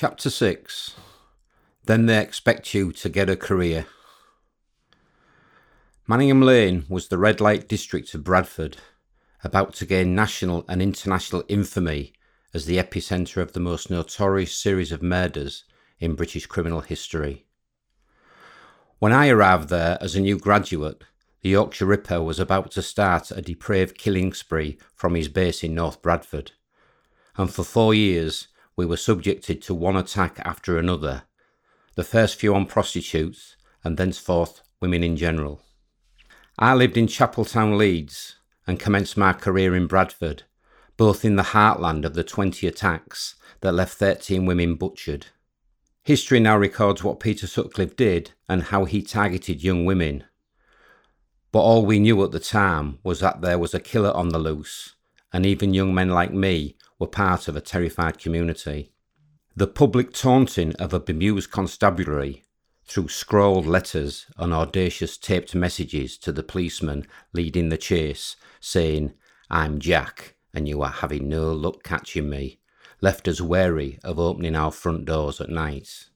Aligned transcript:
Chapter 0.00 0.30
6 0.30 0.94
Then 1.84 2.06
They 2.06 2.22
Expect 2.22 2.72
You 2.72 2.90
to 2.90 3.10
Get 3.10 3.28
a 3.28 3.36
Career. 3.36 3.84
Manningham 6.06 6.40
Lane 6.40 6.86
was 6.88 7.08
the 7.08 7.18
red 7.18 7.38
light 7.38 7.68
district 7.68 8.14
of 8.14 8.24
Bradford, 8.24 8.78
about 9.44 9.74
to 9.74 9.84
gain 9.84 10.14
national 10.14 10.64
and 10.70 10.80
international 10.80 11.44
infamy 11.48 12.14
as 12.54 12.64
the 12.64 12.78
epicentre 12.78 13.42
of 13.42 13.52
the 13.52 13.60
most 13.60 13.90
notorious 13.90 14.56
series 14.56 14.90
of 14.90 15.02
murders 15.02 15.64
in 15.98 16.14
British 16.14 16.46
criminal 16.46 16.80
history. 16.80 17.44
When 19.00 19.12
I 19.12 19.28
arrived 19.28 19.68
there 19.68 19.98
as 20.00 20.16
a 20.16 20.20
new 20.22 20.38
graduate, 20.38 21.04
the 21.42 21.50
Yorkshire 21.50 21.84
Ripper 21.84 22.22
was 22.22 22.40
about 22.40 22.70
to 22.70 22.80
start 22.80 23.30
a 23.30 23.42
depraved 23.42 23.98
killing 23.98 24.32
spree 24.32 24.78
from 24.94 25.14
his 25.14 25.28
base 25.28 25.62
in 25.62 25.74
North 25.74 26.00
Bradford. 26.00 26.52
And 27.36 27.52
for 27.52 27.64
four 27.64 27.92
years, 27.92 28.48
we 28.80 28.86
were 28.86 28.96
subjected 28.96 29.60
to 29.60 29.74
one 29.74 29.94
attack 29.94 30.40
after 30.42 30.78
another, 30.78 31.24
the 31.96 32.02
first 32.02 32.40
few 32.40 32.54
on 32.54 32.64
prostitutes, 32.64 33.54
and 33.84 33.98
thenceforth 33.98 34.62
women 34.80 35.04
in 35.04 35.18
general. 35.18 35.60
I 36.58 36.72
lived 36.72 36.96
in 36.96 37.06
Chapeltown, 37.06 37.76
Leeds, 37.76 38.36
and 38.66 38.80
commenced 38.80 39.18
my 39.18 39.34
career 39.34 39.76
in 39.76 39.86
Bradford, 39.86 40.44
both 40.96 41.26
in 41.26 41.36
the 41.36 41.52
heartland 41.52 42.06
of 42.06 42.14
the 42.14 42.24
20 42.24 42.66
attacks 42.66 43.34
that 43.60 43.74
left 43.74 43.98
13 43.98 44.46
women 44.46 44.76
butchered. 44.76 45.26
History 46.02 46.40
now 46.40 46.56
records 46.56 47.04
what 47.04 47.20
Peter 47.20 47.46
Sutcliffe 47.46 47.96
did 47.96 48.30
and 48.48 48.62
how 48.62 48.86
he 48.86 49.02
targeted 49.02 49.62
young 49.62 49.84
women, 49.84 50.24
but 51.52 51.60
all 51.60 51.84
we 51.84 51.98
knew 51.98 52.24
at 52.24 52.30
the 52.30 52.40
time 52.40 52.98
was 53.02 53.20
that 53.20 53.42
there 53.42 53.58
was 53.58 53.74
a 53.74 53.78
killer 53.80 54.16
on 54.16 54.30
the 54.30 54.38
loose, 54.38 54.94
and 55.34 55.44
even 55.44 55.74
young 55.74 55.94
men 55.94 56.08
like 56.08 56.32
me 56.32 56.78
were 57.00 57.08
part 57.08 57.48
of 57.48 57.56
a 57.56 57.60
terrified 57.60 58.18
community. 58.18 58.92
The 59.56 59.66
public 59.66 60.12
taunting 60.12 60.76
of 60.76 60.94
a 60.94 61.00
bemused 61.00 61.50
constabulary 61.50 62.44
through 62.84 63.08
scrawled 63.08 63.66
letters 63.66 64.26
and 64.36 64.52
audacious 64.52 65.16
taped 65.16 65.54
messages 65.54 66.16
to 66.18 66.30
the 66.30 66.42
policeman 66.42 67.06
leading 67.32 67.68
the 67.68 67.78
chase, 67.78 68.36
saying, 68.60 69.14
I'm 69.50 69.80
Jack, 69.80 70.34
and 70.52 70.68
you 70.68 70.82
are 70.82 70.90
having 70.90 71.28
no 71.28 71.52
luck 71.52 71.82
catching 71.82 72.28
me, 72.28 72.60
left 73.00 73.26
us 73.26 73.40
wary 73.40 73.98
of 74.04 74.18
opening 74.18 74.54
our 74.54 74.70
front 74.70 75.06
doors 75.06 75.40
at 75.40 75.48
night. 75.48 76.08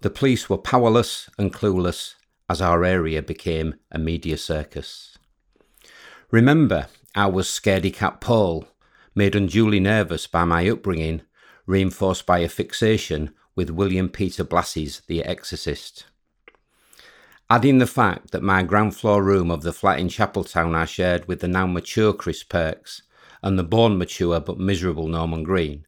The 0.00 0.10
police 0.10 0.48
were 0.48 0.58
powerless 0.58 1.30
and 1.38 1.52
clueless 1.52 2.14
as 2.50 2.60
our 2.60 2.84
area 2.84 3.22
became 3.22 3.74
a 3.90 3.98
media 3.98 4.36
circus. 4.36 5.18
Remember, 6.30 6.88
I 7.14 7.26
was 7.26 7.48
scaredy 7.48 7.92
cat 7.92 8.20
Paul, 8.20 8.68
made 9.18 9.34
unduly 9.34 9.80
nervous 9.80 10.28
by 10.28 10.44
my 10.44 10.70
upbringing, 10.70 11.20
reinforced 11.66 12.24
by 12.24 12.38
a 12.38 12.48
fixation 12.48 13.34
with 13.56 13.68
William 13.68 14.08
Peter 14.08 14.44
Blatty's 14.44 15.02
The 15.08 15.24
Exorcist. 15.24 16.04
Adding 17.50 17.78
the 17.78 17.86
fact 17.88 18.30
that 18.30 18.44
my 18.44 18.62
ground 18.62 18.94
floor 18.94 19.20
room 19.24 19.50
of 19.50 19.62
the 19.62 19.72
flat 19.72 19.98
in 19.98 20.06
Chapeltown 20.06 20.76
I 20.76 20.84
shared 20.84 21.26
with 21.26 21.40
the 21.40 21.48
now 21.48 21.66
mature 21.66 22.12
Chris 22.12 22.44
Perks 22.44 23.02
and 23.42 23.58
the 23.58 23.64
born 23.64 23.98
mature 23.98 24.38
but 24.38 24.60
miserable 24.60 25.08
Norman 25.08 25.42
Green 25.42 25.84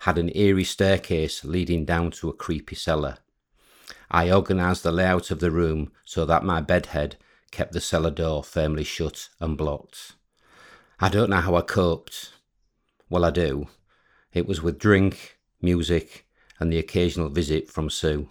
had 0.00 0.18
an 0.18 0.36
eerie 0.36 0.64
staircase 0.64 1.44
leading 1.44 1.84
down 1.84 2.10
to 2.10 2.30
a 2.30 2.32
creepy 2.32 2.74
cellar. 2.74 3.18
I 4.10 4.32
organised 4.32 4.82
the 4.82 4.90
layout 4.90 5.30
of 5.30 5.38
the 5.38 5.52
room 5.52 5.92
so 6.04 6.24
that 6.24 6.42
my 6.42 6.60
bedhead 6.60 7.14
kept 7.52 7.74
the 7.74 7.80
cellar 7.80 8.10
door 8.10 8.42
firmly 8.42 8.82
shut 8.82 9.28
and 9.38 9.56
blocked. 9.56 10.14
I 10.98 11.08
don't 11.08 11.30
know 11.30 11.36
how 11.36 11.54
I 11.54 11.60
coped. 11.60 12.31
Well, 13.12 13.26
I 13.26 13.30
do. 13.30 13.66
It 14.32 14.48
was 14.48 14.62
with 14.62 14.78
drink, 14.78 15.36
music, 15.60 16.26
and 16.58 16.72
the 16.72 16.78
occasional 16.78 17.28
visit 17.28 17.68
from 17.68 17.90
Sue. 17.90 18.30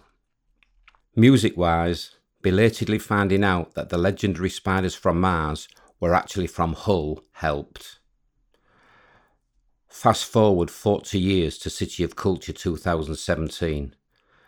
Music 1.14 1.56
wise, 1.56 2.16
belatedly 2.42 2.98
finding 2.98 3.44
out 3.44 3.74
that 3.74 3.90
the 3.90 3.96
legendary 3.96 4.50
spiders 4.50 4.96
from 4.96 5.20
Mars 5.20 5.68
were 6.00 6.16
actually 6.16 6.48
from 6.48 6.72
Hull 6.72 7.22
helped. 7.34 8.00
Fast 9.88 10.24
forward 10.24 10.68
40 10.68 11.16
years 11.16 11.58
to 11.58 11.70
City 11.70 12.02
of 12.02 12.16
Culture 12.16 12.52
2017. 12.52 13.94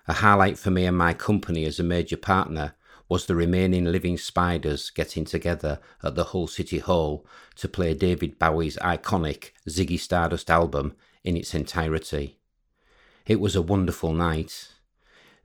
A 0.08 0.12
highlight 0.14 0.58
for 0.58 0.72
me 0.72 0.84
and 0.84 0.98
my 0.98 1.14
company 1.14 1.64
as 1.64 1.78
a 1.78 1.84
major 1.84 2.16
partner 2.16 2.74
was 3.08 3.26
the 3.26 3.34
remaining 3.34 3.84
living 3.84 4.16
spiders 4.16 4.90
getting 4.90 5.24
together 5.24 5.80
at 6.02 6.14
the 6.14 6.24
Hull 6.24 6.46
City 6.46 6.78
Hall 6.78 7.26
to 7.56 7.68
play 7.68 7.94
David 7.94 8.38
Bowie's 8.38 8.76
iconic 8.78 9.50
Ziggy 9.68 9.98
Stardust 9.98 10.50
album 10.50 10.94
in 11.22 11.36
its 11.36 11.54
entirety. 11.54 12.38
It 13.26 13.40
was 13.40 13.56
a 13.56 13.62
wonderful 13.62 14.12
night. 14.12 14.68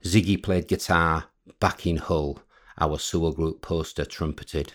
Ziggy 0.04 0.42
played 0.42 0.68
guitar 0.68 1.26
back 1.58 1.86
in 1.86 1.98
Hull, 1.98 2.42
our 2.78 2.98
Sewell 2.98 3.32
Group 3.32 3.62
poster 3.62 4.04
trumpeted. 4.04 4.72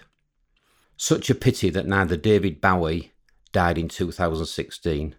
Such 0.97 1.29
a 1.29 1.35
pity 1.35 1.69
that 1.72 1.88
neither 1.88 2.16
David 2.16 2.62
Bowie 2.62 3.12
died 3.52 3.78
in 3.78 3.88
2016, 3.90 5.16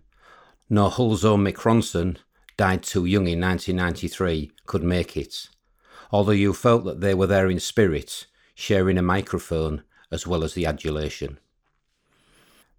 nor 0.71 0.91
Hull's 0.91 1.25
own 1.25 1.45
Mick 1.45 1.57
Ronson 1.57 2.19
died 2.57 2.83
too 2.83 3.05
young 3.05 3.27
in 3.29 3.41
1993 3.41 4.53
could 4.67 4.83
make 4.83 5.17
it, 5.17 5.49
although 6.11 6.33
you 6.33 6.53
felt 6.53 6.85
that 6.85 7.01
they 7.01 7.15
were 7.15 7.27
there 7.27 7.51
in 7.51 7.61
spirit, 7.61 8.27
sharing 8.55 8.99
a 8.99 9.03
microphone 9.03 9.83
as 10.11 10.27
well 10.27 10.45
as 10.45 10.55
the 10.55 10.67
adulation. 10.67 11.39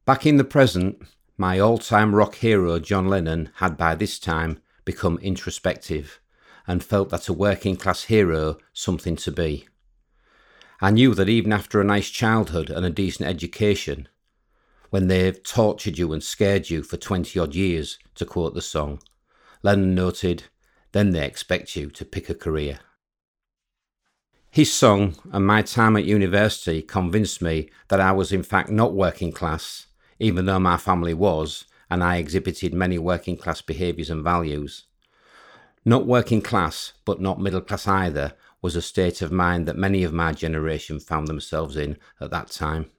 Back 0.06 0.26
in 0.26 0.38
the 0.38 0.44
present, 0.44 1.02
my 1.38 1.60
all 1.60 1.78
time 1.78 2.16
rock 2.16 2.36
hero 2.36 2.80
John 2.80 3.08
Lennon 3.08 3.52
had 3.56 3.78
by 3.78 3.96
this 3.96 4.18
time 4.18 4.60
become 4.86 5.18
introspective 5.20 6.20
and 6.66 6.84
felt 6.84 7.10
that 7.10 7.28
a 7.28 7.34
working 7.34 7.76
class 7.76 8.04
hero 8.06 8.58
something 8.74 9.16
to 9.18 9.32
be. 9.32 9.68
I 10.80 10.92
knew 10.92 11.14
that 11.16 11.30
even 11.30 11.52
after 11.52 11.82
a 11.82 11.86
nice 11.86 12.10
childhood 12.10 12.70
and 12.70 12.86
a 12.86 12.90
decent 12.90 13.28
education, 13.28 14.08
when 14.90 15.08
they've 15.08 15.42
tortured 15.44 15.98
you 15.98 16.14
and 16.14 16.24
scared 16.24 16.70
you 16.70 16.84
for 16.84 16.98
20 16.98 17.40
odd 17.40 17.56
years, 17.56 17.98
to 18.16 18.26
quote 18.26 18.54
the 18.54 18.62
song, 18.62 19.02
Lennon 19.64 19.96
noted, 19.96 20.44
then 20.92 21.12
they 21.12 21.26
expect 21.26 21.76
you 21.76 21.90
to 21.90 22.06
pick 22.06 22.30
a 22.30 22.36
career. 22.36 22.80
His 24.50 24.74
song 24.74 25.16
and 25.32 25.46
my 25.46 25.62
time 25.62 25.98
at 25.98 26.06
university 26.06 26.82
convinced 26.82 27.42
me 27.42 27.70
that 27.90 28.02
I 28.02 28.12
was 28.12 28.32
in 28.32 28.44
fact 28.44 28.70
not 28.70 28.94
working 28.94 29.32
class, 29.32 29.88
even 30.20 30.46
though 30.46 30.60
my 30.60 30.78
family 30.78 31.14
was, 31.14 31.66
and 31.90 32.04
I 32.04 32.18
exhibited 32.18 32.74
many 32.74 32.98
working 32.98 33.38
class 33.38 33.62
behaviours 33.62 34.10
and 34.10 34.24
values. 34.24 34.86
Not 35.86 36.08
working 36.08 36.42
class, 36.42 36.94
but 37.06 37.22
not 37.22 37.40
middle 37.40 37.62
class 37.62 37.88
either, 37.88 38.34
was 38.62 38.76
a 38.76 38.82
state 38.82 39.22
of 39.22 39.32
mind 39.32 39.68
that 39.68 39.78
many 39.78 40.04
of 40.04 40.12
my 40.12 40.34
generation 40.34 41.00
found 41.00 41.28
themselves 41.28 41.78
in 41.78 41.98
at 42.20 42.32
that 42.32 42.50
time. 42.50 42.90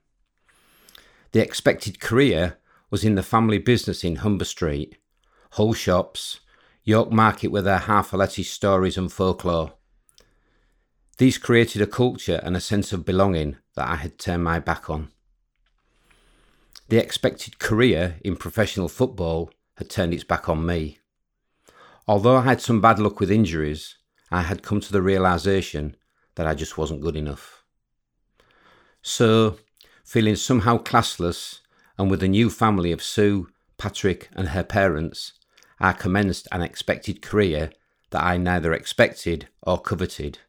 The 1.31 1.41
expected 1.41 1.99
career 1.99 2.57
was 2.89 3.03
in 3.03 3.15
the 3.15 3.23
family 3.23 3.59
business 3.59 4.03
in 4.03 4.17
Humber 4.17 4.45
Street, 4.45 4.97
Hull 5.51 5.73
shops, 5.73 6.39
York 6.83 7.11
Market 7.11 7.49
with 7.49 7.65
their 7.65 7.77
half 7.77 8.11
Lettish 8.11 8.49
stories 8.49 8.97
and 8.97 9.11
folklore. 9.11 9.73
These 11.19 11.37
created 11.37 11.81
a 11.81 11.85
culture 11.85 12.39
and 12.43 12.55
a 12.55 12.61
sense 12.61 12.93
of 12.93 13.03
belonging 13.03 13.57
that 13.75 13.89
I 13.89 13.97
had 13.97 14.17
turned 14.17 14.45
my 14.45 14.57
back 14.57 14.89
on. 14.89 15.09
The 16.87 16.97
expected 16.97 17.59
career 17.59 18.15
in 18.23 18.37
professional 18.37 18.87
football 18.87 19.51
had 19.75 19.89
turned 19.89 20.13
its 20.13 20.23
back 20.23 20.47
on 20.47 20.65
me. 20.65 20.99
Although 22.07 22.37
I 22.37 22.43
had 22.43 22.61
some 22.61 22.79
bad 22.79 22.99
luck 22.99 23.19
with 23.19 23.29
injuries, 23.29 23.97
I 24.31 24.43
had 24.43 24.63
come 24.63 24.79
to 24.79 24.93
the 24.93 25.01
realization 25.01 25.97
that 26.35 26.47
I 26.47 26.55
just 26.55 26.77
wasn't 26.77 27.01
good 27.01 27.17
enough. 27.17 27.65
So, 29.01 29.57
feeling 30.05 30.37
somehow 30.37 30.77
classless 30.77 31.59
and 31.97 32.09
with 32.09 32.23
a 32.23 32.29
new 32.29 32.49
family 32.49 32.93
of 32.93 33.03
Sue, 33.03 33.49
Patrick, 33.77 34.29
and 34.37 34.49
her 34.49 34.63
parents, 34.63 35.33
I 35.81 35.91
commenced 35.91 36.47
an 36.53 36.61
expected 36.61 37.21
career 37.21 37.71
that 38.11 38.23
I 38.23 38.37
neither 38.37 38.71
expected 38.71 39.49
or 39.61 39.81
coveted 39.81 40.39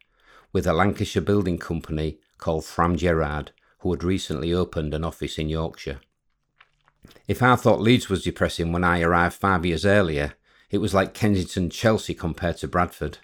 with 0.53 0.67
a 0.67 0.73
Lancashire 0.73 1.21
building 1.21 1.57
company 1.57 2.19
called 2.37 2.65
Fram 2.65 2.97
Gerrard, 2.97 3.51
who 3.79 3.91
had 3.91 4.03
recently 4.03 4.53
opened 4.53 4.93
an 4.93 5.03
office 5.03 5.37
in 5.37 5.49
Yorkshire. 5.49 5.99
If 7.27 7.41
I 7.41 7.55
thought 7.55 7.81
Leeds 7.81 8.09
was 8.09 8.23
depressing 8.23 8.71
when 8.71 8.83
I 8.83 9.01
arrived 9.01 9.35
five 9.35 9.65
years 9.65 9.85
earlier, 9.85 10.33
it 10.69 10.77
was 10.79 10.93
like 10.93 11.13
Kensington 11.13 11.69
Chelsea 11.69 12.13
compared 12.13 12.57
to 12.57 12.67
Bradford. 12.67 13.17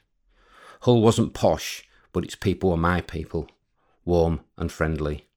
Hull 0.81 1.01
wasn't 1.01 1.33
posh, 1.33 1.88
but 2.12 2.24
its 2.24 2.35
people 2.35 2.71
were 2.71 2.77
my 2.77 3.01
people, 3.01 3.50
warm 4.06 4.41
and 4.57 4.71
friendly. 4.71 5.27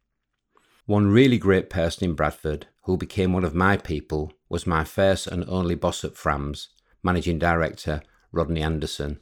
One 0.87 1.11
really 1.11 1.39
great 1.39 1.71
person 1.71 2.09
in 2.09 2.15
Bradford 2.15 2.67
who 2.83 2.97
became 2.97 3.33
one 3.33 3.45
of 3.45 3.55
my 3.55 3.77
people, 3.77 4.33
was 4.49 4.67
my 4.67 4.85
first 4.85 5.27
and 5.27 5.45
only 5.47 5.75
boss 5.75 6.03
at 6.03 6.15
Frams, 6.15 6.69
managing 7.03 7.39
director 7.39 8.03
Rodney 8.33 8.63
Anderson. 8.63 9.21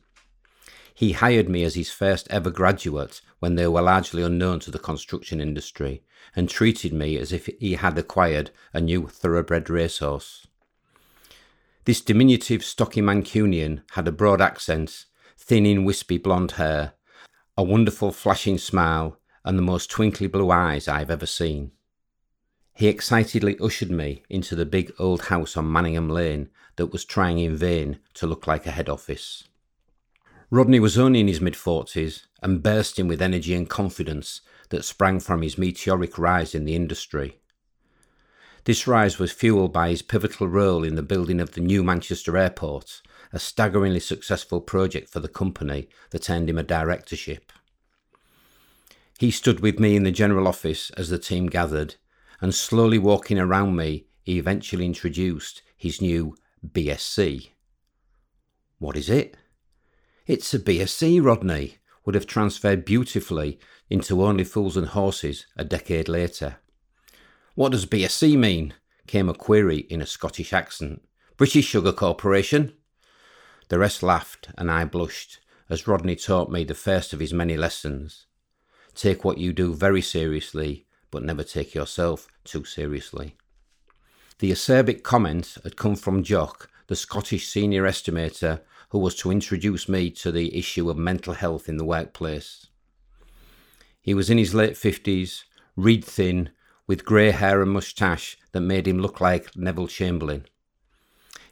He 0.98 1.12
hired 1.12 1.48
me 1.48 1.62
as 1.62 1.76
his 1.76 1.92
first 1.92 2.26
ever 2.28 2.50
graduate 2.50 3.20
when 3.38 3.54
they 3.54 3.68
were 3.68 3.82
largely 3.82 4.20
unknown 4.20 4.58
to 4.58 4.72
the 4.72 4.80
construction 4.80 5.40
industry 5.40 6.02
and 6.34 6.50
treated 6.50 6.92
me 6.92 7.16
as 7.16 7.32
if 7.32 7.46
he 7.60 7.74
had 7.74 7.96
acquired 7.96 8.50
a 8.72 8.80
new 8.80 9.06
thoroughbred 9.06 9.70
racehorse. 9.70 10.48
This 11.84 12.00
diminutive, 12.00 12.64
stocky 12.64 13.00
Mancunian 13.00 13.82
had 13.92 14.08
a 14.08 14.10
broad 14.10 14.40
accent, 14.40 15.04
thin 15.36 15.84
wispy 15.84 16.18
blonde 16.18 16.50
hair, 16.58 16.94
a 17.56 17.62
wonderful 17.62 18.10
flashing 18.10 18.58
smile, 18.58 19.20
and 19.44 19.56
the 19.56 19.62
most 19.62 19.88
twinkly 19.88 20.26
blue 20.26 20.50
eyes 20.50 20.88
I've 20.88 21.12
ever 21.12 21.26
seen. 21.26 21.70
He 22.74 22.88
excitedly 22.88 23.56
ushered 23.60 23.92
me 23.92 24.24
into 24.28 24.56
the 24.56 24.66
big 24.66 24.92
old 24.98 25.26
house 25.26 25.56
on 25.56 25.70
Manningham 25.70 26.08
Lane 26.08 26.50
that 26.74 26.86
was 26.86 27.04
trying 27.04 27.38
in 27.38 27.54
vain 27.54 28.00
to 28.14 28.26
look 28.26 28.48
like 28.48 28.66
a 28.66 28.72
head 28.72 28.88
office. 28.88 29.44
Rodney 30.50 30.80
was 30.80 30.96
only 30.96 31.20
in 31.20 31.28
his 31.28 31.42
mid 31.42 31.56
forties 31.56 32.26
and 32.42 32.62
bursting 32.62 33.06
with 33.06 33.20
energy 33.20 33.54
and 33.54 33.68
confidence 33.68 34.40
that 34.70 34.84
sprang 34.84 35.20
from 35.20 35.42
his 35.42 35.58
meteoric 35.58 36.18
rise 36.18 36.54
in 36.54 36.64
the 36.64 36.74
industry. 36.74 37.38
This 38.64 38.86
rise 38.86 39.18
was 39.18 39.32
fueled 39.32 39.72
by 39.72 39.90
his 39.90 40.02
pivotal 40.02 40.48
role 40.48 40.84
in 40.84 40.94
the 40.94 41.02
building 41.02 41.40
of 41.40 41.52
the 41.52 41.60
new 41.60 41.82
Manchester 41.82 42.36
Airport, 42.36 43.02
a 43.32 43.38
staggeringly 43.38 44.00
successful 44.00 44.60
project 44.60 45.10
for 45.10 45.20
the 45.20 45.28
company 45.28 45.88
that 46.10 46.28
earned 46.30 46.48
him 46.48 46.58
a 46.58 46.62
directorship. 46.62 47.52
He 49.18 49.30
stood 49.30 49.60
with 49.60 49.78
me 49.78 49.96
in 49.96 50.04
the 50.04 50.10
general 50.10 50.48
office 50.48 50.90
as 50.90 51.10
the 51.10 51.18
team 51.18 51.48
gathered, 51.48 51.96
and 52.40 52.54
slowly 52.54 52.98
walking 52.98 53.38
around 53.38 53.76
me, 53.76 54.06
he 54.22 54.38
eventually 54.38 54.86
introduced 54.86 55.62
his 55.76 56.00
new 56.00 56.36
BSc. 56.66 57.50
What 58.78 58.96
is 58.96 59.10
it? 59.10 59.36
It's 60.28 60.52
a 60.52 60.58
BSc, 60.58 61.24
Rodney, 61.24 61.78
would 62.04 62.14
have 62.14 62.26
transferred 62.26 62.84
beautifully 62.84 63.58
into 63.88 64.22
Only 64.22 64.44
Fools 64.44 64.76
and 64.76 64.88
Horses 64.88 65.46
a 65.56 65.64
decade 65.64 66.06
later. 66.06 66.58
What 67.54 67.72
does 67.72 67.86
BSc 67.86 68.36
mean? 68.36 68.74
came 69.06 69.30
a 69.30 69.34
query 69.34 69.86
in 69.88 70.02
a 70.02 70.06
Scottish 70.06 70.52
accent. 70.52 71.00
British 71.38 71.64
Sugar 71.64 71.92
Corporation? 71.92 72.74
The 73.70 73.78
rest 73.78 74.02
laughed, 74.02 74.50
and 74.58 74.70
I 74.70 74.84
blushed, 74.84 75.40
as 75.70 75.88
Rodney 75.88 76.14
taught 76.14 76.52
me 76.52 76.62
the 76.62 76.74
first 76.74 77.14
of 77.14 77.20
his 77.20 77.32
many 77.32 77.56
lessons. 77.56 78.26
Take 78.94 79.24
what 79.24 79.38
you 79.38 79.54
do 79.54 79.72
very 79.72 80.02
seriously, 80.02 80.84
but 81.10 81.22
never 81.22 81.42
take 81.42 81.74
yourself 81.74 82.28
too 82.44 82.66
seriously. 82.66 83.38
The 84.40 84.50
acerbic 84.50 85.02
comment 85.02 85.56
had 85.64 85.78
come 85.78 85.96
from 85.96 86.22
Jock, 86.22 86.68
the 86.88 86.96
Scottish 86.96 87.48
senior 87.48 87.84
estimator 87.84 88.60
who 88.90 88.98
was 88.98 89.14
to 89.16 89.30
introduce 89.30 89.88
me 89.88 90.10
to 90.10 90.32
the 90.32 90.56
issue 90.56 90.88
of 90.88 90.96
mental 90.96 91.34
health 91.34 91.68
in 91.68 91.76
the 91.76 91.84
workplace. 91.84 92.66
He 94.00 94.14
was 94.14 94.30
in 94.30 94.38
his 94.38 94.54
late 94.54 94.76
fifties, 94.76 95.44
reed 95.76 96.04
thin, 96.04 96.50
with 96.86 97.04
grey 97.04 97.30
hair 97.30 97.60
and 97.60 97.70
moustache 97.70 98.38
that 98.52 98.60
made 98.60 98.88
him 98.88 98.98
look 98.98 99.20
like 99.20 99.54
Neville 99.54 99.88
Chamberlain. 99.88 100.46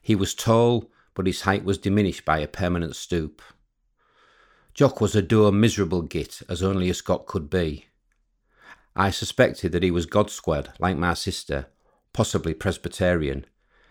He 0.01 0.15
was 0.15 0.35
tall, 0.35 0.91
but 1.15 1.27
his 1.27 1.43
height 1.43 1.65
was 1.65 1.79
diminished 1.79 2.25
by 2.25 2.39
a 2.39 2.49
permanent 2.49 2.97
stoop. 2.97 3.43
Jock 4.73 5.01
was 5.01 5.15
a 5.15 5.23
dour, 5.23 5.53
miserable 5.53 6.03
git, 6.03 6.43
as 6.49 6.63
only 6.63 6.89
a 6.89 6.95
Scot 6.95 7.27
could 7.27 7.51
be. 7.51 7.87
I 8.95 9.11
suspected 9.11 9.73
that 9.73 9.83
he 9.83 9.91
was 9.91 10.07
God 10.07 10.31
squared, 10.31 10.71
like 10.79 10.97
my 10.97 11.13
sister, 11.13 11.67
possibly 12.15 12.55
Presbyterian, 12.55 13.45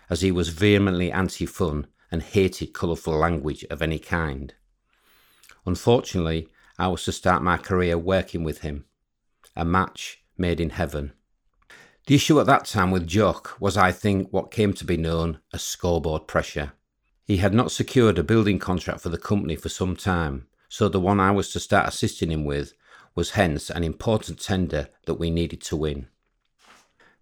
as 0.10 0.22
he 0.22 0.32
was 0.32 0.50
vehemently 0.50 1.12
anti 1.12 1.46
fun 1.46 1.88
and 2.12 2.22
hated 2.22 2.74
colourful 2.74 3.14
language 3.14 3.66
of 3.70 3.82
any 3.82 4.00
kind. 4.00 4.54
Unfortunately, 5.66 6.48
I 6.78 6.88
was 6.88 7.04
to 7.06 7.12
start 7.12 7.42
my 7.42 7.58
career 7.58 7.98
working 7.98 8.44
with 8.44 8.60
him. 8.60 8.86
A 9.56 9.66
match 9.66 10.24
made 10.38 10.60
in 10.60 10.72
heaven. 10.72 11.14
The 12.08 12.16
issue 12.16 12.40
at 12.40 12.46
that 12.46 12.66
time 12.66 12.92
with 12.92 13.08
Jock 13.08 13.56
was, 13.60 13.78
I 13.78 13.92
think, 13.92 14.32
what 14.32 14.52
came 14.52 14.74
to 14.74 14.86
be 14.86 14.98
known 14.98 15.40
as 15.54 15.64
scoreboard 15.64 16.28
pressure. 16.28 16.74
He 17.26 17.38
had 17.38 17.54
not 17.54 17.72
secured 17.72 18.20
a 18.20 18.24
building 18.24 18.60
contract 18.60 19.02
for 19.02 19.10
the 19.10 19.18
company 19.18 19.56
for 19.56 19.70
some 19.70 19.96
time, 19.96 20.48
so 20.70 20.88
the 20.88 21.00
one 21.00 21.20
I 21.20 21.32
was 21.32 21.52
to 21.54 21.60
start 21.60 21.88
assisting 21.88 22.32
him 22.32 22.46
with 22.46 22.74
was 23.16 23.32
hence 23.32 23.72
an 23.72 23.84
important 23.84 24.40
tender 24.40 24.90
that 25.06 25.16
we 25.16 25.32
needed 25.32 25.62
to 25.62 25.76
win. 25.76 26.08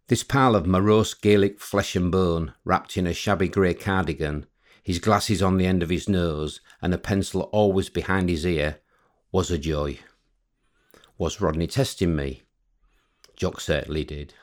This 0.07 0.23
pile 0.23 0.55
of 0.55 0.65
morose 0.65 1.13
Gaelic 1.13 1.61
flesh 1.61 1.95
and 1.95 2.11
bone, 2.11 2.53
wrapped 2.65 2.97
in 2.97 3.07
a 3.07 3.13
shabby 3.13 3.47
grey 3.47 3.73
cardigan, 3.73 4.47
his 4.83 4.99
glasses 4.99 5.41
on 5.41 5.57
the 5.57 5.65
end 5.65 5.81
of 5.81 5.89
his 5.89 6.09
nose, 6.09 6.59
and 6.81 6.93
a 6.93 6.97
pencil 6.97 7.43
always 7.53 7.89
behind 7.89 8.29
his 8.29 8.45
ear, 8.45 8.79
was 9.31 9.49
a 9.49 9.57
joy. 9.57 9.97
Was 11.17 11.39
Rodney 11.39 11.67
testing 11.67 12.15
me? 12.15 12.43
Jock 13.35 13.61
certainly 13.61 14.03
did. 14.03 14.33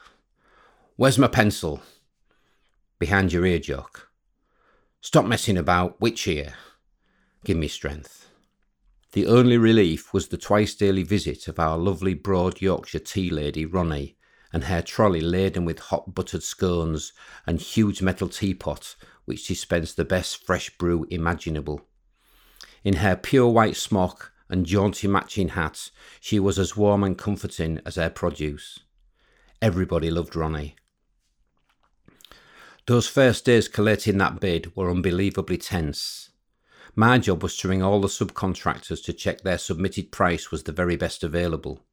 Where's 0.96 1.18
my 1.18 1.28
pencil? 1.28 1.82
Behind 2.98 3.32
your 3.32 3.44
ear, 3.46 3.58
Jock. 3.58 4.08
Stop 5.00 5.26
messing 5.26 5.56
about. 5.56 6.00
Which 6.00 6.26
ear? 6.26 6.54
Give 7.44 7.56
me 7.56 7.68
strength. 7.68 8.28
The 9.12 9.26
only 9.26 9.58
relief 9.58 10.12
was 10.12 10.28
the 10.28 10.36
twice 10.36 10.74
daily 10.74 11.02
visit 11.02 11.48
of 11.48 11.58
our 11.58 11.76
lovely 11.76 12.14
broad 12.14 12.60
Yorkshire 12.60 13.00
tea 13.00 13.30
lady, 13.30 13.66
Ronnie, 13.66 14.16
and 14.52 14.64
her 14.64 14.82
trolley 14.82 15.20
laden 15.20 15.64
with 15.64 15.78
hot 15.78 16.14
buttered 16.14 16.42
scones 16.42 17.12
and 17.46 17.60
huge 17.60 18.02
metal 18.02 18.28
teapot 18.28 18.96
which 19.30 19.46
dispensed 19.46 19.96
the 19.96 20.04
best 20.04 20.44
fresh 20.44 20.76
brew 20.76 21.06
imaginable. 21.08 21.86
In 22.82 22.94
her 22.94 23.14
pure 23.14 23.48
white 23.48 23.76
smock 23.76 24.32
and 24.48 24.66
jaunty 24.66 25.06
matching 25.06 25.50
hat, 25.50 25.92
she 26.18 26.40
was 26.40 26.58
as 26.58 26.76
warm 26.76 27.04
and 27.04 27.16
comforting 27.16 27.80
as 27.86 27.94
her 27.94 28.10
produce. 28.10 28.80
Everybody 29.62 30.10
loved 30.10 30.34
Ronnie. 30.34 30.74
Those 32.88 33.06
first 33.06 33.44
days 33.44 33.68
collating 33.68 34.18
that 34.18 34.40
bid 34.40 34.74
were 34.74 34.90
unbelievably 34.90 35.58
tense. 35.58 36.30
My 36.96 37.18
job 37.18 37.44
was 37.44 37.56
to 37.58 37.68
ring 37.68 37.84
all 37.84 38.00
the 38.00 38.08
subcontractors 38.08 39.04
to 39.04 39.12
check 39.12 39.42
their 39.42 39.58
submitted 39.58 40.10
price 40.10 40.50
was 40.50 40.64
the 40.64 40.72
very 40.72 40.96
best 40.96 41.22
available. 41.22 41.84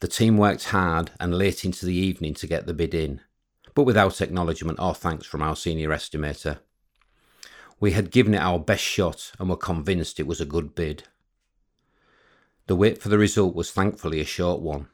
The 0.00 0.08
team 0.08 0.38
worked 0.38 0.70
hard 0.70 1.12
and 1.20 1.38
late 1.38 1.64
into 1.64 1.86
the 1.86 1.94
evening 1.94 2.34
to 2.34 2.48
get 2.48 2.66
the 2.66 2.74
bid 2.74 2.94
in, 2.94 3.20
but 3.76 3.84
without 3.84 4.22
acknowledgement 4.22 4.80
or 4.80 4.94
thanks 4.94 5.26
from 5.26 5.42
our 5.42 5.54
senior 5.54 5.90
estimator. 5.90 6.58
We 7.78 7.92
had 7.92 8.10
given 8.10 8.32
it 8.32 8.38
our 8.38 8.58
best 8.58 8.82
shot 8.82 9.32
and 9.38 9.50
were 9.50 9.56
convinced 9.56 10.18
it 10.18 10.26
was 10.26 10.40
a 10.40 10.46
good 10.46 10.74
bid. 10.74 11.04
The 12.68 12.74
wait 12.74 13.02
for 13.02 13.10
the 13.10 13.18
result 13.18 13.54
was 13.54 13.70
thankfully 13.70 14.18
a 14.18 14.24
short 14.24 14.62
one. 14.62 14.88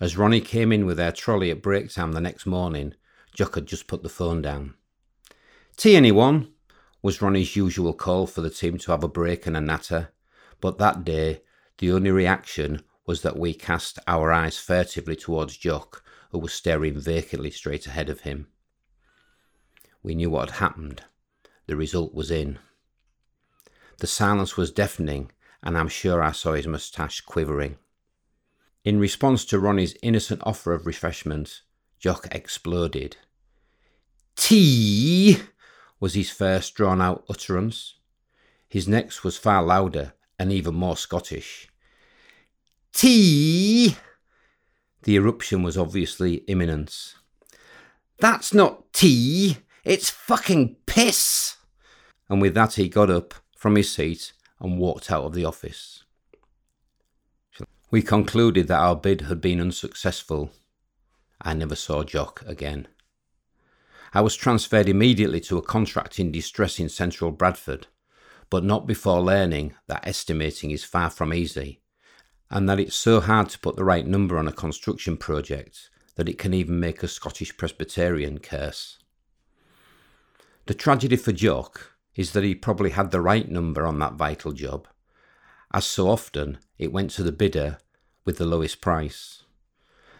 As 0.00 0.16
Ronnie 0.16 0.40
came 0.40 0.72
in 0.72 0.86
with 0.86 0.96
their 0.96 1.12
trolley 1.12 1.50
at 1.50 1.60
break 1.60 1.92
time 1.92 2.12
the 2.12 2.20
next 2.22 2.46
morning, 2.46 2.94
Jock 3.34 3.54
had 3.54 3.66
just 3.66 3.86
put 3.86 4.02
the 4.02 4.08
phone 4.08 4.40
down. 4.40 4.74
Tea 5.76 5.94
anyone? 5.94 6.54
was 7.02 7.20
Ronnie's 7.20 7.54
usual 7.54 7.92
call 7.92 8.26
for 8.26 8.40
the 8.40 8.48
team 8.48 8.78
to 8.78 8.92
have 8.92 9.04
a 9.04 9.08
break 9.08 9.46
and 9.46 9.58
a 9.58 9.60
natter, 9.60 10.08
but 10.62 10.78
that 10.78 11.04
day 11.04 11.42
the 11.76 11.92
only 11.92 12.10
reaction 12.10 12.80
was 13.04 13.20
that 13.20 13.38
we 13.38 13.52
cast 13.52 13.98
our 14.08 14.32
eyes 14.32 14.56
furtively 14.56 15.16
towards 15.16 15.58
Jock, 15.58 16.02
who 16.30 16.38
was 16.38 16.52
staring 16.52 16.98
vacantly 16.98 17.50
straight 17.50 17.86
ahead 17.86 18.08
of 18.08 18.20
him. 18.20 18.48
We 20.02 20.14
knew 20.14 20.30
what 20.30 20.50
had 20.50 20.58
happened. 20.58 21.02
The 21.66 21.76
result 21.76 22.14
was 22.14 22.30
in. 22.30 22.58
The 23.98 24.06
silence 24.06 24.56
was 24.56 24.70
deafening, 24.70 25.32
and 25.62 25.76
I'm 25.76 25.88
sure 25.88 26.22
I 26.22 26.32
saw 26.32 26.52
his 26.52 26.66
moustache 26.66 27.22
quivering. 27.22 27.76
In 28.84 29.00
response 29.00 29.44
to 29.46 29.58
Ronnie's 29.58 29.96
innocent 30.02 30.42
offer 30.44 30.72
of 30.72 30.86
refreshment, 30.86 31.62
Jock 31.98 32.28
exploded. 32.30 33.16
Tea 34.36 35.38
was 35.98 36.14
his 36.14 36.30
first 36.30 36.74
drawn 36.74 37.00
out 37.00 37.24
utterance. 37.28 37.94
His 38.68 38.86
next 38.86 39.24
was 39.24 39.36
far 39.36 39.62
louder 39.64 40.12
and 40.38 40.52
even 40.52 40.74
more 40.74 40.96
Scottish. 40.96 41.68
Tea! 42.92 43.96
The 45.06 45.14
eruption 45.14 45.62
was 45.62 45.78
obviously 45.78 46.38
imminent. 46.48 47.14
That's 48.18 48.52
not 48.52 48.92
tea, 48.92 49.58
it's 49.84 50.10
fucking 50.10 50.78
piss! 50.86 51.58
And 52.28 52.42
with 52.42 52.54
that, 52.54 52.74
he 52.74 52.88
got 52.88 53.08
up 53.08 53.32
from 53.56 53.76
his 53.76 53.88
seat 53.88 54.32
and 54.58 54.80
walked 54.80 55.12
out 55.12 55.22
of 55.22 55.32
the 55.32 55.44
office. 55.44 56.02
We 57.88 58.02
concluded 58.02 58.66
that 58.66 58.80
our 58.80 58.96
bid 58.96 59.20
had 59.20 59.40
been 59.40 59.60
unsuccessful. 59.60 60.50
I 61.40 61.54
never 61.54 61.76
saw 61.76 62.02
Jock 62.02 62.42
again. 62.44 62.88
I 64.12 64.22
was 64.22 64.34
transferred 64.34 64.88
immediately 64.88 65.38
to 65.42 65.56
a 65.56 65.62
contract 65.62 66.18
in 66.18 66.32
distress 66.32 66.80
in 66.80 66.88
central 66.88 67.30
Bradford, 67.30 67.86
but 68.50 68.64
not 68.64 68.88
before 68.88 69.20
learning 69.20 69.74
that 69.86 70.04
estimating 70.04 70.72
is 70.72 70.82
far 70.82 71.10
from 71.10 71.32
easy, 71.32 71.80
and 72.50 72.68
that 72.68 72.80
it's 72.80 72.94
so 72.94 73.20
hard 73.20 73.48
to 73.50 73.58
put 73.58 73.76
the 73.76 73.84
right 73.84 74.06
number 74.06 74.38
on 74.38 74.48
a 74.48 74.52
construction 74.52 75.16
project 75.16 75.90
that 76.14 76.28
it 76.28 76.38
can 76.38 76.54
even 76.54 76.80
make 76.80 77.02
a 77.02 77.08
Scottish 77.08 77.56
Presbyterian 77.56 78.38
curse. 78.38 78.98
The 80.66 80.74
tragedy 80.74 81.16
for 81.16 81.32
Jock 81.32 81.92
is 82.14 82.32
that 82.32 82.44
he 82.44 82.54
probably 82.54 82.90
had 82.90 83.10
the 83.10 83.20
right 83.20 83.48
number 83.48 83.86
on 83.86 83.98
that 83.98 84.14
vital 84.14 84.52
job, 84.52 84.88
as 85.72 85.84
so 85.84 86.08
often 86.08 86.58
it 86.78 86.92
went 86.92 87.10
to 87.12 87.22
the 87.22 87.32
bidder 87.32 87.78
with 88.24 88.38
the 88.38 88.46
lowest 88.46 88.80
price. 88.80 89.42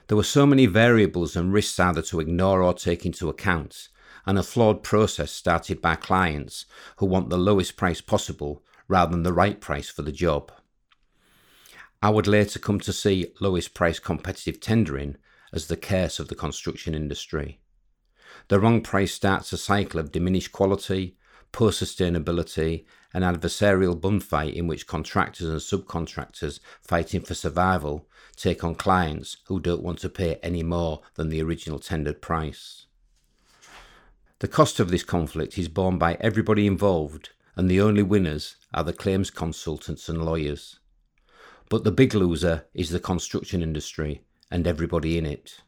There 0.09 0.17
were 0.17 0.23
so 0.23 0.47
many 0.47 0.67
variables 0.67 1.35
and 1.35 1.53
risks 1.53 1.81
either 1.81 2.03
to 2.03 2.21
ignore 2.21 2.63
or 2.63 2.75
take 2.75 3.05
into 3.05 3.29
account, 3.29 3.89
and 4.25 4.39
a 4.39 4.43
flawed 4.43 4.83
process 4.83 5.33
started 5.33 5.81
by 5.81 5.97
clients 5.97 6.67
who 6.99 7.07
want 7.07 7.31
the 7.31 7.39
lowest 7.39 7.77
price 7.77 8.01
possible 8.01 8.63
rather 8.89 9.13
than 9.13 9.23
the 9.23 9.33
right 9.33 9.61
price 9.61 9.89
for 9.89 10.03
the 10.03 10.13
job. 10.13 10.53
I 12.07 12.11
would 12.11 12.29
later 12.29 12.61
come 12.61 12.79
to 12.79 12.93
see 12.93 13.33
lowest 13.41 13.75
price 13.75 13.99
competitive 13.99 14.61
tendering 14.61 15.17
as 15.53 15.67
the 15.67 15.77
curse 15.77 16.21
of 16.21 16.29
the 16.29 16.37
construction 16.37 16.95
industry. 16.95 17.59
The 18.47 18.61
wrong 18.61 18.81
price 18.81 19.13
starts 19.13 19.53
a 19.53 19.57
cycle 19.57 19.99
of 19.99 20.13
diminished 20.13 20.53
quality, 20.53 21.17
poor 21.51 21.73
sustainability, 21.73 22.85
an 23.13 23.25
adversarial 23.25 24.01
bun 24.01 24.21
fight 24.21 24.55
in 24.55 24.69
which 24.69 24.87
contractors 24.87 25.49
and 25.49 25.59
subcontractors 25.59 26.61
fighting 26.81 27.23
for 27.23 27.35
survival 27.35 28.09
take 28.37 28.63
on 28.63 28.77
clients 28.77 29.39
who 29.49 29.59
don't 29.59 29.83
want 29.83 29.99
to 29.99 30.09
pay 30.09 30.37
any 30.45 30.63
more 30.63 31.03
than 31.17 31.29
the 31.29 31.43
original 31.43 31.81
tendered 31.81 32.23
price. 32.23 32.87
The 34.39 34.47
cost 34.47 34.79
of 34.79 34.93
this 34.93 35.03
conflict 35.03 35.59
is 35.59 35.67
borne 35.67 35.99
by 35.99 36.19
everybody 36.21 36.69
involved, 36.69 37.31
and 37.57 37.69
the 37.69 37.81
only 37.81 38.05
winners 38.05 38.55
are 38.73 38.85
the 38.85 38.93
claims 38.93 39.31
consultants 39.31 40.09
and 40.09 40.25
lawyers. 40.25 40.79
But 41.69 41.85
the 41.85 41.93
big 41.93 42.15
loser 42.15 42.67
is 42.75 42.91
the 42.91 43.01
construction 43.01 43.63
industry 43.63 44.23
and 44.51 44.67
everybody 44.67 45.19
in 45.19 45.27
it. 45.27 45.61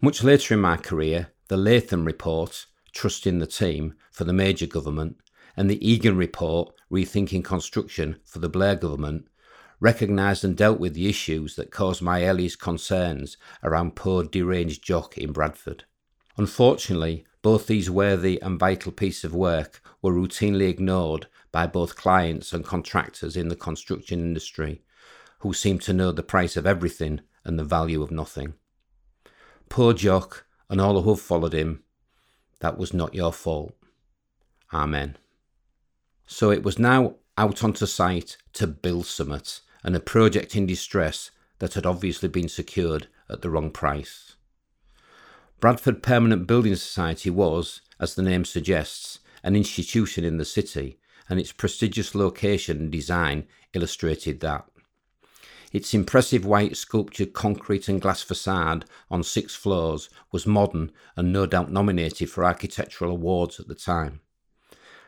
Much 0.00 0.22
later 0.22 0.54
in 0.54 0.60
my 0.60 0.76
career, 0.76 1.28
the 1.48 1.56
Latham 1.56 2.04
Report, 2.04 2.66
Trust 2.92 3.26
in 3.26 3.38
the 3.38 3.46
Team, 3.46 3.94
for 4.10 4.24
the 4.24 4.32
Major 4.32 4.66
government, 4.66 5.16
and 5.56 5.70
the 5.70 5.86
Egan 5.86 6.16
Report, 6.16 6.74
Rethinking 6.90 7.44
Construction, 7.44 8.16
for 8.24 8.38
the 8.38 8.48
Blair 8.48 8.76
government, 8.76 9.26
recognised 9.80 10.44
and 10.44 10.56
dealt 10.56 10.78
with 10.78 10.94
the 10.94 11.08
issues 11.08 11.56
that 11.56 11.70
caused 11.70 12.02
my 12.02 12.24
earliest 12.24 12.60
concerns 12.60 13.36
around 13.62 13.96
poor 13.96 14.22
deranged 14.22 14.84
jock 14.84 15.16
in 15.16 15.32
Bradford. 15.32 15.84
Unfortunately, 16.36 17.24
both 17.42 17.66
these 17.66 17.90
worthy 17.90 18.40
and 18.40 18.58
vital 18.58 18.92
pieces 18.92 19.24
of 19.24 19.34
work 19.34 19.82
were 20.00 20.12
routinely 20.12 20.68
ignored 20.68 21.26
by 21.52 21.66
both 21.66 21.96
clients 21.96 22.52
and 22.52 22.64
contractors 22.64 23.36
in 23.36 23.48
the 23.48 23.56
construction 23.56 24.20
industry, 24.20 24.82
who 25.40 25.52
seem 25.52 25.78
to 25.78 25.92
know 25.92 26.10
the 26.10 26.22
price 26.22 26.56
of 26.56 26.66
everything 26.66 27.20
and 27.44 27.58
the 27.58 27.64
value 27.64 28.02
of 28.02 28.10
nothing. 28.10 28.54
Poor 29.68 29.92
Jock 29.92 30.46
and 30.68 30.80
all 30.80 31.02
who 31.02 31.10
have 31.10 31.20
followed 31.20 31.52
him, 31.52 31.82
that 32.60 32.78
was 32.78 32.94
not 32.94 33.14
your 33.14 33.32
fault. 33.32 33.74
Amen. 34.72 35.16
So 36.26 36.50
it 36.50 36.62
was 36.62 36.78
now 36.78 37.16
out 37.36 37.62
onto 37.62 37.86
site 37.86 38.36
to 38.54 38.66
build 38.66 39.06
Summit 39.06 39.60
and 39.82 39.94
a 39.94 40.00
project 40.00 40.56
in 40.56 40.66
distress 40.66 41.30
that 41.58 41.74
had 41.74 41.84
obviously 41.84 42.28
been 42.28 42.48
secured 42.48 43.08
at 43.28 43.42
the 43.42 43.50
wrong 43.50 43.70
price. 43.70 44.36
Bradford 45.60 46.02
Permanent 46.02 46.46
Building 46.46 46.74
Society 46.74 47.30
was, 47.30 47.82
as 48.00 48.14
the 48.14 48.22
name 48.22 48.44
suggests, 48.44 49.20
an 49.42 49.56
institution 49.56 50.24
in 50.24 50.38
the 50.38 50.44
city, 50.44 50.98
and 51.32 51.40
its 51.40 51.50
prestigious 51.50 52.14
location 52.14 52.76
and 52.76 52.92
design 52.92 53.46
illustrated 53.72 54.40
that. 54.40 54.66
Its 55.72 55.94
impressive 55.94 56.44
white 56.44 56.76
sculptured 56.76 57.32
concrete 57.32 57.88
and 57.88 58.02
glass 58.02 58.20
facade 58.20 58.84
on 59.10 59.22
six 59.22 59.54
floors 59.54 60.10
was 60.30 60.46
modern 60.46 60.92
and 61.16 61.32
no 61.32 61.46
doubt 61.46 61.72
nominated 61.72 62.28
for 62.28 62.44
architectural 62.44 63.10
awards 63.10 63.58
at 63.58 63.66
the 63.66 63.74
time. 63.74 64.20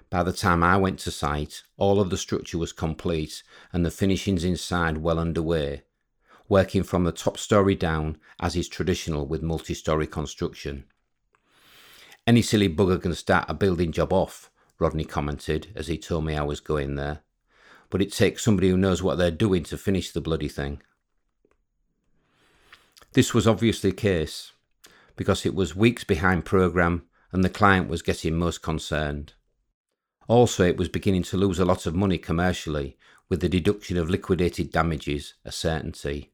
By 0.08 0.22
the 0.22 0.32
time 0.32 0.62
I 0.62 0.78
went 0.78 0.98
to 1.00 1.10
site, 1.10 1.62
all 1.76 2.00
of 2.00 2.08
the 2.08 2.16
structure 2.16 2.56
was 2.56 2.72
complete 2.72 3.42
and 3.70 3.84
the 3.84 3.90
finishings 3.90 4.44
inside 4.44 4.96
well 4.96 5.18
underway, 5.18 5.82
working 6.48 6.84
from 6.84 7.04
the 7.04 7.12
top 7.12 7.36
story 7.36 7.74
down 7.74 8.16
as 8.40 8.56
is 8.56 8.66
traditional 8.66 9.26
with 9.26 9.42
multi 9.42 9.74
story 9.74 10.06
construction. 10.06 10.84
Any 12.26 12.40
silly 12.40 12.70
bugger 12.70 13.02
can 13.02 13.14
start 13.14 13.44
a 13.46 13.52
building 13.52 13.92
job 13.92 14.10
off, 14.10 14.50
Rodney 14.78 15.04
commented 15.04 15.68
as 15.74 15.88
he 15.88 15.98
told 15.98 16.24
me 16.24 16.36
I 16.36 16.42
was 16.42 16.60
going 16.60 16.96
there. 16.96 17.20
But 17.90 18.02
it 18.02 18.12
takes 18.12 18.42
somebody 18.42 18.70
who 18.70 18.76
knows 18.76 19.02
what 19.02 19.18
they're 19.18 19.30
doing 19.30 19.62
to 19.64 19.78
finish 19.78 20.10
the 20.10 20.20
bloody 20.20 20.48
thing. 20.48 20.82
This 23.12 23.32
was 23.32 23.46
obviously 23.46 23.90
the 23.90 23.96
case, 23.96 24.52
because 25.16 25.46
it 25.46 25.54
was 25.54 25.76
weeks 25.76 26.02
behind 26.02 26.44
programme 26.44 27.04
and 27.30 27.44
the 27.44 27.48
client 27.48 27.88
was 27.88 28.02
getting 28.02 28.36
most 28.36 28.62
concerned. 28.62 29.34
Also, 30.26 30.64
it 30.64 30.76
was 30.76 30.88
beginning 30.88 31.22
to 31.24 31.36
lose 31.36 31.58
a 31.58 31.64
lot 31.64 31.86
of 31.86 31.94
money 31.94 32.18
commercially, 32.18 32.96
with 33.28 33.40
the 33.40 33.48
deduction 33.48 33.96
of 33.96 34.10
liquidated 34.10 34.70
damages 34.70 35.34
a 35.44 35.52
certainty. 35.52 36.32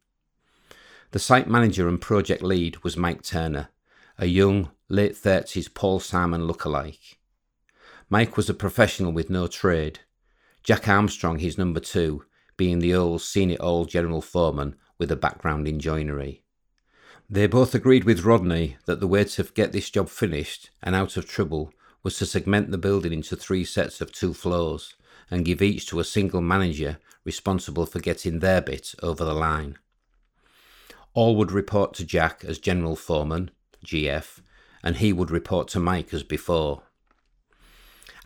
The 1.12 1.18
site 1.18 1.48
manager 1.48 1.88
and 1.88 2.00
project 2.00 2.42
lead 2.42 2.82
was 2.84 2.96
Mike 2.96 3.22
Turner, 3.22 3.68
a 4.18 4.26
young, 4.26 4.70
late 4.88 5.14
30s 5.14 5.72
Paul 5.74 6.00
Simon 6.00 6.42
lookalike. 6.42 7.16
Mike 8.12 8.36
was 8.36 8.50
a 8.50 8.54
professional 8.54 9.12
with 9.12 9.30
no 9.30 9.46
trade. 9.46 10.00
Jack 10.64 10.88
Armstrong, 10.88 11.38
his 11.38 11.56
number 11.56 11.78
two, 11.78 12.24
being 12.56 12.80
the 12.80 12.92
old 12.92 13.22
senior 13.22 13.56
old 13.60 13.88
general 13.88 14.20
foreman 14.20 14.74
with 14.98 15.12
a 15.12 15.16
background 15.16 15.68
in 15.68 15.78
joinery. 15.78 16.42
They 17.30 17.46
both 17.46 17.72
agreed 17.72 18.02
with 18.02 18.24
Rodney 18.24 18.76
that 18.86 18.98
the 18.98 19.06
way 19.06 19.22
to 19.22 19.44
get 19.44 19.70
this 19.70 19.88
job 19.88 20.08
finished 20.08 20.70
and 20.82 20.96
out 20.96 21.16
of 21.16 21.28
trouble 21.28 21.72
was 22.02 22.18
to 22.18 22.26
segment 22.26 22.72
the 22.72 22.78
building 22.78 23.12
into 23.12 23.36
three 23.36 23.64
sets 23.64 24.00
of 24.00 24.10
two 24.10 24.34
floors 24.34 24.96
and 25.30 25.44
give 25.44 25.62
each 25.62 25.86
to 25.86 26.00
a 26.00 26.04
single 26.04 26.40
manager 26.40 26.98
responsible 27.24 27.86
for 27.86 28.00
getting 28.00 28.40
their 28.40 28.60
bit 28.60 28.92
over 29.02 29.24
the 29.24 29.34
line. 29.34 29.78
All 31.14 31.36
would 31.36 31.52
report 31.52 31.94
to 31.94 32.04
Jack 32.04 32.44
as 32.44 32.58
General 32.58 32.96
Foreman, 32.96 33.52
GF, 33.86 34.40
and 34.82 34.96
he 34.96 35.12
would 35.12 35.30
report 35.30 35.68
to 35.68 35.78
Mike 35.78 36.12
as 36.12 36.24
before. 36.24 36.82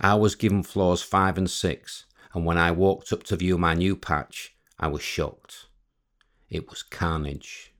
I 0.00 0.14
was 0.14 0.34
given 0.34 0.62
floors 0.62 1.02
five 1.02 1.38
and 1.38 1.50
six, 1.50 2.06
and 2.32 2.44
when 2.44 2.58
I 2.58 2.70
walked 2.70 3.12
up 3.12 3.22
to 3.24 3.36
view 3.36 3.58
my 3.58 3.74
new 3.74 3.96
patch, 3.96 4.56
I 4.78 4.88
was 4.88 5.02
shocked. 5.02 5.66
It 6.50 6.68
was 6.68 6.82
carnage. 6.82 7.72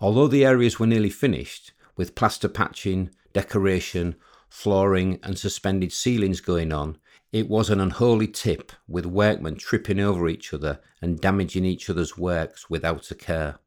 Although 0.00 0.28
the 0.28 0.44
areas 0.44 0.78
were 0.78 0.86
nearly 0.86 1.10
finished, 1.10 1.72
with 1.96 2.14
plaster 2.14 2.48
patching, 2.48 3.10
decoration, 3.32 4.16
flooring, 4.48 5.18
and 5.22 5.38
suspended 5.38 5.92
ceilings 5.92 6.40
going 6.40 6.72
on, 6.72 6.98
it 7.32 7.48
was 7.48 7.70
an 7.70 7.80
unholy 7.80 8.28
tip 8.28 8.70
with 8.86 9.06
workmen 9.06 9.56
tripping 9.56 9.98
over 9.98 10.28
each 10.28 10.54
other 10.54 10.80
and 11.02 11.20
damaging 11.20 11.64
each 11.64 11.90
other's 11.90 12.16
works 12.16 12.70
without 12.70 13.10
a 13.10 13.14
care. 13.14 13.58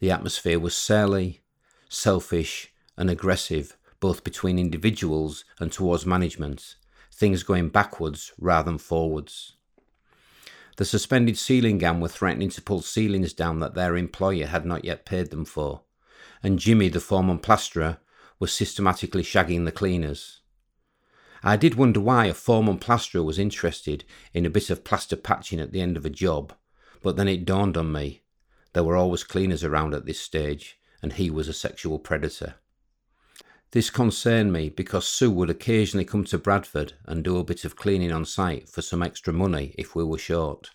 The 0.00 0.10
atmosphere 0.10 0.58
was 0.58 0.76
surly, 0.76 1.40
selfish, 1.88 2.72
and 2.98 3.08
aggressive, 3.08 3.76
both 4.02 4.24
between 4.24 4.58
individuals 4.58 5.44
and 5.60 5.70
towards 5.70 6.04
management, 6.04 6.74
things 7.14 7.44
going 7.44 7.68
backwards 7.68 8.32
rather 8.36 8.68
than 8.68 8.76
forwards. 8.76 9.54
The 10.76 10.84
suspended 10.84 11.38
ceiling 11.38 11.78
gang 11.78 12.00
were 12.00 12.08
threatening 12.08 12.50
to 12.50 12.62
pull 12.62 12.82
ceilings 12.82 13.32
down 13.32 13.60
that 13.60 13.74
their 13.74 13.96
employer 13.96 14.46
had 14.46 14.66
not 14.66 14.84
yet 14.84 15.06
paid 15.06 15.30
them 15.30 15.44
for, 15.44 15.82
and 16.42 16.58
Jimmy, 16.58 16.88
the 16.88 16.98
foreman 16.98 17.38
plasterer, 17.38 17.98
was 18.40 18.52
systematically 18.52 19.22
shagging 19.22 19.66
the 19.66 19.70
cleaners. 19.70 20.40
I 21.44 21.56
did 21.56 21.76
wonder 21.76 22.00
why 22.00 22.26
a 22.26 22.34
foreman 22.34 22.78
plasterer 22.78 23.22
was 23.22 23.38
interested 23.38 24.04
in 24.34 24.44
a 24.44 24.50
bit 24.50 24.68
of 24.68 24.82
plaster 24.82 25.14
patching 25.14 25.60
at 25.60 25.70
the 25.70 25.80
end 25.80 25.96
of 25.96 26.04
a 26.04 26.10
job, 26.10 26.52
but 27.04 27.14
then 27.14 27.28
it 27.28 27.44
dawned 27.44 27.76
on 27.76 27.92
me 27.92 28.22
there 28.72 28.82
were 28.82 28.96
always 28.96 29.22
cleaners 29.22 29.62
around 29.62 29.94
at 29.94 30.06
this 30.06 30.18
stage, 30.18 30.80
and 31.02 31.12
he 31.12 31.30
was 31.30 31.46
a 31.46 31.52
sexual 31.52 32.00
predator. 32.00 32.56
This 33.72 33.88
concerned 33.88 34.52
me 34.52 34.68
because 34.68 35.08
Sue 35.08 35.30
would 35.30 35.48
occasionally 35.48 36.04
come 36.04 36.24
to 36.24 36.36
Bradford 36.36 36.92
and 37.06 37.24
do 37.24 37.38
a 37.38 37.44
bit 37.44 37.64
of 37.64 37.74
cleaning 37.74 38.12
on 38.12 38.26
site 38.26 38.68
for 38.68 38.82
some 38.82 39.02
extra 39.02 39.32
money 39.32 39.74
if 39.78 39.94
we 39.94 40.04
were 40.04 40.18
short. 40.18 40.70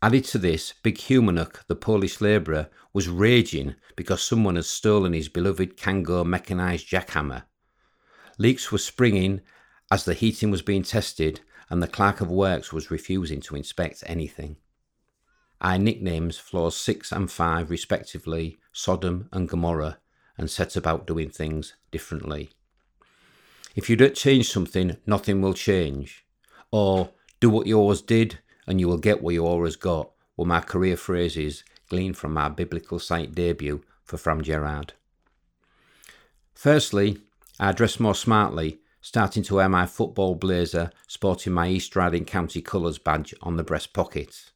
Added 0.00 0.24
to 0.26 0.38
this, 0.38 0.74
Big 0.84 0.96
Humanuk, 0.96 1.66
the 1.66 1.74
Polish 1.74 2.20
labourer, 2.20 2.68
was 2.92 3.08
raging 3.08 3.74
because 3.96 4.22
someone 4.22 4.54
had 4.54 4.64
stolen 4.64 5.12
his 5.12 5.28
beloved 5.28 5.76
Kango 5.76 6.24
mechanised 6.24 6.88
jackhammer. 6.88 7.42
Leaks 8.38 8.70
were 8.70 8.78
springing 8.78 9.40
as 9.90 10.04
the 10.04 10.14
heating 10.14 10.52
was 10.52 10.62
being 10.62 10.84
tested, 10.84 11.40
and 11.68 11.82
the 11.82 11.88
clerk 11.88 12.20
of 12.20 12.30
works 12.30 12.72
was 12.72 12.92
refusing 12.92 13.40
to 13.40 13.56
inspect 13.56 14.04
anything. 14.06 14.56
I 15.60 15.78
nicknames 15.78 16.38
floors 16.38 16.76
6 16.76 17.10
and 17.10 17.28
5 17.28 17.70
respectively 17.70 18.58
Sodom 18.72 19.28
and 19.32 19.48
Gomorrah 19.48 19.98
and 20.38 20.50
set 20.50 20.76
about 20.76 21.06
doing 21.06 21.30
things 21.30 21.74
differently. 21.90 22.50
If 23.74 23.90
you 23.90 23.96
don't 23.96 24.14
change 24.14 24.50
something, 24.50 24.96
nothing 25.06 25.40
will 25.42 25.54
change. 25.54 26.24
Or 26.70 27.10
do 27.40 27.50
what 27.50 27.66
you 27.66 27.78
always 27.78 28.02
did 28.02 28.38
and 28.66 28.80
you 28.80 28.88
will 28.88 28.98
get 28.98 29.22
what 29.22 29.34
you 29.34 29.46
always 29.46 29.76
got 29.76 30.10
were 30.36 30.46
my 30.46 30.60
career 30.60 30.96
phrases 30.96 31.64
gleaned 31.88 32.16
from 32.16 32.34
my 32.34 32.48
biblical 32.48 32.98
site 32.98 33.34
debut 33.34 33.82
for 34.04 34.16
Fram 34.16 34.42
Gerrard. 34.42 34.94
Firstly, 36.54 37.18
I 37.60 37.72
dressed 37.72 38.00
more 38.00 38.14
smartly, 38.14 38.80
starting 39.00 39.42
to 39.44 39.56
wear 39.56 39.68
my 39.68 39.86
football 39.86 40.34
blazer 40.34 40.90
sporting 41.06 41.52
my 41.52 41.68
East 41.68 41.94
Riding 41.94 42.24
County 42.24 42.60
colours 42.60 42.98
badge 42.98 43.34
on 43.40 43.56
the 43.56 43.62
breast 43.62 43.92
pocket. 43.92 44.50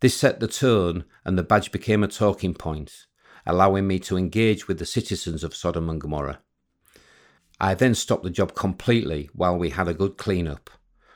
This 0.00 0.16
set 0.16 0.40
the 0.40 0.48
tone, 0.48 1.04
and 1.24 1.38
the 1.38 1.42
badge 1.42 1.70
became 1.70 2.02
a 2.02 2.08
talking 2.08 2.54
point, 2.54 3.06
allowing 3.46 3.86
me 3.86 3.98
to 4.00 4.16
engage 4.16 4.68
with 4.68 4.78
the 4.78 4.86
citizens 4.86 5.42
of 5.44 5.54
Sodom 5.54 5.88
and 5.90 6.00
Gomorrah. 6.00 6.40
I 7.60 7.74
then 7.74 7.94
stopped 7.94 8.24
the 8.24 8.30
job 8.30 8.54
completely 8.54 9.30
while 9.34 9.56
we 9.56 9.70
had 9.70 9.88
a 9.88 9.94
good 9.94 10.16
clean 10.16 10.48
up, 10.48 10.70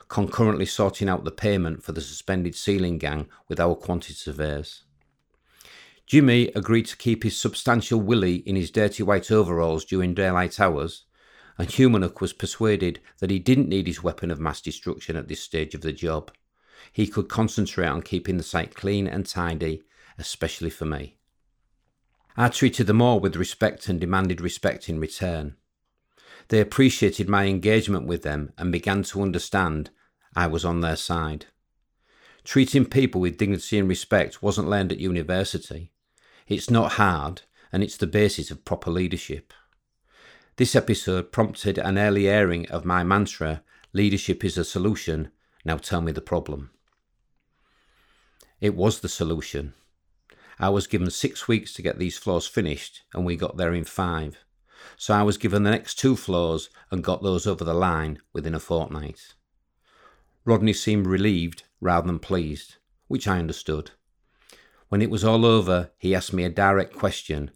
concurrently 0.07 0.65
sorting 0.65 1.09
out 1.09 1.25
the 1.25 1.31
payment 1.31 1.83
for 1.83 1.91
the 1.91 2.01
suspended 2.01 2.55
ceiling 2.55 2.97
gang 2.97 3.27
with 3.47 3.59
our 3.59 3.75
quantity 3.75 4.13
surveyors. 4.13 4.83
Jimmy 6.05 6.47
agreed 6.55 6.85
to 6.85 6.95
keep 6.95 7.23
his 7.23 7.37
substantial 7.37 7.99
Willie 7.99 8.37
in 8.37 8.55
his 8.55 8.71
dirty 8.71 9.03
white 9.03 9.29
overalls 9.29 9.83
during 9.83 10.13
daylight 10.13 10.57
hours, 10.57 11.03
and 11.57 11.67
Humanuk 11.67 12.21
was 12.21 12.31
persuaded 12.31 13.01
that 13.19 13.29
he 13.29 13.39
didn't 13.39 13.67
need 13.67 13.87
his 13.87 14.01
weapon 14.01 14.31
of 14.31 14.39
mass 14.39 14.61
destruction 14.61 15.17
at 15.17 15.27
this 15.27 15.41
stage 15.41 15.75
of 15.75 15.81
the 15.81 15.91
job. 15.91 16.31
He 16.93 17.07
could 17.07 17.27
concentrate 17.27 17.87
on 17.87 18.03
keeping 18.03 18.37
the 18.37 18.43
site 18.43 18.73
clean 18.73 19.05
and 19.05 19.25
tidy, 19.25 19.83
especially 20.17 20.69
for 20.69 20.85
me. 20.85 21.16
I 22.37 22.49
treated 22.49 22.87
them 22.87 23.01
all 23.01 23.19
with 23.19 23.35
respect 23.35 23.89
and 23.89 23.99
demanded 23.99 24.39
respect 24.39 24.87
in 24.87 24.99
return. 24.99 25.55
They 26.49 26.61
appreciated 26.61 27.27
my 27.27 27.45
engagement 27.45 28.05
with 28.05 28.21
them 28.21 28.53
and 28.57 28.71
began 28.71 29.03
to 29.03 29.21
understand 29.21 29.89
I 30.35 30.47
was 30.47 30.63
on 30.63 30.81
their 30.81 30.95
side. 30.95 31.47
Treating 32.43 32.85
people 32.85 33.19
with 33.19 33.37
dignity 33.37 33.79
and 33.79 33.89
respect 33.89 34.41
wasn't 34.41 34.69
learned 34.69 34.91
at 34.91 34.99
university. 34.99 35.91
It's 36.47 36.69
not 36.69 36.93
hard, 36.93 37.41
and 37.73 37.83
it's 37.83 37.97
the 37.97 38.07
basis 38.07 38.51
of 38.51 38.63
proper 38.63 38.91
leadership. 38.91 39.51
This 40.55 40.75
episode 40.75 41.31
prompted 41.31 41.77
an 41.77 41.97
early 41.97 42.29
airing 42.29 42.69
of 42.69 42.85
my 42.85 43.03
mantra 43.03 43.63
Leadership 43.93 44.43
is 44.43 44.57
a 44.57 44.63
solution, 44.63 45.31
now 45.65 45.77
tell 45.77 46.01
me 46.01 46.11
the 46.11 46.21
problem. 46.21 46.69
It 48.59 48.75
was 48.75 48.99
the 48.99 49.09
solution. 49.09 49.73
I 50.59 50.69
was 50.69 50.87
given 50.87 51.11
six 51.11 51.47
weeks 51.47 51.73
to 51.73 51.81
get 51.81 51.99
these 51.99 52.17
floors 52.17 52.47
finished, 52.47 53.03
and 53.13 53.25
we 53.25 53.35
got 53.35 53.57
there 53.57 53.73
in 53.73 53.83
five. 53.83 54.37
So 54.95 55.13
I 55.13 55.23
was 55.23 55.37
given 55.37 55.63
the 55.63 55.71
next 55.71 55.95
two 55.99 56.15
floors 56.15 56.69
and 56.89 57.03
got 57.03 57.21
those 57.21 57.45
over 57.45 57.63
the 57.63 57.73
line 57.73 58.19
within 58.33 58.55
a 58.55 58.59
fortnight. 58.59 59.35
Rodney 60.45 60.73
seemed 60.73 61.05
relieved 61.05 61.63
rather 61.81 62.07
than 62.07 62.19
pleased, 62.19 62.77
which 63.07 63.27
I 63.27 63.37
understood. 63.39 63.91
When 64.89 65.01
it 65.01 65.09
was 65.09 65.23
all 65.23 65.45
over, 65.45 65.91
he 65.97 66.15
asked 66.15 66.33
me 66.33 66.43
a 66.43 66.49
direct 66.49 66.95
question 66.95 67.51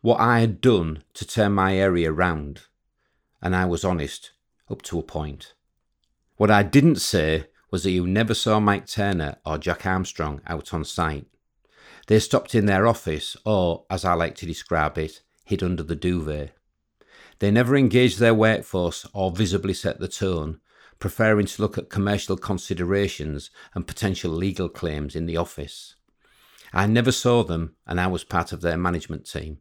what 0.00 0.20
I 0.20 0.40
had 0.40 0.60
done 0.60 1.02
to 1.14 1.26
turn 1.26 1.52
my 1.52 1.76
area 1.76 2.12
round. 2.12 2.62
And 3.42 3.56
I 3.56 3.64
was 3.66 3.84
honest, 3.84 4.30
up 4.70 4.82
to 4.82 4.98
a 4.98 5.02
point. 5.02 5.54
What 6.36 6.50
I 6.50 6.62
didn't 6.62 6.96
say 6.96 7.46
was 7.70 7.82
that 7.82 7.90
you 7.90 8.06
never 8.06 8.34
saw 8.34 8.60
Mike 8.60 8.86
Turner 8.86 9.36
or 9.44 9.58
Jack 9.58 9.84
Armstrong 9.84 10.40
out 10.46 10.72
on 10.72 10.84
site. 10.84 11.26
They 12.06 12.20
stopped 12.20 12.54
in 12.54 12.66
their 12.66 12.86
office, 12.86 13.36
or, 13.44 13.84
as 13.90 14.04
I 14.04 14.14
like 14.14 14.36
to 14.36 14.46
describe 14.46 14.96
it, 14.96 15.22
hid 15.44 15.62
under 15.62 15.82
the 15.82 15.96
duvet. 15.96 16.52
They 17.38 17.50
never 17.50 17.76
engaged 17.76 18.18
their 18.18 18.34
workforce 18.34 19.06
or 19.12 19.30
visibly 19.30 19.74
set 19.74 19.98
the 19.98 20.08
tone, 20.08 20.60
preferring 20.98 21.46
to 21.46 21.62
look 21.62 21.76
at 21.76 21.90
commercial 21.90 22.36
considerations 22.36 23.50
and 23.74 23.86
potential 23.86 24.30
legal 24.30 24.68
claims 24.68 25.14
in 25.14 25.26
the 25.26 25.36
office. 25.36 25.96
I 26.72 26.86
never 26.86 27.12
saw 27.12 27.42
them, 27.42 27.74
and 27.86 28.00
I 28.00 28.06
was 28.06 28.24
part 28.24 28.52
of 28.52 28.60
their 28.60 28.76
management 28.76 29.26
team. 29.26 29.58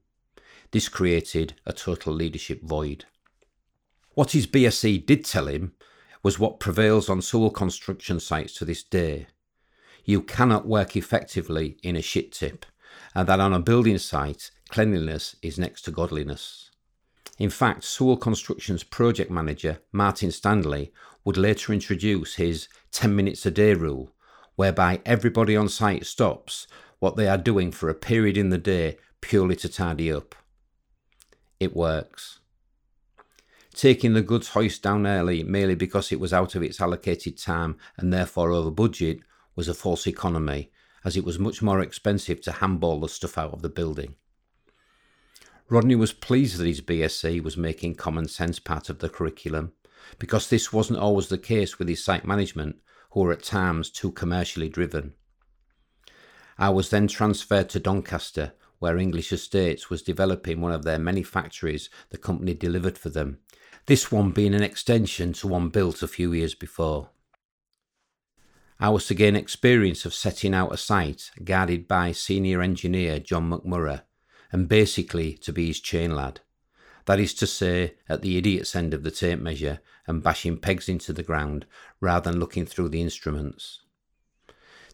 This 0.71 0.87
created 0.87 1.55
a 1.65 1.73
total 1.73 2.13
leadership 2.13 2.61
void. 2.63 3.05
What 4.13 4.31
his 4.31 4.47
BSc 4.47 5.05
did 5.05 5.25
tell 5.25 5.47
him 5.47 5.73
was 6.23 6.39
what 6.39 6.59
prevails 6.59 7.09
on 7.09 7.21
Sewell 7.21 7.51
construction 7.51 8.19
sites 8.19 8.53
to 8.55 8.65
this 8.65 8.83
day. 8.83 9.27
You 10.05 10.21
cannot 10.21 10.67
work 10.67 10.95
effectively 10.95 11.77
in 11.81 11.95
a 11.95 12.01
shit 12.01 12.31
tip, 12.31 12.65
and 13.15 13.27
that 13.27 13.39
on 13.39 13.53
a 13.53 13.59
building 13.59 13.97
site, 13.97 14.51
cleanliness 14.69 15.35
is 15.41 15.57
next 15.57 15.81
to 15.83 15.91
godliness. 15.91 16.69
In 17.39 17.49
fact, 17.49 17.83
Sewell 17.83 18.15
Construction's 18.15 18.83
project 18.83 19.29
manager, 19.31 19.79
Martin 19.91 20.31
Stanley, 20.31 20.93
would 21.25 21.37
later 21.37 21.73
introduce 21.73 22.35
his 22.35 22.67
10 22.91 23.15
minutes 23.15 23.45
a 23.45 23.51
day 23.51 23.73
rule, 23.73 24.11
whereby 24.55 25.01
everybody 25.05 25.57
on 25.57 25.67
site 25.67 26.05
stops 26.05 26.67
what 26.99 27.17
they 27.17 27.27
are 27.27 27.37
doing 27.37 27.71
for 27.71 27.89
a 27.89 27.95
period 27.95 28.37
in 28.37 28.51
the 28.51 28.57
day 28.59 28.97
purely 29.21 29.55
to 29.55 29.67
tidy 29.67 30.11
up. 30.13 30.35
It 31.59 31.75
works. 31.75 32.39
Taking 33.73 34.13
the 34.13 34.21
goods 34.21 34.49
hoist 34.49 34.83
down 34.83 35.05
early 35.05 35.43
merely 35.43 35.75
because 35.75 36.11
it 36.11 36.19
was 36.19 36.31
out 36.31 36.55
of 36.55 36.63
its 36.63 36.79
allocated 36.79 37.37
time 37.37 37.77
and 37.97 38.13
therefore 38.13 38.51
over 38.51 38.71
budget 38.71 39.19
was 39.55 39.67
a 39.67 39.73
false 39.73 40.07
economy, 40.07 40.71
as 41.03 41.15
it 41.15 41.23
was 41.23 41.39
much 41.39 41.61
more 41.61 41.81
expensive 41.81 42.41
to 42.41 42.51
handball 42.51 42.99
the 42.99 43.09
stuff 43.09 43.37
out 43.37 43.53
of 43.53 43.61
the 43.61 43.69
building. 43.69 44.15
Rodney 45.69 45.95
was 45.95 46.13
pleased 46.13 46.57
that 46.57 46.67
his 46.67 46.81
BSc 46.81 47.41
was 47.43 47.57
making 47.57 47.95
common 47.95 48.27
sense 48.27 48.59
part 48.59 48.89
of 48.89 48.99
the 48.99 49.09
curriculum, 49.09 49.73
because 50.19 50.49
this 50.49 50.71
wasn't 50.71 50.99
always 50.99 51.27
the 51.27 51.37
case 51.37 51.79
with 51.79 51.87
his 51.87 52.03
site 52.03 52.25
management, 52.25 52.77
who 53.11 53.21
were 53.21 53.31
at 53.31 53.43
times 53.43 53.89
too 53.89 54.11
commercially 54.11 54.69
driven. 54.69 55.13
I 56.57 56.69
was 56.69 56.89
then 56.89 57.07
transferred 57.07 57.69
to 57.69 57.79
Doncaster, 57.79 58.53
where 58.79 58.97
English 58.97 59.31
Estates 59.31 59.89
was 59.89 60.03
developing 60.03 60.61
one 60.61 60.71
of 60.71 60.83
their 60.83 60.99
many 60.99 61.23
factories 61.23 61.89
the 62.09 62.17
company 62.17 62.53
delivered 62.53 62.97
for 62.97 63.09
them, 63.09 63.39
this 63.87 64.11
one 64.11 64.31
being 64.31 64.53
an 64.53 64.63
extension 64.63 65.33
to 65.33 65.47
one 65.47 65.69
built 65.69 66.01
a 66.01 66.07
few 66.07 66.33
years 66.33 66.55
before. 66.55 67.09
I 68.79 68.89
was 68.89 69.07
to 69.07 69.13
gain 69.13 69.37
experience 69.37 70.05
of 70.05 70.13
setting 70.13 70.53
out 70.53 70.73
a 70.73 70.77
site 70.77 71.31
guarded 71.43 71.87
by 71.87 72.11
senior 72.11 72.61
engineer 72.61 73.19
John 73.19 73.49
McMurray, 73.49 74.01
and 74.51 74.67
basically 74.67 75.33
to 75.37 75.53
be 75.53 75.67
his 75.67 75.79
chain 75.79 76.13
lad. 76.13 76.41
That 77.05 77.19
is 77.19 77.33
to 77.35 77.47
say, 77.47 77.95
at 78.09 78.21
the 78.21 78.37
idiot's 78.37 78.75
end 78.75 78.93
of 78.93 79.03
the 79.03 79.11
tape 79.11 79.39
measure 79.39 79.79
and 80.07 80.23
bashing 80.23 80.57
pegs 80.57 80.89
into 80.89 81.13
the 81.13 81.23
ground 81.23 81.65
rather 82.01 82.29
than 82.29 82.39
looking 82.39 82.65
through 82.65 82.89
the 82.89 83.01
instruments. 83.01 83.81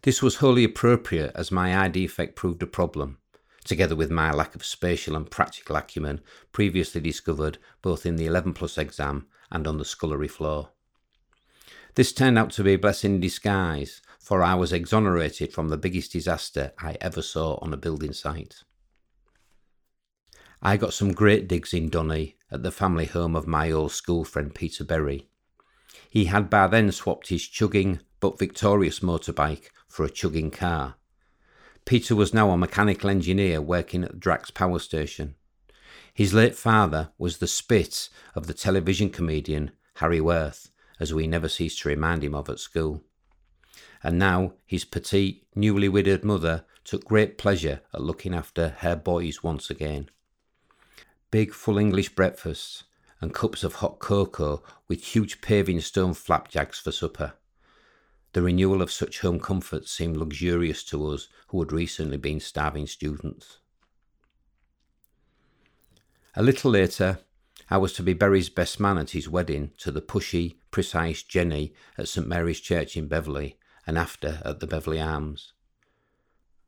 This 0.03 0.21
was 0.21 0.35
wholly 0.35 0.63
appropriate 0.63 1.31
as 1.35 1.51
my 1.51 1.77
eye 1.77 1.87
defect 1.87 2.35
proved 2.35 2.61
a 2.61 2.67
problem, 2.67 3.17
together 3.63 3.95
with 3.95 4.11
my 4.11 4.31
lack 4.31 4.55
of 4.55 4.65
spatial 4.65 5.15
and 5.15 5.29
practical 5.29 5.75
acumen 5.75 6.21
previously 6.51 7.01
discovered 7.01 7.57
both 7.81 8.05
in 8.05 8.15
the 8.15 8.25
11 8.25 8.53
plus 8.53 8.77
exam 8.77 9.27
and 9.51 9.67
on 9.67 9.77
the 9.77 9.85
scullery 9.85 10.27
floor. 10.27 10.69
This 11.95 12.13
turned 12.13 12.37
out 12.37 12.51
to 12.51 12.63
be 12.63 12.73
a 12.73 12.77
blessing 12.77 13.15
in 13.15 13.21
disguise, 13.21 14.01
for 14.19 14.41
I 14.41 14.55
was 14.55 14.71
exonerated 14.71 15.51
from 15.51 15.69
the 15.69 15.77
biggest 15.77 16.13
disaster 16.13 16.71
I 16.79 16.97
ever 17.01 17.21
saw 17.21 17.57
on 17.61 17.73
a 17.73 17.77
building 17.77 18.13
site. 18.13 18.63
I 20.61 20.77
got 20.77 20.93
some 20.93 21.11
great 21.11 21.47
digs 21.47 21.73
in 21.73 21.89
Donny 21.89 22.37
at 22.49 22.63
the 22.63 22.71
family 22.71 23.05
home 23.05 23.35
of 23.35 23.47
my 23.47 23.71
old 23.71 23.91
school 23.91 24.23
friend 24.23 24.53
Peter 24.53 24.83
Berry. 24.83 25.27
He 26.09 26.25
had 26.25 26.49
by 26.49 26.67
then 26.67 26.91
swapped 26.91 27.27
his 27.27 27.47
chugging 27.47 27.99
but 28.19 28.39
victorious 28.39 28.99
motorbike 28.99 29.69
for 29.87 30.05
a 30.05 30.09
chugging 30.09 30.51
car. 30.51 30.95
Peter 31.85 32.15
was 32.15 32.33
now 32.33 32.51
a 32.51 32.57
mechanical 32.57 33.09
engineer 33.09 33.59
working 33.59 34.03
at 34.03 34.19
Drax 34.19 34.51
power 34.51 34.79
station. 34.79 35.35
His 36.13 36.33
late 36.33 36.55
father 36.55 37.11
was 37.17 37.37
the 37.37 37.47
spit 37.47 38.09
of 38.35 38.47
the 38.47 38.53
television 38.53 39.09
comedian 39.09 39.71
Harry 39.95 40.21
Worth, 40.21 40.70
as 41.01 41.11
we 41.11 41.25
never 41.25 41.49
ceased 41.49 41.79
to 41.79 41.89
remind 41.89 42.23
him 42.23 42.35
of 42.35 42.47
at 42.47 42.59
school. 42.59 43.03
And 44.03 44.19
now 44.19 44.53
his 44.67 44.85
petite, 44.85 45.47
newly 45.55 45.89
widowed 45.89 46.23
mother 46.23 46.63
took 46.83 47.05
great 47.05 47.39
pleasure 47.39 47.81
at 47.91 48.01
looking 48.01 48.35
after 48.35 48.75
her 48.79 48.95
boys 48.95 49.41
once 49.41 49.71
again. 49.71 50.09
Big 51.31 51.53
full 51.53 51.79
English 51.79 52.09
breakfasts 52.09 52.83
and 53.19 53.33
cups 53.33 53.63
of 53.63 53.75
hot 53.75 53.97
cocoa 53.97 54.61
with 54.87 55.03
huge 55.03 55.41
paving 55.41 55.81
stone 55.81 56.13
flapjacks 56.13 56.79
for 56.79 56.91
supper. 56.91 57.33
The 58.33 58.43
renewal 58.43 58.83
of 58.83 58.91
such 58.91 59.21
home 59.21 59.39
comforts 59.39 59.91
seemed 59.91 60.17
luxurious 60.17 60.83
to 60.85 61.07
us 61.07 61.29
who 61.47 61.59
had 61.61 61.71
recently 61.71 62.17
been 62.17 62.39
starving 62.39 62.85
students. 62.85 63.57
A 66.35 66.43
little 66.43 66.71
later, 66.71 67.19
I 67.69 67.77
was 67.77 67.93
to 67.93 68.03
be 68.03 68.13
Berry's 68.13 68.49
best 68.49 68.79
man 68.79 68.99
at 68.99 69.11
his 69.11 69.27
wedding 69.27 69.71
to 69.79 69.91
the 69.91 70.01
pushy, 70.01 70.57
precise 70.71 71.21
Jenny 71.21 71.73
at 71.97 72.07
St 72.07 72.27
Mary's 72.27 72.59
Church 72.59 72.97
in 72.97 73.07
Beverley, 73.07 73.57
and 73.85 73.97
after 73.97 74.41
at 74.43 74.59
the 74.59 74.67
Beverley 74.67 74.99
Arms. 74.99 75.53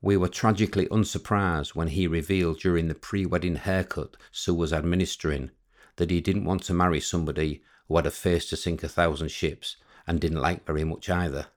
We 0.02 0.18
were 0.18 0.28
tragically 0.28 0.88
unsurprised 0.92 1.76
when 1.76 1.88
he 1.88 2.08
revealed 2.08 2.60
during 2.60 2.90
the 2.90 2.96
pre 2.96 3.26
wedding 3.26 3.56
haircut 3.56 4.18
Sue 4.32 4.54
was 4.54 4.74
administering 4.74 5.52
that 5.96 6.12
he 6.12 6.20
didn't 6.20 6.46
want 6.46 6.64
to 6.64 6.74
marry 6.74 7.00
somebody 7.00 7.64
who 7.88 7.96
had 7.96 8.06
a 8.06 8.12
face 8.12 8.50
to 8.50 8.58
sink 8.58 8.84
a 8.84 8.90
thousand 8.90 9.30
ships 9.30 9.78
and 10.06 10.20
didn't 10.20 10.42
like 10.42 10.66
very 10.66 10.84
much 10.84 11.10
either. 11.10 11.48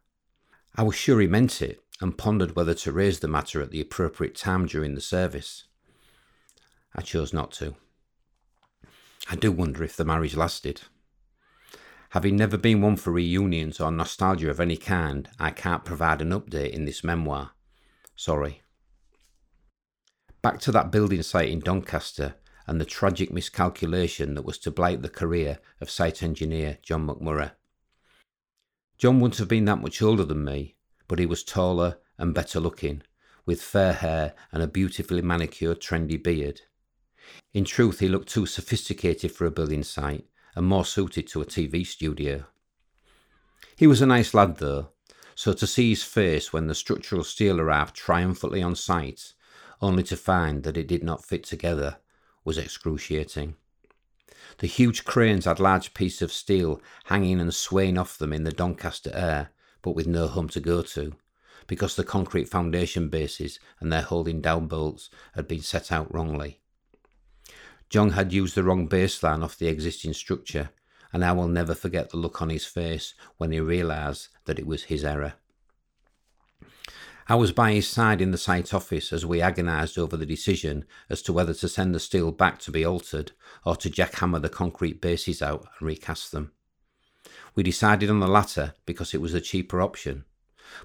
I 0.76 0.82
was 0.82 0.94
sure 0.94 1.20
he 1.20 1.26
meant 1.26 1.60
it 1.60 1.82
and 2.00 2.16
pondered 2.16 2.54
whether 2.54 2.74
to 2.74 2.92
raise 2.92 3.20
the 3.20 3.28
matter 3.28 3.60
at 3.62 3.70
the 3.70 3.80
appropriate 3.80 4.36
time 4.36 4.66
during 4.66 4.94
the 4.94 5.00
service. 5.00 5.64
I 6.94 7.02
chose 7.02 7.32
not 7.32 7.52
to. 7.52 7.74
I 9.28 9.36
do 9.36 9.50
wonder 9.50 9.82
if 9.82 9.96
the 9.96 10.04
marriage 10.04 10.36
lasted. 10.36 10.82
Having 12.16 12.36
never 12.36 12.56
been 12.56 12.80
one 12.80 12.96
for 12.96 13.10
reunions 13.10 13.78
or 13.78 13.92
nostalgia 13.92 14.48
of 14.48 14.58
any 14.58 14.78
kind, 14.78 15.28
I 15.38 15.50
can't 15.50 15.84
provide 15.84 16.22
an 16.22 16.30
update 16.30 16.70
in 16.70 16.86
this 16.86 17.04
memoir. 17.04 17.50
Sorry. 18.14 18.62
Back 20.40 20.58
to 20.60 20.72
that 20.72 20.90
building 20.90 21.22
site 21.22 21.50
in 21.50 21.60
Doncaster 21.60 22.36
and 22.66 22.80
the 22.80 22.86
tragic 22.86 23.30
miscalculation 23.30 24.34
that 24.34 24.46
was 24.46 24.56
to 24.60 24.70
blight 24.70 25.02
the 25.02 25.10
career 25.10 25.58
of 25.78 25.90
site 25.90 26.22
engineer 26.22 26.78
John 26.80 27.06
McMurray. 27.06 27.50
John 28.96 29.20
wouldn't 29.20 29.36
have 29.36 29.48
been 29.48 29.66
that 29.66 29.82
much 29.82 30.00
older 30.00 30.24
than 30.24 30.42
me, 30.42 30.76
but 31.08 31.18
he 31.18 31.26
was 31.26 31.44
taller 31.44 31.98
and 32.16 32.34
better 32.34 32.60
looking, 32.60 33.02
with 33.44 33.60
fair 33.60 33.92
hair 33.92 34.32
and 34.52 34.62
a 34.62 34.66
beautifully 34.66 35.20
manicured, 35.20 35.82
trendy 35.82 36.16
beard. 36.16 36.62
In 37.52 37.66
truth, 37.66 37.98
he 37.98 38.08
looked 38.08 38.30
too 38.30 38.46
sophisticated 38.46 39.32
for 39.32 39.44
a 39.44 39.50
building 39.50 39.82
site 39.82 40.24
and 40.56 40.66
more 40.66 40.84
suited 40.84 41.28
to 41.28 41.42
a 41.42 41.46
TV 41.46 41.86
studio. 41.86 42.44
He 43.76 43.86
was 43.86 44.00
a 44.00 44.06
nice 44.06 44.34
lad, 44.34 44.56
though, 44.56 44.88
so 45.34 45.52
to 45.52 45.66
see 45.66 45.90
his 45.90 46.02
face 46.02 46.52
when 46.52 46.66
the 46.66 46.74
structural 46.74 47.22
steel 47.22 47.60
arrived 47.60 47.94
triumphantly 47.94 48.62
on 48.62 48.74
site, 48.74 49.34
only 49.82 50.02
to 50.04 50.16
find 50.16 50.62
that 50.62 50.78
it 50.78 50.88
did 50.88 51.04
not 51.04 51.24
fit 51.24 51.44
together, 51.44 51.98
was 52.42 52.56
excruciating. 52.56 53.54
The 54.58 54.66
huge 54.66 55.04
cranes 55.04 55.44
had 55.44 55.60
large 55.60 55.92
pieces 55.92 56.22
of 56.22 56.32
steel 56.32 56.80
hanging 57.04 57.38
and 57.38 57.54
swaying 57.54 57.98
off 57.98 58.16
them 58.16 58.32
in 58.32 58.44
the 58.44 58.50
Doncaster 58.50 59.10
air, 59.12 59.50
but 59.82 59.94
with 59.94 60.06
no 60.06 60.26
home 60.26 60.48
to 60.48 60.60
go 60.60 60.80
to, 60.80 61.12
because 61.66 61.96
the 61.96 62.04
concrete 62.04 62.48
foundation 62.48 63.10
bases 63.10 63.60
and 63.80 63.92
their 63.92 64.02
holding 64.02 64.40
down 64.40 64.68
bolts 64.68 65.10
had 65.34 65.46
been 65.46 65.60
set 65.60 65.92
out 65.92 66.12
wrongly. 66.14 66.60
John 67.88 68.10
had 68.10 68.32
used 68.32 68.54
the 68.54 68.64
wrong 68.64 68.88
baseline 68.88 69.42
off 69.42 69.58
the 69.58 69.68
existing 69.68 70.12
structure, 70.14 70.70
and 71.12 71.24
I 71.24 71.32
will 71.32 71.48
never 71.48 71.74
forget 71.74 72.10
the 72.10 72.16
look 72.16 72.42
on 72.42 72.50
his 72.50 72.66
face 72.66 73.14
when 73.36 73.52
he 73.52 73.60
realised 73.60 74.28
that 74.44 74.58
it 74.58 74.66
was 74.66 74.84
his 74.84 75.04
error. 75.04 75.34
I 77.28 77.34
was 77.34 77.50
by 77.50 77.72
his 77.72 77.88
side 77.88 78.20
in 78.20 78.30
the 78.30 78.38
site 78.38 78.72
office 78.72 79.12
as 79.12 79.26
we 79.26 79.40
agonised 79.40 79.98
over 79.98 80.16
the 80.16 80.26
decision 80.26 80.84
as 81.10 81.22
to 81.22 81.32
whether 81.32 81.54
to 81.54 81.68
send 81.68 81.94
the 81.94 82.00
steel 82.00 82.30
back 82.30 82.60
to 82.60 82.70
be 82.70 82.84
altered 82.84 83.32
or 83.64 83.74
to 83.76 83.90
jackhammer 83.90 84.40
the 84.40 84.48
concrete 84.48 85.00
bases 85.00 85.42
out 85.42 85.66
and 85.78 85.86
recast 85.88 86.30
them. 86.30 86.52
We 87.56 87.64
decided 87.64 88.10
on 88.10 88.20
the 88.20 88.28
latter 88.28 88.74
because 88.84 89.12
it 89.12 89.20
was 89.20 89.34
a 89.34 89.40
cheaper 89.40 89.80
option, 89.80 90.24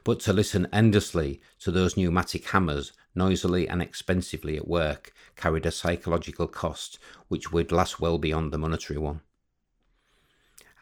but 0.03 0.19
to 0.21 0.33
listen 0.33 0.67
endlessly 0.71 1.41
to 1.59 1.71
those 1.71 1.97
pneumatic 1.97 2.49
hammers 2.49 2.91
noisily 3.15 3.67
and 3.67 3.81
expensively 3.81 4.57
at 4.57 4.67
work 4.67 5.13
carried 5.35 5.65
a 5.65 5.71
psychological 5.71 6.47
cost 6.47 6.99
which 7.27 7.51
would 7.51 7.71
last 7.71 7.99
well 7.99 8.17
beyond 8.17 8.51
the 8.51 8.57
monetary 8.57 8.99
one. 8.99 9.21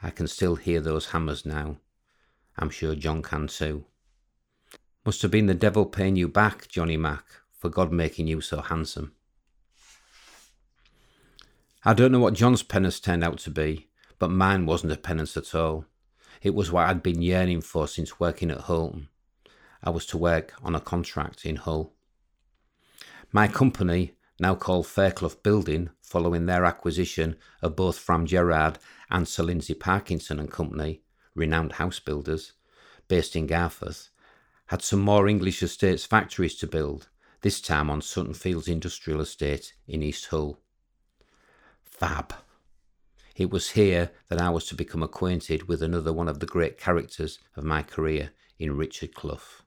I 0.02 0.10
can 0.10 0.28
still 0.28 0.56
hear 0.56 0.80
those 0.80 1.08
hammers 1.08 1.46
now. 1.46 1.78
I'm 2.58 2.70
sure 2.70 2.96
John 2.96 3.22
can 3.22 3.48
too. 3.48 3.86
Must 5.06 5.22
have 5.22 5.32
been 5.32 5.48
the 5.48 5.54
devil 5.54 5.86
paying 5.86 6.16
you 6.16 6.28
back, 6.28 6.68
Johnny 6.68 6.98
Mac, 6.98 7.26
for 7.58 7.70
God 7.70 7.92
making 7.92 8.28
you 8.28 8.42
so 8.42 8.62
handsome. 8.62 9.14
I 11.84 11.94
don't 11.94 12.12
know 12.12 12.20
what 12.20 12.34
John's 12.34 12.64
penance 12.64 13.00
turned 13.00 13.24
out 13.24 13.40
to 13.40 13.50
be, 13.50 13.88
but 14.20 14.30
mine 14.30 14.66
wasn't 14.66 14.92
a 14.92 14.98
penance 14.98 15.38
at 15.38 15.56
all. 15.56 15.86
It 16.42 16.56
was 16.56 16.72
what 16.72 16.88
I'd 16.88 17.04
been 17.04 17.22
yearning 17.22 17.62
for 17.62 17.88
since 17.88 18.20
working 18.20 18.50
at 18.50 18.62
Hulton. 18.62 19.10
I 19.84 19.90
was 19.90 20.06
to 20.08 20.18
work 20.18 20.54
on 20.64 20.76
a 20.76 20.80
contract 20.80 21.46
in 21.46 21.58
Hull. 21.58 21.94
My 23.32 23.48
company, 23.48 24.14
now 24.40 24.56
called 24.56 24.88
Fairclough 24.88 25.42
Building, 25.44 25.90
following 26.02 26.46
their 26.46 26.66
acquisition 26.66 27.36
of 27.62 27.76
both 27.76 28.00
Fram 28.00 28.26
Gerrard 28.26 28.80
and 29.10 29.28
Sir 29.28 29.44
Lindsay 29.44 29.74
Parkinson 29.74 30.40
and 30.40 30.52
Company, 30.52 31.02
renowned 31.36 31.74
house 31.74 32.00
builders, 32.00 32.54
based 33.08 33.36
in 33.36 33.48
Garforth, 33.48 34.10
had 34.68 34.82
some 34.82 35.00
more 35.00 35.28
English 35.28 35.62
estates 35.62 36.06
factories 36.06 36.56
to 36.56 36.68
build, 36.68 37.10
this 37.42 37.60
time 37.60 37.90
on 37.90 38.02
Sutton 38.02 38.34
Fields 38.34 38.68
Industrial 38.68 39.20
Estate 39.20 39.74
in 39.88 40.02
East 40.02 40.28
Hull. 40.28 40.60
Fab. 41.84 42.34
It 43.36 43.50
was 43.50 43.72
here 43.72 44.12
that 44.28 44.42
I 44.42 44.50
was 44.50 44.66
to 44.66 44.76
become 44.76 45.04
acquainted 45.04 45.68
with 45.68 45.82
another 45.82 46.12
one 46.12 46.28
of 46.28 46.40
the 46.40 46.46
great 46.46 46.78
characters 46.78 47.40
of 47.56 47.64
my 47.64 47.84
career 47.84 48.32
in 48.58 48.76
Richard 48.76 49.14
Clough. 49.16 49.64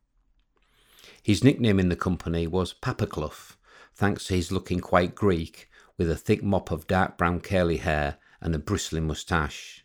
His 1.22 1.44
nickname 1.44 1.79
in 1.79 1.88
the 1.88 1.96
company 1.96 2.46
was 2.46 2.72
Papa 2.72 3.07
Clough, 3.07 3.57
thanks 3.94 4.25
to 4.27 4.35
his 4.35 4.53
looking 4.53 4.81
quite 4.81 5.14
Greek, 5.14 5.70
with 5.96 6.11
a 6.11 6.16
thick 6.16 6.42
mop 6.42 6.70
of 6.70 6.87
dark 6.87 7.16
brown 7.16 7.40
curly 7.40 7.79
hair 7.79 8.18
and 8.40 8.55
a 8.55 8.59
bristling 8.59 9.07
moustache. 9.07 9.85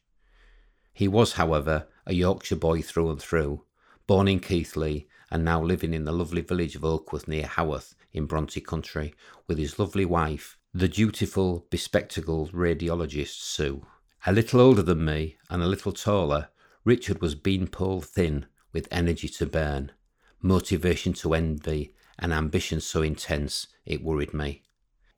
He 0.94 1.08
was, 1.08 1.34
however, 1.34 1.88
a 2.06 2.14
Yorkshire 2.14 2.56
boy 2.56 2.82
through 2.82 3.12
and 3.12 3.22
through, 3.22 3.64
born 4.08 4.28
in 4.28 4.40
Keighley 4.40 5.08
and 5.30 5.46
now 5.46 5.62
living 5.62 5.94
in 5.94 6.06
the 6.06 6.12
lovely 6.12 6.42
village 6.42 6.76
of 6.76 6.84
Oakworth 6.84 7.28
near 7.28 7.46
Haworth 7.46 7.94
in 8.14 8.26
Bronte 8.26 8.62
Country 8.62 9.14
with 9.46 9.58
his 9.58 9.78
lovely 9.78 10.06
wife, 10.06 10.58
the 10.78 10.88
dutiful, 10.88 11.66
bespectacled 11.72 12.52
radiologist 12.52 13.42
Sue. 13.42 13.84
A 14.28 14.32
little 14.32 14.62
older 14.62 14.84
than 14.84 15.04
me 15.04 15.38
and 15.50 15.64
a 15.64 15.68
little 15.68 15.92
taller, 15.92 16.50
Richard 16.86 17.20
was 17.20 17.34
beanpole 17.34 18.02
thin 18.02 18.46
with 18.74 18.88
energy 18.92 19.28
to 19.28 19.48
burn, 19.48 19.92
motivation 20.40 21.14
to 21.14 21.34
envy, 21.34 21.96
and 22.20 22.32
ambition 22.32 22.80
so 22.80 23.02
intense 23.02 23.66
it 23.88 24.04
worried 24.04 24.36
me. 24.36 24.62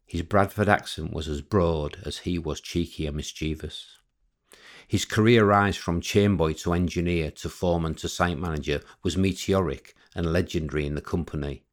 His 0.06 0.22
Bradford 0.22 0.70
accent 0.70 1.12
was 1.12 1.28
as 1.28 1.42
broad 1.42 1.98
as 2.06 2.20
he 2.20 2.40
was 2.40 2.62
cheeky 2.62 3.06
and 3.06 3.18
mischievous. 3.18 3.98
His 4.88 5.04
career 5.04 5.44
rise 5.46 5.76
from 5.76 6.00
chainboy 6.00 6.62
to 6.64 6.72
engineer 6.72 7.32
to 7.32 7.50
foreman 7.50 7.96
to 7.96 8.08
site 8.08 8.40
manager 8.40 8.80
was 9.04 9.18
meteoric 9.18 9.94
and 10.16 10.32
legendary 10.32 10.86
in 10.86 10.96
the 10.96 11.02
company. 11.02 11.66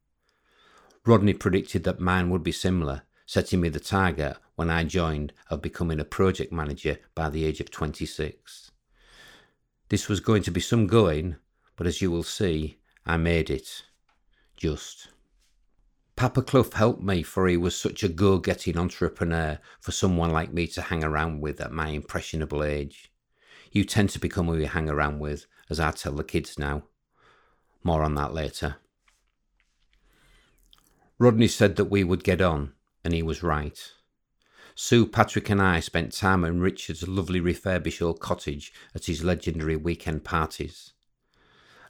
Rodney 1.05 1.35
predicted 1.35 1.85
that 1.85 2.01
mine 2.01 2.31
would 2.31 2.43
be 2.43 2.51
similar, 2.51 3.03
setting 3.27 3.61
me 3.61 3.69
the 3.69 3.81
target 3.81 4.37
when 4.55 4.71
I 4.71 4.85
joined 4.85 5.33
of 5.51 5.61
becoming 5.61 6.01
a 6.01 6.05
project 6.05 6.53
manager 6.53 6.99
by 7.15 7.29
the 7.29 7.45
age 7.45 7.61
of 7.61 7.71
26. 7.71 8.71
This 9.89 10.09
was 10.09 10.21
going 10.21 10.43
to 10.45 10.51
be 10.51 10.61
some 10.61 10.87
going, 10.87 11.37
but 11.77 11.87
as 11.87 12.01
you 12.01 12.11
will 12.11 12.23
see, 12.23 12.79
I 13.05 13.17
made 13.17 13.51
it. 13.51 13.83
Just. 14.57 15.09
Papa 16.17 16.41
Clough 16.41 16.71
helped 16.75 17.03
me, 17.03 17.23
for 17.23 17.47
he 17.47 17.57
was 17.57 17.77
such 17.77 18.03
a 18.03 18.09
go 18.09 18.39
getting 18.39 18.79
entrepreneur 18.79 19.59
for 19.81 19.93
someone 19.93 20.31
like 20.31 20.53
me 20.53 20.67
to 20.69 20.83
hang 20.83 21.05
around 21.05 21.41
with 21.41 21.61
at 21.61 21.73
my 21.73 21.89
impressionable 21.89 22.65
age. 22.65 23.13
You 23.71 23.85
tend 23.85 24.11
to 24.11 24.19
become 24.19 24.47
who 24.47 24.57
you 24.57 24.67
hang 24.67 24.89
around 24.89 25.19
with, 25.19 25.47
as 25.69 25.79
I 25.79 25.91
tell 25.91 26.15
the 26.15 26.25
kids 26.25 26.59
now. 26.59 26.85
More 27.85 28.03
on 28.03 28.15
that 28.15 28.33
later. 28.33 28.77
Rodney 31.19 31.49
said 31.49 31.77
that 31.77 31.87
we 31.87 32.03
would 32.03 32.25
get 32.25 32.41
on, 32.41 32.73
and 33.07 33.15
he 33.15 33.23
was 33.23 33.41
right. 33.41 33.93
Sue, 34.75 35.07
Patrick, 35.07 35.49
and 35.49 35.63
I 35.63 35.79
spent 35.79 36.13
time 36.13 36.43
in 36.45 36.61
Richard's 36.61 37.07
lovely 37.07 37.39
refurbished 37.39 38.03
old 38.03 38.19
cottage 38.19 38.73
at 38.97 39.05
his 39.05 39.23
legendary 39.23 39.77
weekend 39.77 40.25
parties. 40.25 40.93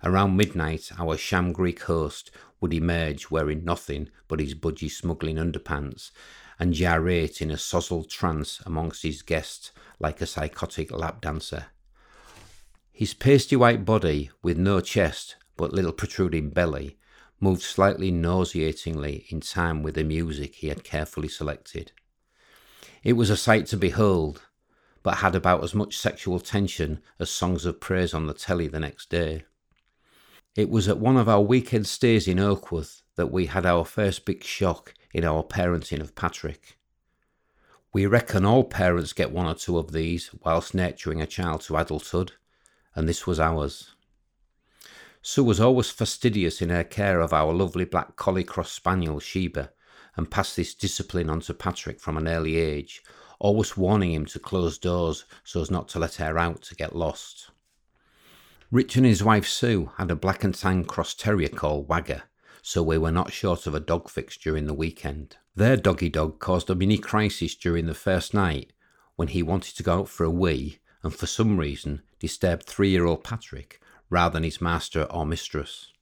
Around 0.05 0.37
midnight, 0.37 0.91
our 0.99 1.17
sham 1.17 1.55
Greek 1.55 1.85
host 1.85 2.31
would 2.61 2.75
emerge 2.75 3.31
wearing 3.31 3.65
nothing 3.65 4.11
but 4.29 4.41
his 4.41 4.55
budgie 4.55 4.91
smuggling 4.91 5.37
underpants 5.37 6.11
and 6.59 6.75
gyrate 6.75 7.41
in 7.41 7.51
a 7.51 7.57
sozzled 7.57 8.11
trance 8.11 8.61
amongst 8.67 9.03
his 9.03 9.23
guests 9.23 9.73
like 9.99 10.21
a 10.21 10.27
psychotic 10.27 10.93
lap 10.93 11.23
dancer. 11.23 11.69
His 12.93 13.15
pasty 13.15 13.57
white 13.57 13.87
body, 13.87 14.31
with 14.43 14.59
no 14.59 14.81
chest 14.81 15.37
but 15.57 15.73
little 15.73 15.93
protruding 15.93 16.51
belly, 16.51 16.96
moved 17.41 17.63
slightly 17.63 18.11
nauseatingly 18.11 19.27
in 19.29 19.41
time 19.41 19.83
with 19.83 19.95
the 19.95 20.05
music 20.05 20.57
he 20.57 20.69
had 20.69 20.85
carefully 20.85 21.29
selected. 21.29 21.93
It 23.03 23.15
was 23.15 23.31
a 23.31 23.37
sight 23.37 23.67
to 23.67 23.77
behold, 23.77 24.43
but 25.03 25.19
had 25.19 25.35
about 25.35 25.63
as 25.63 25.75
much 25.75 25.97
sexual 25.97 26.41
tension 26.41 27.01
as 27.19 27.31
songs 27.31 27.65
of 27.65 27.81
praise 27.81 28.13
on 28.15 28.27
the 28.27 28.35
telly 28.35 28.69
the 28.69 28.81
next 28.81 29.11
day. 29.11 29.45
It 30.57 30.71
was 30.71 30.89
at 30.89 30.99
one 30.99 31.17
of 31.17 31.29
our 31.29 31.43
weekend 31.43 31.87
stays 31.87 32.27
in 32.27 32.39
Oakworth 32.39 33.03
that 33.17 33.31
we 33.31 33.47
had 33.47 33.67
our 33.67 33.85
first 33.85 34.25
big 34.25 34.43
shock 34.43 34.95
in 35.13 35.25
our 35.25 35.43
parenting 35.43 36.01
of 36.01 36.15
Patrick. 36.15 36.79
We 37.93 38.07
reckon 38.07 38.45
all 38.45 38.65
parents 38.65 39.13
get 39.13 39.33
one 39.33 39.47
or 39.47 39.55
two 39.55 39.79
of 39.79 39.93
these 39.93 40.31
whilst 40.43 40.75
nurturing 40.75 41.21
a 41.21 41.27
child 41.27 41.63
to 41.63 41.77
adulthood, 41.77 42.33
and 42.95 43.09
this 43.09 43.27
was 43.27 43.41
ours. 43.41 43.96
Sue 45.29 45.43
was 45.43 45.59
always 45.59 45.91
fastidious 45.91 46.63
in 46.63 46.69
her 46.69 46.85
care 46.85 47.19
of 47.21 47.33
our 47.33 47.53
lovely 47.53 47.85
black 47.85 48.15
collie 48.15 48.45
cross 48.45 48.71
spaniel 48.71 49.19
Sheba, 49.19 49.73
and 50.15 50.31
passed 50.31 50.55
this 50.55 50.73
discipline 50.73 51.29
on 51.29 51.41
to 51.41 51.53
Patrick 51.53 51.99
from 51.99 52.17
an 52.17 52.29
early 52.29 52.59
age, 52.59 53.03
always 53.41 53.77
warning 53.77 54.13
him 54.13 54.25
to 54.27 54.39
close 54.39 54.79
doors 54.79 55.25
so 55.43 55.61
as 55.61 55.69
not 55.69 55.89
to 55.89 55.99
let 55.99 56.15
her 56.15 56.39
out 56.39 56.63
to 56.63 56.77
get 56.77 56.95
lost. 56.95 57.51
Rich 58.71 58.95
and 58.95 59.05
his 59.05 59.25
wife 59.25 59.49
Sue 59.49 59.91
had 59.97 60.13
a 60.13 60.15
black 60.15 60.45
and 60.45 60.55
tan 60.55 60.85
cross 60.85 61.13
terrier 61.13 61.49
called 61.49 61.89
Wagger, 61.89 62.23
so 62.63 62.85
we 62.85 62.97
were 62.97 63.11
not 63.11 63.33
short 63.33 63.67
of 63.67 63.75
a 63.75 63.81
dog 63.81 64.09
fix 64.09 64.37
during 64.37 64.67
the 64.67 64.75
weekend. 64.75 65.39
Their 65.57 65.77
doggy 65.77 66.09
dog 66.09 66.39
caused 66.39 66.71
a 66.71 66.77
mini 66.77 66.99
crisis 66.99 67.57
during 67.57 67.87
the 67.87 67.95
first 67.95 68.33
night 68.33 68.73
when 69.17 69.27
he 69.27 69.43
wanted 69.43 69.75
to 69.75 69.83
go 69.83 69.99
out 69.99 70.09
for 70.09 70.23
a 70.23 70.31
wee 70.31 70.79
and 71.03 71.13
for 71.13 71.27
some 71.27 71.59
reason 71.59 72.03
disturbed 72.21 72.67
three 72.67 72.91
year 72.91 73.07
old 73.07 73.25
Patrick 73.25 73.81
rather 74.11 74.35
than 74.35 74.43
his 74.43 74.61
master 74.61 75.05
or 75.05 75.27
mistress. 75.27 75.93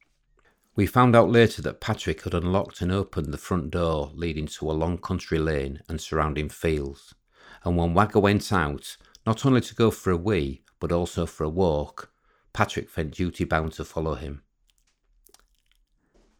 We 0.75 0.85
found 0.85 1.15
out 1.15 1.29
later 1.29 1.61
that 1.61 1.79
Patrick 1.79 2.23
had 2.23 2.33
unlocked 2.33 2.81
and 2.81 2.91
opened 2.91 3.33
the 3.33 3.37
front 3.37 3.71
door 3.71 4.11
leading 4.13 4.47
to 4.47 4.69
a 4.69 4.73
long 4.73 4.97
country 4.97 5.39
lane 5.39 5.81
and 5.87 6.01
surrounding 6.01 6.49
fields, 6.49 7.15
and 7.63 7.77
when 7.77 7.93
Wagga 7.93 8.19
went 8.19 8.51
out, 8.51 8.97
not 9.25 9.45
only 9.45 9.61
to 9.61 9.75
go 9.75 9.89
for 9.89 10.11
a 10.11 10.17
wee, 10.17 10.63
but 10.79 10.91
also 10.91 11.25
for 11.25 11.45
a 11.45 11.49
walk, 11.49 12.11
Patrick 12.53 12.89
felt 12.89 13.11
duty 13.11 13.43
bound 13.43 13.73
to 13.73 13.85
follow 13.85 14.15
him. 14.15 14.43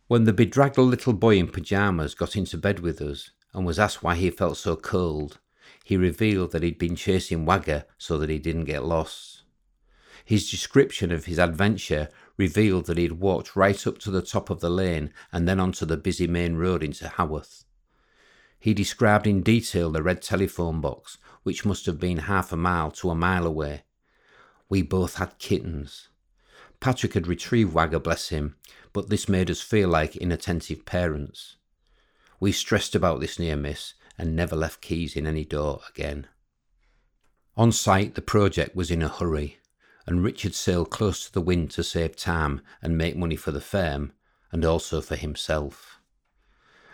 When 0.07 0.25
the 0.25 0.33
bedraggled 0.33 0.89
little 0.89 1.13
boy 1.13 1.37
in 1.37 1.47
pyjamas 1.47 2.13
got 2.13 2.35
into 2.35 2.57
bed 2.57 2.79
with 2.79 3.01
us 3.01 3.31
and 3.53 3.65
was 3.65 3.79
asked 3.79 4.03
why 4.03 4.15
he 4.15 4.29
felt 4.29 4.57
so 4.57 4.75
cold, 4.75 5.39
he 5.83 5.97
revealed 5.97 6.51
that 6.51 6.61
he'd 6.61 6.77
been 6.77 6.95
chasing 6.95 7.45
Wagga 7.45 7.87
so 7.97 8.17
that 8.19 8.29
he 8.29 8.37
didn't 8.37 8.65
get 8.65 8.85
lost. 8.85 9.34
His 10.25 10.49
description 10.49 11.11
of 11.11 11.25
his 11.25 11.37
adventure 11.37 12.09
revealed 12.35 12.87
that 12.87 12.97
he 12.97 13.03
had 13.03 13.19
walked 13.19 13.55
right 13.55 13.85
up 13.85 13.99
to 13.99 14.11
the 14.11 14.23
top 14.23 14.49
of 14.49 14.59
the 14.59 14.71
lane 14.71 15.13
and 15.31 15.47
then 15.47 15.59
onto 15.59 15.85
the 15.85 15.97
busy 15.97 16.25
main 16.25 16.55
road 16.55 16.83
into 16.83 17.07
Haworth. 17.07 17.63
He 18.59 18.73
described 18.73 19.27
in 19.27 19.43
detail 19.43 19.91
the 19.91 20.01
red 20.01 20.23
telephone 20.23 20.81
box, 20.81 21.19
which 21.43 21.63
must 21.63 21.85
have 21.85 21.99
been 21.99 22.17
half 22.17 22.51
a 22.51 22.57
mile 22.57 22.89
to 22.91 23.11
a 23.11 23.15
mile 23.15 23.45
away. 23.45 23.83
We 24.67 24.81
both 24.81 25.17
had 25.17 25.37
kittens. 25.37 26.09
Patrick 26.79 27.13
had 27.13 27.27
retrieved 27.27 27.73
Wagga, 27.73 27.99
bless 27.99 28.29
him, 28.29 28.55
but 28.93 29.09
this 29.09 29.29
made 29.29 29.51
us 29.51 29.61
feel 29.61 29.89
like 29.89 30.15
inattentive 30.15 30.85
parents. 30.85 31.57
We 32.39 32.51
stressed 32.51 32.95
about 32.95 33.19
this 33.19 33.37
near 33.37 33.55
miss 33.55 33.93
and 34.17 34.35
never 34.35 34.55
left 34.55 34.81
keys 34.81 35.15
in 35.15 35.27
any 35.27 35.45
door 35.45 35.81
again. 35.87 36.27
On 37.55 37.71
site, 37.71 38.15
the 38.15 38.21
project 38.21 38.75
was 38.75 38.89
in 38.89 39.03
a 39.03 39.07
hurry, 39.07 39.59
and 40.05 40.23
Richard 40.23 40.53
sailed 40.53 40.91
close 40.91 41.25
to 41.25 41.33
the 41.33 41.41
wind 41.41 41.71
to 41.71 41.83
save 41.83 42.15
time 42.15 42.61
and 42.81 42.97
make 42.97 43.15
money 43.15 43.35
for 43.35 43.51
the 43.51 43.61
firm 43.61 44.13
and 44.51 44.63
also 44.63 45.01
for 45.01 45.15
himself. 45.15 45.99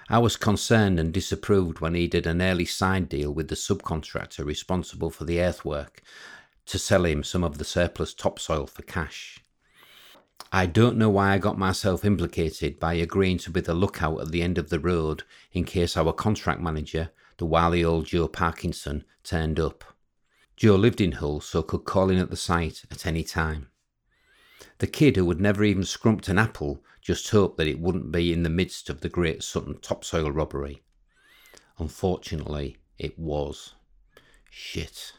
I 0.10 0.18
was 0.20 0.36
concerned 0.36 1.00
and 1.00 1.14
disapproved 1.14 1.80
when 1.80 1.94
he 1.94 2.08
did 2.08 2.28
an 2.28 2.42
early 2.42 2.66
side 2.66 3.08
deal 3.08 3.34
with 3.34 3.48
the 3.48 3.56
subcontractor 3.56 4.46
responsible 4.46 5.10
for 5.10 5.24
the 5.24 5.40
earthwork 5.40 6.02
to 6.66 6.78
sell 6.78 7.06
him 7.06 7.24
some 7.24 7.44
of 7.44 7.58
the 7.58 7.66
surplus 7.66 8.14
topsoil 8.14 8.68
for 8.68 8.82
cash. 8.84 9.40
I 10.52 10.66
don't 10.66 10.98
know 10.98 11.10
why 11.10 11.32
I 11.32 11.38
got 11.38 11.58
myself 11.58 12.04
implicated 12.04 12.80
by 12.80 12.96
agreeing 12.96 13.38
to 13.40 13.50
be 13.50 13.62
the 13.62 13.74
lookout 13.74 14.20
at 14.20 14.32
the 14.32 14.42
end 14.42 14.58
of 14.58 14.70
the 14.70 14.80
road 14.80 15.24
in 15.54 15.64
case 15.64 15.96
our 15.96 16.12
contract 16.12 16.60
manager, 16.60 17.12
the 17.38 17.46
wily 17.46 17.84
old 17.84 18.08
Joe 18.08 18.28
Parkinson, 18.28 19.06
turned 19.24 19.60
up. 19.60 19.84
Joe 20.62 20.76
lived 20.76 21.02
in 21.02 21.14
Hull, 21.14 21.42
so 21.42 21.64
could 21.64 21.86
call 21.86 22.12
in 22.12 22.20
at 22.20 22.30
the 22.30 22.38
site 22.38 22.84
at 22.92 23.08
any 23.08 23.24
time. 23.24 23.70
The 24.78 24.86
kid 24.86 25.16
who 25.16 25.28
had 25.30 25.42
never 25.42 25.64
even 25.64 25.84
scrumped 25.84 26.28
an 26.28 26.38
apple 26.38 26.84
just 27.02 27.28
hoped 27.32 27.58
that 27.58 27.66
it 27.66 27.80
wouldn't 27.80 28.12
be 28.12 28.32
in 28.32 28.44
the 28.44 28.50
midst 28.52 28.88
of 28.88 29.02
the 29.02 29.10
Great 29.10 29.42
Sutton 29.42 29.80
topsoil 29.82 30.30
robbery. 30.30 30.84
Unfortunately, 31.80 32.78
it 33.00 33.18
was. 33.18 33.74
Shit. 34.52 35.14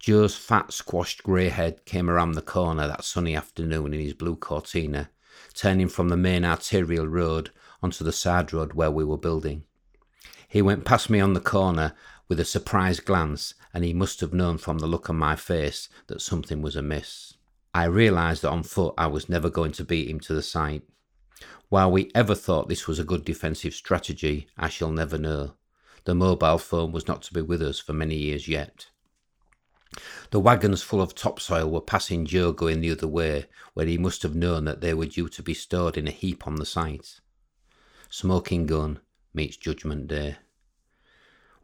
Joe's 0.00 0.34
fat, 0.34 0.72
squashed 0.72 1.22
grey 1.22 1.48
head 1.48 1.84
came 1.84 2.10
around 2.10 2.32
the 2.32 2.42
corner 2.42 2.88
that 2.88 3.04
sunny 3.04 3.36
afternoon 3.36 3.94
in 3.94 4.00
his 4.00 4.14
blue 4.14 4.34
Cortina, 4.34 5.10
turning 5.54 5.88
from 5.88 6.08
the 6.08 6.16
main 6.16 6.44
arterial 6.44 7.06
road 7.06 7.52
onto 7.84 8.02
the 8.02 8.10
side 8.10 8.52
road 8.52 8.72
where 8.72 8.90
we 8.90 9.04
were 9.04 9.16
building. 9.16 9.62
He 10.48 10.60
went 10.60 10.84
past 10.84 11.08
me 11.08 11.20
on 11.20 11.34
the 11.34 11.40
corner 11.40 11.94
with 12.28 12.40
a 12.40 12.44
surprised 12.44 13.04
glance, 13.04 13.54
and 13.72 13.84
he 13.84 13.92
must 13.92 14.20
have 14.20 14.32
known 14.32 14.58
from 14.58 14.78
the 14.78 14.86
look 14.86 15.10
on 15.10 15.16
my 15.16 15.36
face 15.36 15.88
that 16.06 16.20
something 16.20 16.62
was 16.62 16.76
amiss. 16.76 17.34
I 17.74 17.84
realised 17.84 18.42
that 18.42 18.50
on 18.50 18.62
foot 18.62 18.94
I 18.96 19.06
was 19.06 19.28
never 19.28 19.50
going 19.50 19.72
to 19.72 19.84
beat 19.84 20.08
him 20.08 20.20
to 20.20 20.34
the 20.34 20.42
site. 20.42 20.82
While 21.68 21.90
we 21.90 22.10
ever 22.14 22.34
thought 22.34 22.68
this 22.68 22.86
was 22.86 22.98
a 22.98 23.04
good 23.04 23.24
defensive 23.24 23.74
strategy, 23.74 24.46
I 24.56 24.68
shall 24.68 24.92
never 24.92 25.18
know. 25.18 25.54
The 26.04 26.14
mobile 26.14 26.58
phone 26.58 26.92
was 26.92 27.08
not 27.08 27.22
to 27.22 27.34
be 27.34 27.42
with 27.42 27.60
us 27.60 27.78
for 27.78 27.92
many 27.92 28.14
years 28.14 28.46
yet. 28.48 28.86
The 30.30 30.40
wagons 30.40 30.82
full 30.82 31.02
of 31.02 31.14
topsoil 31.14 31.70
were 31.70 31.80
passing 31.80 32.26
Joe 32.26 32.52
going 32.52 32.80
the 32.80 32.92
other 32.92 33.08
way, 33.08 33.46
where 33.74 33.86
he 33.86 33.98
must 33.98 34.22
have 34.22 34.34
known 34.34 34.64
that 34.64 34.80
they 34.80 34.94
were 34.94 35.06
due 35.06 35.28
to 35.28 35.42
be 35.42 35.54
stored 35.54 35.96
in 35.96 36.06
a 36.06 36.12
heap 36.12 36.46
on 36.46 36.56
the 36.56 36.66
site. 36.66 37.20
Smoking 38.08 38.66
gun 38.66 39.00
meets 39.34 39.56
Judgment 39.56 40.06
Day. 40.06 40.36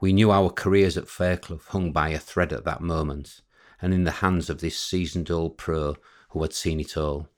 We 0.03 0.13
knew 0.13 0.33
our 0.33 0.51
careers 0.51 0.97
at 0.97 1.07
Fairclough 1.07 1.61
hung 1.69 1.93
by 1.93 2.09
a 2.09 2.19
thread 2.19 2.53
at 2.53 2.65
that 2.65 2.81
moment, 2.81 3.41
and 3.81 3.95
in 3.95 4.03
the 4.03 4.19
hands 4.19 4.51
of 4.51 4.61
this 4.61 4.77
seasoned 4.77 5.31
old 5.31 5.57
pro 5.57 5.95
who 6.31 6.43
had 6.43 6.53
seen 6.53 6.81
it 6.81 6.97
all. 6.97 7.29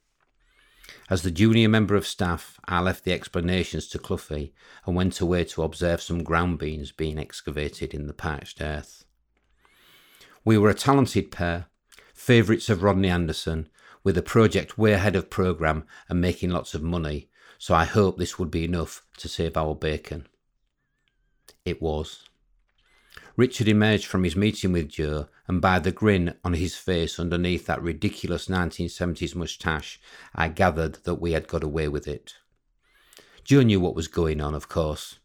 As 1.11 1.21
the 1.21 1.31
junior 1.31 1.69
member 1.69 1.95
of 1.95 2.07
staff, 2.07 2.59
I 2.65 2.81
left 2.81 3.05
the 3.05 3.13
explanations 3.13 3.87
to 3.89 3.99
Cloughie 3.99 4.55
and 4.87 4.97
went 4.97 5.21
away 5.21 5.45
to 5.45 5.63
observe 5.63 6.01
some 6.01 6.25
ground 6.25 6.59
beams 6.59 6.91
being 6.91 7.19
excavated 7.19 7.93
in 7.93 8.07
the 8.07 8.15
parched 8.15 8.63
earth. 8.63 9.05
We 10.43 10.57
were 10.57 10.71
a 10.71 10.75
talented 10.75 11.31
pair, 11.31 11.67
favourites 12.15 12.71
of 12.71 12.83
Rodney 12.83 13.11
Anderson, 13.11 13.69
with 14.03 14.17
a 14.17 14.23
project 14.23 14.79
way 14.79 14.95
ahead 14.95 15.17
of 15.17 15.29
programme 15.29 15.85
and 16.09 16.19
making 16.19 16.49
lots 16.49 16.73
of 16.73 16.83
money, 16.83 17.29
so 17.59 17.75
I 17.75 17.85
hoped 17.85 18.19
this 18.19 18.39
would 18.39 18.51
be 18.51 18.65
enough 18.65 19.05
to 19.19 19.29
save 19.29 19.59
our 19.59 19.75
bacon. 19.75 20.29
It 21.67 21.83
was. 21.83 22.25
Richard 23.37 23.67
emerged 23.67 24.07
from 24.07 24.23
his 24.23 24.37
meeting 24.37 24.71
with 24.71 24.89
Joe, 24.89 25.27
and 25.49 25.61
by 25.61 25.81
the 25.81 25.91
grin 25.91 26.37
on 26.45 26.55
his 26.55 26.77
face 26.77 27.19
underneath 27.19 27.67
that 27.67 27.83
ridiculous 27.83 28.47
1970s 28.47 29.35
moustache, 29.35 30.01
I 30.35 30.49
gathered 30.49 31.01
that 31.03 31.17
we 31.17 31.33
had 31.33 31.49
got 31.49 31.65
away 31.65 31.89
with 31.89 32.07
it. 32.07 32.35
Joe 33.43 33.63
knew 33.63 33.81
what 33.81 33.97
was 33.97 34.07
going 34.07 34.41
on, 34.41 34.55
of 34.55 34.69
course. 34.69 35.19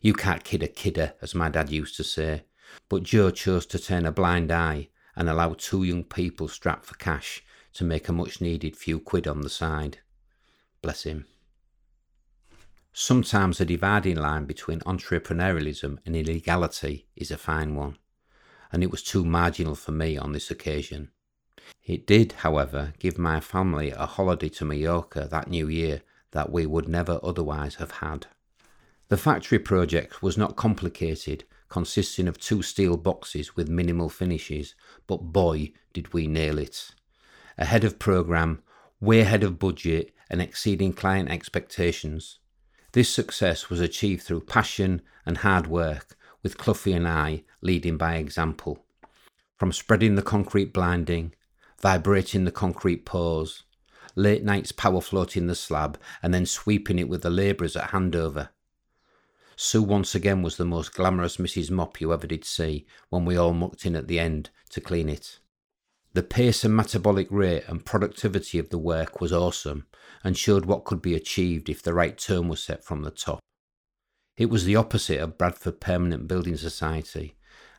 You 0.00 0.14
can't 0.14 0.44
kid 0.44 0.62
a 0.62 0.68
kidder, 0.68 1.14
as 1.20 1.34
my 1.34 1.48
dad 1.48 1.70
used 1.70 1.96
to 1.96 2.04
say, 2.04 2.44
but 2.88 3.02
Joe 3.02 3.30
chose 3.30 3.66
to 3.66 3.80
turn 3.80 4.06
a 4.06 4.12
blind 4.12 4.52
eye 4.52 4.88
and 5.16 5.28
allow 5.28 5.54
two 5.54 5.82
young 5.82 6.04
people 6.04 6.46
strapped 6.46 6.84
for 6.84 6.94
cash 6.94 7.42
to 7.74 7.84
make 7.84 8.08
a 8.08 8.12
much 8.12 8.40
needed 8.40 8.76
few 8.76 9.00
quid 9.00 9.26
on 9.26 9.40
the 9.40 9.50
side. 9.50 9.98
Bless 10.82 11.02
him. 11.02 11.26
Sometimes 12.98 13.58
the 13.58 13.66
dividing 13.66 14.16
line 14.16 14.46
between 14.46 14.80
entrepreneurialism 14.80 15.98
and 16.06 16.16
illegality 16.16 17.06
is 17.14 17.30
a 17.30 17.36
fine 17.36 17.74
one, 17.74 17.98
and 18.72 18.82
it 18.82 18.90
was 18.90 19.02
too 19.02 19.22
marginal 19.22 19.74
for 19.74 19.92
me 19.92 20.16
on 20.16 20.32
this 20.32 20.50
occasion. 20.50 21.10
It 21.84 22.06
did, 22.06 22.32
however, 22.32 22.94
give 22.98 23.18
my 23.18 23.38
family 23.38 23.90
a 23.90 24.06
holiday 24.06 24.48
to 24.48 24.64
Mallorca 24.64 25.28
that 25.30 25.50
new 25.50 25.68
year 25.68 26.00
that 26.30 26.50
we 26.50 26.64
would 26.64 26.88
never 26.88 27.20
otherwise 27.22 27.74
have 27.74 27.90
had. 27.90 28.28
The 29.08 29.18
factory 29.18 29.58
project 29.58 30.22
was 30.22 30.38
not 30.38 30.56
complicated 30.56 31.44
consisting 31.68 32.26
of 32.26 32.38
two 32.38 32.62
steel 32.62 32.96
boxes 32.96 33.54
with 33.54 33.68
minimal 33.68 34.08
finishes, 34.08 34.74
but 35.06 35.18
boy, 35.18 35.74
did 35.92 36.14
we 36.14 36.26
nail 36.26 36.58
it. 36.58 36.92
Ahead 37.58 37.84
of 37.84 37.98
programme, 37.98 38.62
way 39.00 39.20
ahead 39.20 39.44
of 39.44 39.58
budget, 39.58 40.14
and 40.30 40.40
exceeding 40.40 40.94
client 40.94 41.28
expectations. 41.28 42.38
This 42.96 43.10
success 43.10 43.68
was 43.68 43.78
achieved 43.78 44.22
through 44.22 44.46
passion 44.46 45.02
and 45.26 45.36
hard 45.36 45.66
work, 45.66 46.16
with 46.42 46.56
Cloughie 46.56 46.94
and 46.94 47.06
I 47.06 47.44
leading 47.60 47.98
by 47.98 48.14
example. 48.14 48.86
From 49.58 49.70
spreading 49.70 50.14
the 50.14 50.22
concrete 50.22 50.72
blinding, 50.72 51.34
vibrating 51.78 52.46
the 52.46 52.50
concrete 52.50 53.04
pours, 53.04 53.64
late 54.14 54.42
nights 54.44 54.72
power 54.72 55.02
floating 55.02 55.46
the 55.46 55.54
slab, 55.54 56.00
and 56.22 56.32
then 56.32 56.46
sweeping 56.46 56.98
it 56.98 57.10
with 57.10 57.20
the 57.20 57.28
labourers 57.28 57.76
at 57.76 57.90
handover, 57.90 58.48
Sue 59.56 59.82
once 59.82 60.14
again 60.14 60.40
was 60.40 60.56
the 60.56 60.64
most 60.64 60.94
glamorous 60.94 61.36
Mrs. 61.36 61.70
Mop 61.70 62.00
you 62.00 62.14
ever 62.14 62.26
did 62.26 62.46
see 62.46 62.86
when 63.10 63.26
we 63.26 63.36
all 63.36 63.52
mucked 63.52 63.84
in 63.84 63.94
at 63.94 64.08
the 64.08 64.18
end 64.18 64.48
to 64.70 64.80
clean 64.80 65.10
it. 65.10 65.38
The 66.16 66.22
pace 66.22 66.64
and 66.64 66.74
metabolic 66.74 67.26
rate 67.28 67.64
and 67.68 67.84
productivity 67.84 68.58
of 68.58 68.70
the 68.70 68.78
work 68.78 69.20
was 69.20 69.34
awesome 69.34 69.84
and 70.24 70.34
showed 70.34 70.64
what 70.64 70.86
could 70.86 71.02
be 71.02 71.14
achieved 71.14 71.68
if 71.68 71.82
the 71.82 71.92
right 71.92 72.16
tone 72.16 72.48
was 72.48 72.64
set 72.64 72.82
from 72.82 73.02
the 73.02 73.10
top. 73.10 73.38
It 74.38 74.46
was 74.46 74.64
the 74.64 74.76
opposite 74.76 75.20
of 75.20 75.36
Bradford 75.36 75.78
Permanent 75.78 76.26
Building 76.26 76.56
Society, 76.56 77.36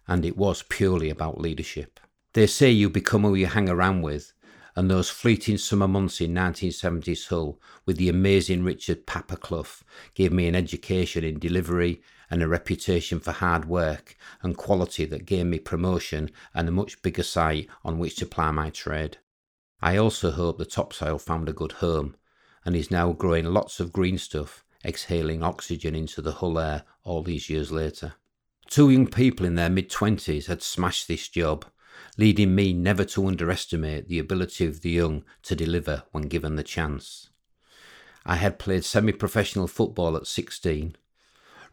and 0.07 0.23
it 0.23 0.37
was 0.37 0.61
purely 0.61 1.09
about 1.09 1.41
leadership. 1.41 1.99
They 2.33 2.45
say 2.45 2.69
you 2.69 2.91
become 2.91 3.23
who 3.23 3.33
you 3.33 3.47
hang 3.47 3.69
around 3.69 4.03
with, 4.03 4.33
and 4.75 4.87
those 4.87 5.09
fleeting 5.09 5.57
summer 5.57 5.87
months 5.87 6.21
in 6.21 6.35
1970s 6.35 7.29
Hull 7.29 7.59
with 7.87 7.97
the 7.97 8.07
amazing 8.07 8.63
Richard 8.63 9.07
Papa 9.07 9.37
Clough 9.37 9.81
gave 10.13 10.31
me 10.31 10.47
an 10.47 10.53
education 10.53 11.23
in 11.23 11.39
delivery 11.39 12.03
and 12.29 12.43
a 12.43 12.47
reputation 12.47 13.19
for 13.19 13.31
hard 13.31 13.65
work 13.65 14.17
and 14.41 14.57
quality 14.57 15.05
that 15.05 15.25
gave 15.25 15.45
me 15.45 15.59
promotion 15.59 16.29
and 16.53 16.67
a 16.67 16.71
much 16.71 17.01
bigger 17.01 17.23
site 17.23 17.67
on 17.83 17.99
which 17.99 18.15
to 18.15 18.25
ply 18.25 18.51
my 18.51 18.69
trade. 18.69 19.17
I 19.81 19.97
also 19.97 20.31
hope 20.31 20.57
the 20.57 20.65
topsoil 20.65 21.19
found 21.19 21.47
a 21.47 21.53
good 21.53 21.73
home 21.73 22.15
and 22.65 22.75
is 22.75 22.91
now 22.91 23.13
growing 23.13 23.45
lots 23.45 23.79
of 23.79 23.93
green 23.93 24.17
stuff, 24.17 24.65
exhaling 24.83 25.43
oxygen 25.43 25.95
into 25.95 26.21
the 26.21 26.33
Hull 26.33 26.59
air 26.59 26.83
all 27.03 27.23
these 27.23 27.49
years 27.49 27.71
later. 27.71 28.13
Two 28.67 28.89
young 28.89 29.07
people 29.07 29.45
in 29.45 29.55
their 29.55 29.69
mid 29.69 29.89
twenties 29.89 30.47
had 30.47 30.61
smashed 30.61 31.07
this 31.07 31.27
job 31.27 31.65
leading 32.17 32.55
me 32.55 32.73
never 32.73 33.03
to 33.05 33.25
underestimate 33.27 34.07
the 34.07 34.19
ability 34.19 34.65
of 34.65 34.81
the 34.81 34.89
young 34.89 35.23
to 35.43 35.55
deliver 35.55 36.03
when 36.11 36.23
given 36.23 36.55
the 36.55 36.63
chance. 36.63 37.29
I 38.25 38.35
had 38.35 38.59
played 38.59 38.83
semi 38.83 39.13
professional 39.13 39.67
football 39.67 40.17
at 40.17 40.27
16, 40.27 40.95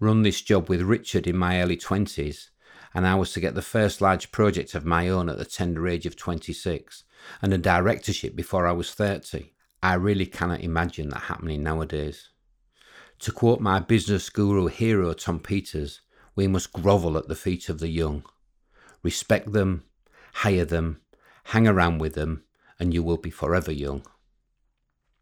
run 0.01 0.23
this 0.23 0.41
job 0.41 0.69
with 0.69 0.83
Richard 0.83 1.27
in 1.27 1.37
my 1.37 1.61
early 1.61 1.77
20s, 1.77 2.51
and 2.95 3.07
I 3.07 3.15
was 3.15 3.33
to 3.33 3.41
get 3.41 3.55
the 3.55 3.63
first 3.63 4.01
large 4.01 4.31
project 4.31 4.75
of 4.75 4.85
my 4.85 5.09
own 5.09 5.29
at 5.29 5.39
the 5.39 5.45
tender 5.45 5.89
age 5.89 6.07
of 6.07 6.17
26, 6.17 7.05
and 7.43 7.53
a 7.53 7.59
directorship 7.59 8.37
before 8.37 8.67
I 8.67 8.73
was 8.73 8.95
30. 8.95 9.53
I 9.83 9.95
really 9.95 10.27
cannot 10.27 10.63
imagine 10.63 11.09
that 11.11 11.23
happening 11.23 11.63
nowadays. 11.63 12.31
To 13.21 13.33
quote 13.33 13.61
my 13.61 13.81
business 13.81 14.31
guru 14.31 14.67
hero 14.67 15.13
Tom 15.13 15.41
Peters, 15.41 16.01
we 16.37 16.47
must 16.47 16.73
grovel 16.73 17.17
at 17.17 17.29
the 17.29 17.35
feet 17.35 17.69
of 17.69 17.79
the 17.79 17.89
young. 17.89 18.25
Respect 19.03 19.53
them, 19.53 19.85
hire 20.35 20.65
them, 20.65 21.01
hang 21.45 21.69
around 21.69 21.99
with 21.99 22.15
them, 22.15 22.45
and 22.79 22.93
you 22.93 23.03
will 23.03 23.17
be 23.17 23.31
forever 23.31 23.73
young. 23.73 24.05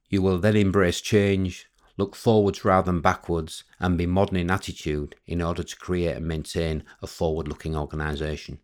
You 0.09 0.23
will 0.23 0.39
then 0.39 0.57
embrace 0.57 1.01
change, 1.01 1.67
look 1.97 2.15
forwards 2.17 2.65
rather 2.65 2.87
than 2.87 3.01
backwards, 3.01 3.65
and 3.79 3.99
be 3.99 4.07
modern 4.07 4.37
in 4.37 4.51
attitude 4.51 5.17
in 5.27 5.43
order 5.43 5.63
to 5.63 5.77
create 5.77 6.17
and 6.17 6.27
maintain 6.27 6.85
a 7.03 7.07
forward 7.07 7.49
looking 7.49 7.77
organisation. 7.77 8.59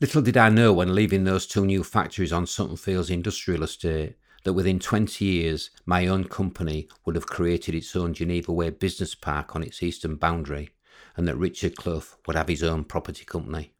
Little 0.00 0.22
did 0.22 0.36
I 0.36 0.50
know 0.50 0.72
when 0.72 0.94
leaving 0.94 1.24
those 1.24 1.46
two 1.46 1.64
new 1.64 1.82
factories 1.82 2.32
on 2.32 2.46
Sutton 2.46 2.76
Fields 2.76 3.08
industrial 3.08 3.62
estate 3.62 4.16
that 4.44 4.52
within 4.52 4.78
20 4.78 5.24
years 5.24 5.70
my 5.86 6.06
own 6.06 6.24
company 6.24 6.88
would 7.04 7.14
have 7.14 7.26
created 7.26 7.74
its 7.74 7.96
own 7.96 8.12
Geneva 8.12 8.52
Way 8.52 8.70
business 8.70 9.14
park 9.14 9.56
on 9.56 9.62
its 9.62 9.82
eastern 9.82 10.16
boundary 10.16 10.70
and 11.16 11.26
that 11.26 11.36
Richard 11.36 11.76
Clough 11.76 12.16
would 12.26 12.36
have 12.36 12.48
his 12.48 12.62
own 12.62 12.84
property 12.84 13.24
company. 13.24 13.72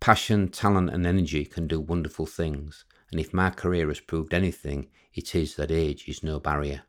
Passion, 0.00 0.48
talent, 0.48 0.90
and 0.90 1.06
energy 1.06 1.44
can 1.44 1.66
do 1.66 1.80
wonderful 1.80 2.26
things, 2.26 2.84
and 3.10 3.20
if 3.20 3.34
my 3.34 3.50
career 3.50 3.88
has 3.88 4.00
proved 4.00 4.34
anything, 4.34 4.88
it 5.14 5.34
is 5.34 5.56
that 5.56 5.70
age 5.70 6.08
is 6.08 6.22
no 6.22 6.38
barrier. 6.38 6.82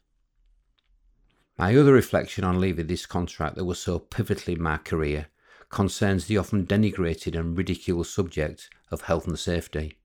My 1.58 1.76
other 1.76 1.94
reflection 1.94 2.44
on 2.44 2.60
leaving 2.60 2.88
this 2.88 3.06
contract 3.06 3.56
that 3.56 3.66
was 3.66 3.80
so 3.80 4.00
pivotal 4.00 4.54
in 4.56 4.62
my 4.62 4.78
career 4.78 5.28
concerns 5.70 6.26
the 6.26 6.38
often 6.38 6.66
denigrated 6.66 7.38
and 7.40 7.58
ridiculed 7.58 8.08
subject 8.08 8.70
of 8.92 9.02
health 9.02 9.28
and 9.28 9.40
safety. 9.40 9.98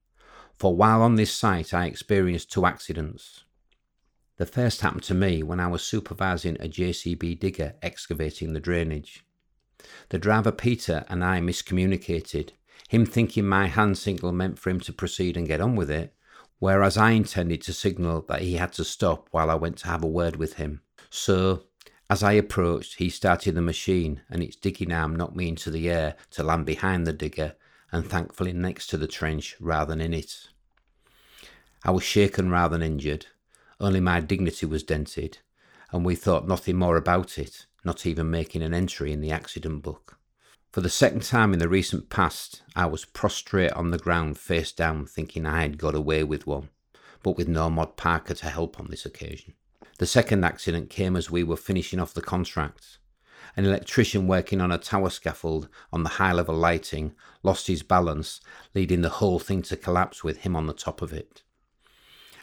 For 0.54 0.74
while 0.74 1.02
on 1.02 1.16
this 1.16 1.32
site, 1.32 1.74
I 1.74 1.86
experienced 1.86 2.52
two 2.52 2.64
accidents. 2.64 3.44
The 4.36 4.46
first 4.46 4.80
happened 4.80 5.02
to 5.04 5.14
me 5.14 5.42
when 5.42 5.60
I 5.60 5.66
was 5.66 5.82
supervising 5.82 6.56
a 6.56 6.68
JCB 6.68 7.40
digger 7.40 7.74
excavating 7.82 8.52
the 8.52 8.60
drainage. 8.60 9.24
The 10.10 10.18
driver 10.18 10.52
Peter 10.52 11.04
and 11.08 11.24
I 11.24 11.40
miscommunicated 11.40 12.50
him 12.88 13.04
thinking 13.04 13.46
my 13.46 13.66
hand 13.66 13.98
signal 13.98 14.32
meant 14.32 14.58
for 14.58 14.70
him 14.70 14.80
to 14.80 14.92
proceed 14.92 15.36
and 15.36 15.46
get 15.46 15.60
on 15.60 15.76
with 15.76 15.90
it, 15.90 16.14
whereas 16.58 16.96
I 16.96 17.10
intended 17.10 17.62
to 17.62 17.72
signal 17.72 18.22
that 18.28 18.42
he 18.42 18.54
had 18.54 18.72
to 18.74 18.84
stop 18.84 19.28
while 19.30 19.50
I 19.50 19.54
went 19.54 19.78
to 19.78 19.88
have 19.88 20.04
a 20.04 20.08
word 20.08 20.36
with 20.36 20.54
him. 20.54 20.82
So, 21.10 21.64
as 22.08 22.22
I 22.22 22.32
approached, 22.32 22.96
he 22.98 23.10
started 23.10 23.54
the 23.54 23.62
machine 23.62 24.22
and 24.30 24.42
its 24.42 24.56
digging 24.56 24.92
arm 24.92 25.16
knocked 25.16 25.36
me 25.36 25.48
into 25.48 25.70
the 25.70 25.90
air 25.90 26.14
to 26.30 26.44
land 26.44 26.64
behind 26.66 27.06
the 27.06 27.12
digger 27.12 27.56
and 27.90 28.06
thankfully 28.06 28.52
next 28.52 28.86
to 28.88 28.96
the 28.96 29.08
trench 29.08 29.56
rather 29.60 29.90
than 29.90 30.00
in 30.00 30.14
it. 30.14 30.48
I 31.84 31.90
was 31.90 32.04
shaken 32.04 32.50
rather 32.50 32.78
than 32.78 32.86
injured, 32.86 33.26
only 33.80 34.00
my 34.00 34.20
dignity 34.20 34.66
was 34.66 34.82
dented, 34.82 35.38
and 35.92 36.04
we 36.04 36.14
thought 36.14 36.48
nothing 36.48 36.76
more 36.76 36.96
about 36.96 37.38
it, 37.38 37.66
not 37.84 38.06
even 38.06 38.30
making 38.30 38.62
an 38.62 38.74
entry 38.74 39.12
in 39.12 39.20
the 39.20 39.30
accident 39.30 39.82
book. 39.82 40.15
For 40.76 40.82
the 40.82 40.90
second 40.90 41.22
time 41.22 41.54
in 41.54 41.58
the 41.58 41.70
recent 41.70 42.10
past, 42.10 42.60
I 42.74 42.84
was 42.84 43.06
prostrate 43.06 43.72
on 43.72 43.92
the 43.92 43.98
ground 43.98 44.36
face 44.36 44.72
down, 44.72 45.06
thinking 45.06 45.46
I 45.46 45.62
had 45.62 45.78
got 45.78 45.94
away 45.94 46.22
with 46.22 46.46
one, 46.46 46.68
but 47.22 47.38
with 47.38 47.48
no 47.48 47.70
Mod 47.70 47.96
Parker 47.96 48.34
to 48.34 48.50
help 48.50 48.78
on 48.78 48.88
this 48.90 49.06
occasion. 49.06 49.54
The 49.98 50.04
second 50.04 50.44
accident 50.44 50.90
came 50.90 51.16
as 51.16 51.30
we 51.30 51.42
were 51.42 51.56
finishing 51.56 51.98
off 51.98 52.12
the 52.12 52.20
contract. 52.20 52.98
An 53.56 53.64
electrician 53.64 54.26
working 54.26 54.60
on 54.60 54.70
a 54.70 54.76
tower 54.76 55.08
scaffold 55.08 55.70
on 55.94 56.02
the 56.02 56.10
high 56.20 56.34
level 56.34 56.54
lighting 56.54 57.14
lost 57.42 57.68
his 57.68 57.82
balance, 57.82 58.42
leading 58.74 59.00
the 59.00 59.08
whole 59.08 59.38
thing 59.38 59.62
to 59.62 59.78
collapse 59.78 60.22
with 60.22 60.42
him 60.42 60.54
on 60.54 60.66
the 60.66 60.74
top 60.74 61.00
of 61.00 61.10
it. 61.10 61.42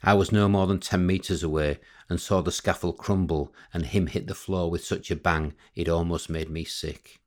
I 0.02 0.15
was 0.15 0.32
no 0.32 0.50
more 0.50 0.65
than 0.65 0.80
10 0.80 1.06
metres 1.06 1.43
away 1.43 1.78
and 2.10 2.19
saw 2.19 2.41
the 2.41 2.52
scaffold 2.52 2.98
crumble 2.98 3.54
and 3.72 3.86
him 3.86 4.08
hit 4.08 4.26
the 4.26 4.34
floor 4.34 4.72
with 4.72 4.84
such 4.84 5.12
a 5.12 5.15
bang 5.15 5.54
it 5.76 5.88
almost 5.88 6.32
made 6.32 6.50
me 6.50 6.63
sick. 6.63 7.19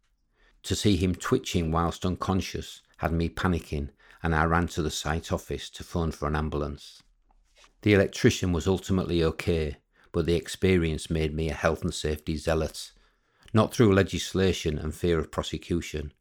To 0.66 0.74
see 0.74 0.96
him 0.96 1.14
twitching 1.14 1.70
whilst 1.70 2.04
unconscious 2.04 2.82
had 2.96 3.12
me 3.12 3.28
panicking, 3.28 3.90
and 4.20 4.34
I 4.34 4.46
ran 4.46 4.66
to 4.68 4.82
the 4.82 4.90
site 4.90 5.30
office 5.30 5.70
to 5.70 5.84
phone 5.84 6.10
for 6.10 6.26
an 6.26 6.34
ambulance. 6.34 7.04
The 7.82 7.94
electrician 7.94 8.52
was 8.52 8.66
ultimately 8.66 9.22
okay, 9.22 9.76
but 10.10 10.26
the 10.26 10.34
experience 10.34 11.08
made 11.08 11.32
me 11.32 11.50
a 11.50 11.54
health 11.54 11.82
and 11.82 11.94
safety 11.94 12.36
zealot, 12.36 12.90
not 13.52 13.72
through 13.72 13.94
legislation 13.94 14.76
and 14.76 14.92
fear 14.92 15.20
of 15.20 15.30
prosecution, 15.30 16.12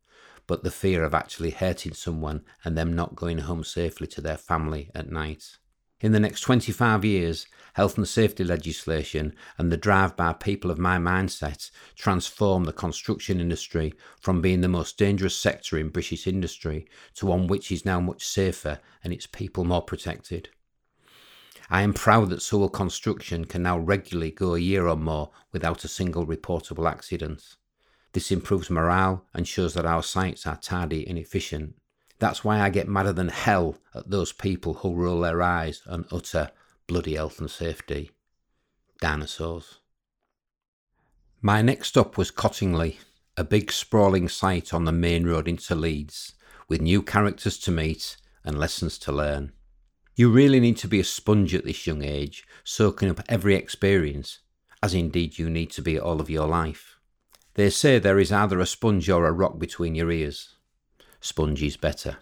but 0.45 0.63
the 0.63 0.69
fear 0.69 1.03
of 1.03 1.15
actually 1.15 1.49
hurting 1.49 1.95
someone 1.95 2.45
and 2.63 2.77
them 2.77 2.93
not 2.93 3.15
going 3.15 3.39
home 3.39 3.63
safely 3.63 4.05
to 4.05 4.21
their 4.21 4.38
family 4.38 4.91
at 4.93 5.10
night. 5.10 5.58
In 6.01 6.12
the 6.12 6.19
next 6.19 6.41
25 6.41 7.05
years, 7.05 7.47
health 7.73 7.97
and 7.97 8.08
safety 8.08 8.43
legislation 8.43 9.34
and 9.58 9.71
the 9.71 9.77
drive 9.77 10.17
by 10.17 10.34
people 10.34 10.69
of 10.69 10.77
my 10.77 10.97
mindset 10.97 11.71
transform 11.95 12.65
the 12.65 12.73
construction 12.73 13.39
industry 13.39 13.93
from 14.19 14.41
being 14.41 14.62
the 14.62 14.67
most 14.67 14.97
dangerous 14.97 15.38
sector 15.38 15.77
in 15.77 15.89
British 15.89 16.27
industry 16.27 16.86
to 17.15 17.25
one 17.25 17.47
which 17.47 17.71
is 17.71 17.86
now 17.86 18.01
much 18.01 18.25
safer 18.25 18.79
and 19.03 19.13
its 19.13 19.25
people 19.25 19.63
more 19.63 19.81
protected. 19.81 20.49
I 21.69 21.81
am 21.81 21.93
proud 21.93 22.29
that 22.29 22.41
Sewell 22.41 22.69
Construction 22.69 23.45
can 23.45 23.63
now 23.63 23.79
regularly 23.79 24.31
go 24.31 24.53
a 24.53 24.60
year 24.60 24.88
or 24.88 24.97
more 24.97 25.31
without 25.51 25.84
a 25.84 25.88
single 25.88 26.27
reportable 26.27 26.89
accident. 26.89 27.55
This 28.12 28.31
improves 28.31 28.69
morale 28.69 29.25
and 29.34 29.47
shows 29.47 29.73
that 29.73 29.86
our 29.86 30.03
sites 30.03 30.45
are 30.45 30.58
tidy 30.58 31.08
and 31.08 31.17
efficient. 31.17 31.75
That's 32.19 32.43
why 32.43 32.62
I 32.62 32.69
get 32.69 32.88
madder 32.88 33.13
than 33.13 33.30
hell 33.30 33.78
at 33.93 34.10
those 34.10 34.32
people 34.32 34.75
who 34.75 34.95
roll 34.95 35.21
their 35.21 35.41
eyes 35.41 35.82
and 35.86 36.06
utter 36.12 36.51
bloody 36.88 37.15
health 37.15 37.39
and 37.39 37.49
safety. 37.49 38.12
Dinosaurs. 39.01 39.80
My 41.41 41.62
next 41.62 41.89
stop 41.89 42.17
was 42.17 42.32
Cottingley, 42.32 42.97
a 43.38 43.43
big 43.43 43.71
sprawling 43.71 44.30
site 44.30 44.73
on 44.73 44.86
the 44.86 44.91
main 44.91 45.25
road 45.25 45.47
into 45.47 45.75
Leeds, 45.75 46.34
with 46.67 46.82
new 46.82 47.01
characters 47.01 47.58
to 47.60 47.71
meet 47.71 48.17
and 48.43 48.58
lessons 48.58 48.97
to 48.99 49.12
learn. 49.12 49.51
You 50.15 50.30
really 50.30 50.62
need 50.62 50.78
to 50.78 50.88
be 50.88 51.01
a 51.01 51.04
sponge 51.04 51.54
at 51.54 51.65
this 51.65 51.86
young 51.86 52.04
age, 52.04 52.45
soaking 52.63 53.10
up 53.10 53.21
every 53.28 53.56
experience, 53.56 54.39
as 54.82 54.93
indeed 54.93 55.38
you 55.38 55.49
need 55.49 55.71
to 55.71 55.82
be 55.82 55.99
all 55.99 56.21
of 56.21 56.30
your 56.30 56.47
life. 56.47 56.97
They 57.56 57.69
say 57.69 57.99
there 57.99 58.19
is 58.19 58.32
either 58.32 58.60
a 58.60 58.65
sponge 58.65 59.10
or 59.10 59.25
a 59.25 59.34
rock 59.34 59.60
between 59.60 59.93
your 59.93 60.12
ears. 60.12 60.54
Spongy's 61.25 61.75
better. 61.75 62.17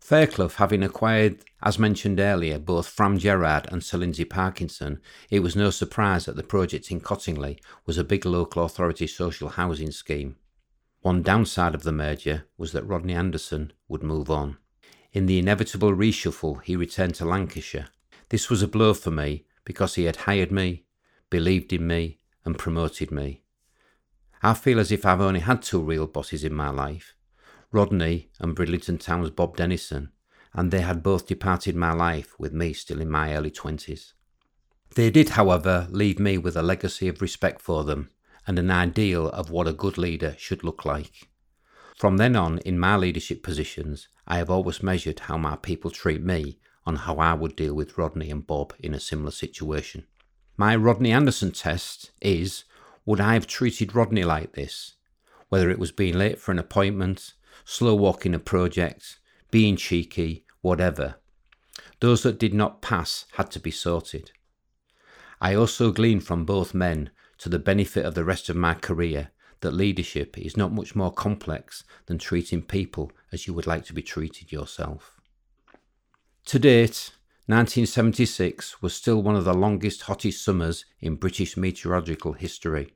Fairclough 0.00 0.48
having 0.56 0.82
acquired, 0.82 1.44
as 1.62 1.78
mentioned 1.78 2.18
earlier, 2.18 2.58
both 2.58 2.88
Fram 2.88 3.18
Gerrard 3.18 3.68
and 3.70 3.84
Sir 3.84 3.98
Lindsay 3.98 4.24
Parkinson, 4.24 5.02
it 5.28 5.40
was 5.40 5.54
no 5.54 5.68
surprise 5.68 6.24
that 6.24 6.36
the 6.36 6.42
project 6.42 6.90
in 6.90 6.98
Cottingley 6.98 7.60
was 7.84 7.98
a 7.98 8.04
big 8.04 8.24
local 8.24 8.64
authority 8.64 9.06
social 9.06 9.50
housing 9.50 9.90
scheme. 9.90 10.36
One 11.02 11.22
downside 11.22 11.74
of 11.74 11.82
the 11.82 11.92
merger 11.92 12.46
was 12.56 12.72
that 12.72 12.86
Rodney 12.86 13.12
Anderson 13.12 13.74
would 13.86 14.02
move 14.02 14.30
on. 14.30 14.56
In 15.12 15.26
the 15.26 15.38
inevitable 15.38 15.92
reshuffle, 15.92 16.62
he 16.62 16.74
returned 16.74 17.16
to 17.16 17.26
Lancashire. 17.26 17.88
This 18.30 18.48
was 18.48 18.62
a 18.62 18.68
blow 18.68 18.94
for 18.94 19.10
me 19.10 19.44
because 19.66 19.96
he 19.96 20.04
had 20.04 20.16
hired 20.16 20.50
me, 20.50 20.86
believed 21.28 21.70
in 21.74 21.86
me, 21.86 22.20
and 22.46 22.58
promoted 22.58 23.10
me. 23.10 23.42
I 24.42 24.54
feel 24.54 24.80
as 24.80 24.90
if 24.90 25.04
I've 25.04 25.20
only 25.20 25.40
had 25.40 25.60
two 25.60 25.82
real 25.82 26.06
bosses 26.06 26.44
in 26.44 26.54
my 26.54 26.70
life 26.70 27.14
Rodney 27.70 28.30
and 28.40 28.56
Bridlington 28.56 28.98
Town's 28.98 29.30
Bob 29.30 29.56
Dennison, 29.56 30.10
and 30.54 30.70
they 30.70 30.80
had 30.80 31.02
both 31.02 31.26
departed 31.26 31.76
my 31.76 31.92
life 31.92 32.34
with 32.38 32.52
me 32.52 32.72
still 32.72 33.00
in 33.00 33.10
my 33.10 33.34
early 33.34 33.50
twenties. 33.50 34.14
They 34.94 35.10
did, 35.10 35.30
however, 35.30 35.86
leave 35.90 36.18
me 36.18 36.38
with 36.38 36.56
a 36.56 36.62
legacy 36.62 37.08
of 37.08 37.20
respect 37.20 37.60
for 37.60 37.84
them 37.84 38.10
and 38.46 38.58
an 38.58 38.70
ideal 38.70 39.28
of 39.28 39.50
what 39.50 39.68
a 39.68 39.74
good 39.74 39.98
leader 39.98 40.34
should 40.38 40.64
look 40.64 40.86
like. 40.86 41.28
From 41.96 42.16
then 42.16 42.36
on, 42.36 42.58
in 42.60 42.78
my 42.78 42.96
leadership 42.96 43.42
positions, 43.42 44.08
I 44.26 44.38
have 44.38 44.48
always 44.48 44.82
measured 44.82 45.20
how 45.20 45.36
my 45.36 45.56
people 45.56 45.90
treat 45.90 46.22
me 46.22 46.58
on 46.86 46.96
how 46.96 47.16
I 47.16 47.34
would 47.34 47.54
deal 47.54 47.74
with 47.74 47.98
Rodney 47.98 48.30
and 48.30 48.46
Bob 48.46 48.72
in 48.78 48.94
a 48.94 49.00
similar 49.00 49.30
situation. 49.30 50.06
My 50.56 50.74
Rodney 50.74 51.12
Anderson 51.12 51.50
test 51.50 52.12
is 52.22 52.64
would 53.04 53.20
I 53.20 53.34
have 53.34 53.46
treated 53.46 53.94
Rodney 53.94 54.24
like 54.24 54.54
this? 54.54 54.94
Whether 55.50 55.70
it 55.70 55.78
was 55.78 55.92
being 55.92 56.16
late 56.16 56.38
for 56.38 56.52
an 56.52 56.58
appointment, 56.58 57.34
slow 57.70 57.94
walking 57.94 58.34
a 58.34 58.38
project, 58.38 59.18
being 59.50 59.76
cheeky, 59.76 60.42
whatever. 60.62 61.16
Those 62.00 62.22
that 62.22 62.38
did 62.38 62.54
not 62.54 62.80
pass 62.80 63.26
had 63.32 63.50
to 63.50 63.60
be 63.60 63.70
sorted. 63.70 64.32
I 65.38 65.54
also 65.54 65.92
gleaned 65.92 66.24
from 66.24 66.46
both 66.46 66.72
men, 66.72 67.10
to 67.36 67.50
the 67.50 67.58
benefit 67.58 68.06
of 68.06 68.14
the 68.14 68.24
rest 68.24 68.48
of 68.48 68.56
my 68.56 68.72
career, 68.72 69.32
that 69.60 69.72
leadership 69.72 70.38
is 70.38 70.56
not 70.56 70.72
much 70.72 70.96
more 70.96 71.12
complex 71.12 71.84
than 72.06 72.16
treating 72.16 72.62
people 72.62 73.12
as 73.32 73.46
you 73.46 73.52
would 73.52 73.66
like 73.66 73.84
to 73.84 73.92
be 73.92 74.02
treated 74.02 74.50
yourself. 74.50 75.20
To 76.46 76.58
date, 76.58 77.10
1976 77.48 78.80
was 78.80 78.94
still 78.94 79.22
one 79.22 79.36
of 79.36 79.44
the 79.44 79.52
longest, 79.52 80.02
hottest 80.02 80.42
summers 80.42 80.86
in 81.00 81.16
British 81.16 81.54
meteorological 81.54 82.32
history, 82.32 82.94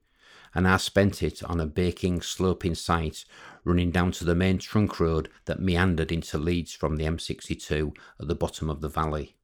and 0.55 0.69
I 0.69 0.77
spent 0.77 1.23
it 1.23 1.43
on 1.45 1.61
a 1.61 1.67
baking, 1.67 2.23
sloping 2.23 2.75
site 2.75 3.25
running 3.65 3.91
down 3.91 4.13
to 4.13 4.25
the 4.25 4.35
main 4.35 4.59
trunk 4.59 4.99
road 5.01 5.29
that 5.45 5.61
meandered 5.61 6.13
into 6.13 6.39
Leeds 6.39 6.73
from 6.75 6.97
the 6.97 7.05
M62 7.05 7.97
at 8.21 8.29
the 8.29 8.35
bottom 8.35 8.69
of 8.69 8.81
the 8.81 8.89
valley. 8.89 9.37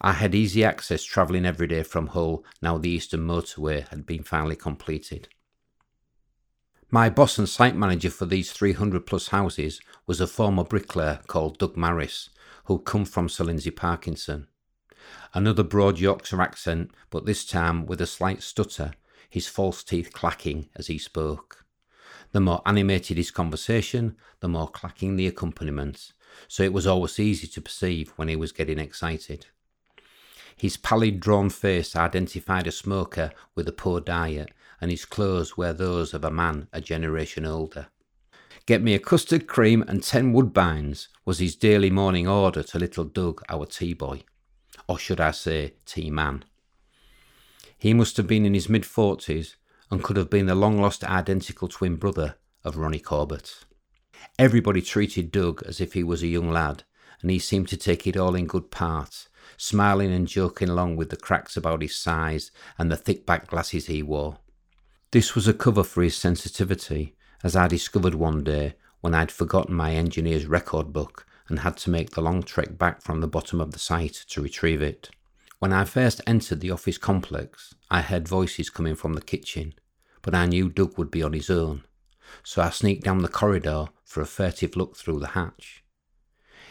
I 0.00 0.12
had 0.12 0.34
easy 0.34 0.64
access 0.64 1.02
travelling 1.04 1.44
every 1.44 1.66
day 1.66 1.82
from 1.82 2.08
Hull 2.08 2.44
now 2.62 2.78
the 2.78 2.90
Eastern 2.90 3.26
Motorway 3.26 3.86
had 3.88 4.06
been 4.06 4.22
finally 4.22 4.56
completed. 4.56 5.28
My 6.90 7.10
boss 7.10 7.38
and 7.38 7.48
site 7.48 7.74
manager 7.74 8.10
for 8.10 8.26
these 8.26 8.52
300 8.52 9.06
plus 9.06 9.28
houses 9.28 9.80
was 10.06 10.20
a 10.20 10.26
former 10.26 10.64
bricklayer 10.64 11.20
called 11.26 11.58
Doug 11.58 11.76
Maris, 11.76 12.30
who'd 12.66 12.84
come 12.84 13.04
from 13.04 13.28
Sir 13.28 13.44
Lindsay 13.44 13.70
Parkinson. 13.70 14.46
Another 15.32 15.64
broad 15.64 15.98
Yorkshire 15.98 16.40
accent, 16.40 16.92
but 17.10 17.26
this 17.26 17.44
time 17.44 17.86
with 17.86 18.00
a 18.00 18.06
slight 18.06 18.42
stutter, 18.42 18.92
his 19.34 19.48
false 19.48 19.82
teeth 19.82 20.12
clacking 20.12 20.68
as 20.76 20.86
he 20.86 20.96
spoke. 20.96 21.64
The 22.30 22.40
more 22.40 22.62
animated 22.64 23.16
his 23.16 23.32
conversation, 23.32 24.16
the 24.38 24.46
more 24.46 24.68
clacking 24.68 25.16
the 25.16 25.26
accompaniment, 25.26 26.12
so 26.46 26.62
it 26.62 26.72
was 26.72 26.86
always 26.86 27.18
easy 27.18 27.48
to 27.48 27.60
perceive 27.60 28.12
when 28.14 28.28
he 28.28 28.36
was 28.36 28.52
getting 28.52 28.78
excited. 28.78 29.46
His 30.56 30.76
pallid, 30.76 31.18
drawn 31.18 31.50
face 31.50 31.96
identified 31.96 32.68
a 32.68 32.70
smoker 32.70 33.32
with 33.56 33.66
a 33.66 33.72
poor 33.72 34.00
diet, 34.00 34.52
and 34.80 34.92
his 34.92 35.04
clothes 35.04 35.56
were 35.56 35.72
those 35.72 36.14
of 36.14 36.24
a 36.24 36.30
man 36.30 36.68
a 36.72 36.80
generation 36.80 37.44
older. 37.44 37.88
Get 38.66 38.82
me 38.82 38.94
a 38.94 39.00
custard 39.00 39.48
cream 39.48 39.82
and 39.88 40.00
ten 40.00 40.32
woodbines 40.32 41.08
was 41.24 41.40
his 41.40 41.56
daily 41.56 41.90
morning 41.90 42.28
order 42.28 42.62
to 42.62 42.78
little 42.78 43.02
Doug, 43.04 43.42
our 43.48 43.66
tea 43.66 43.94
boy. 43.94 44.22
Or 44.88 44.96
should 44.96 45.20
I 45.20 45.32
say, 45.32 45.74
tea 45.86 46.12
man. 46.12 46.44
He 47.84 47.92
must 47.92 48.16
have 48.16 48.26
been 48.26 48.46
in 48.46 48.54
his 48.54 48.70
mid 48.70 48.86
forties 48.86 49.56
and 49.90 50.02
could 50.02 50.16
have 50.16 50.30
been 50.30 50.46
the 50.46 50.54
long 50.54 50.80
lost 50.80 51.04
identical 51.04 51.68
twin 51.68 51.96
brother 51.96 52.36
of 52.64 52.78
Ronnie 52.78 52.98
Corbett. 52.98 53.66
Everybody 54.38 54.80
treated 54.80 55.30
Doug 55.30 55.62
as 55.66 55.82
if 55.82 55.92
he 55.92 56.02
was 56.02 56.22
a 56.22 56.26
young 56.26 56.50
lad, 56.50 56.84
and 57.20 57.30
he 57.30 57.38
seemed 57.38 57.68
to 57.68 57.76
take 57.76 58.06
it 58.06 58.16
all 58.16 58.34
in 58.34 58.46
good 58.46 58.70
part, 58.70 59.28
smiling 59.58 60.14
and 60.14 60.26
joking 60.26 60.70
along 60.70 60.96
with 60.96 61.10
the 61.10 61.18
cracks 61.18 61.58
about 61.58 61.82
his 61.82 61.94
size 61.94 62.50
and 62.78 62.90
the 62.90 62.96
thick 62.96 63.26
back 63.26 63.48
glasses 63.48 63.84
he 63.84 64.02
wore. 64.02 64.38
This 65.10 65.34
was 65.34 65.46
a 65.46 65.52
cover 65.52 65.84
for 65.84 66.02
his 66.02 66.16
sensitivity, 66.16 67.14
as 67.42 67.54
I 67.54 67.68
discovered 67.68 68.14
one 68.14 68.44
day 68.44 68.76
when 69.02 69.12
I'd 69.12 69.30
forgotten 69.30 69.74
my 69.74 69.94
engineer's 69.94 70.46
record 70.46 70.90
book 70.94 71.26
and 71.50 71.58
had 71.58 71.76
to 71.76 71.90
make 71.90 72.12
the 72.12 72.22
long 72.22 72.44
trek 72.44 72.78
back 72.78 73.02
from 73.02 73.20
the 73.20 73.28
bottom 73.28 73.60
of 73.60 73.72
the 73.72 73.78
site 73.78 74.24
to 74.28 74.40
retrieve 74.40 74.80
it. 74.80 75.10
When 75.64 75.72
I 75.72 75.86
first 75.86 76.20
entered 76.26 76.60
the 76.60 76.72
office 76.72 76.98
complex, 76.98 77.74
I 77.90 78.02
heard 78.02 78.28
voices 78.28 78.68
coming 78.68 78.94
from 78.94 79.14
the 79.14 79.22
kitchen, 79.22 79.72
but 80.20 80.34
I 80.34 80.44
knew 80.44 80.68
Doug 80.68 80.98
would 80.98 81.10
be 81.10 81.22
on 81.22 81.32
his 81.32 81.48
own, 81.48 81.84
so 82.42 82.60
I 82.60 82.68
sneaked 82.68 83.04
down 83.04 83.22
the 83.22 83.28
corridor 83.28 83.86
for 84.04 84.20
a 84.20 84.26
furtive 84.26 84.76
look 84.76 84.94
through 84.94 85.20
the 85.20 85.28
hatch. 85.28 85.82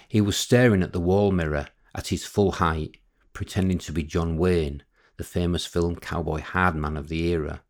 He 0.07 0.21
was 0.21 0.37
staring 0.37 0.83
at 0.83 0.93
the 0.93 0.99
wall 0.99 1.31
mirror 1.31 1.69
at 1.95 2.09
his 2.09 2.23
full 2.23 2.51
height, 2.51 2.97
pretending 3.33 3.79
to 3.79 3.91
be 3.91 4.03
John 4.03 4.37
Wayne, 4.37 4.83
the 5.17 5.23
famous 5.23 5.65
film 5.65 5.95
cowboy 5.95 6.41
hardman 6.41 6.95
of 6.95 7.07
the 7.07 7.23
era. 7.29 7.63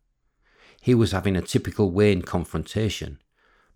He 0.82 0.94
was 0.94 1.12
having 1.12 1.36
a 1.36 1.40
typical 1.40 1.90
Wayne 1.90 2.20
confrontation, 2.20 3.18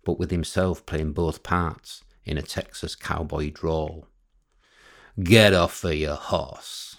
but 0.05 0.19
with 0.19 0.29
himself 0.29 0.85
playing 0.85 1.13
both 1.13 1.41
parts 1.41 2.03
in 2.23 2.37
a 2.37 2.43
Texas 2.43 2.93
cowboy 2.93 3.49
drawl. 3.49 4.05
Get 5.19 5.55
off 5.55 5.83
of 5.83 5.95
your 5.95 6.13
horse. 6.13 6.97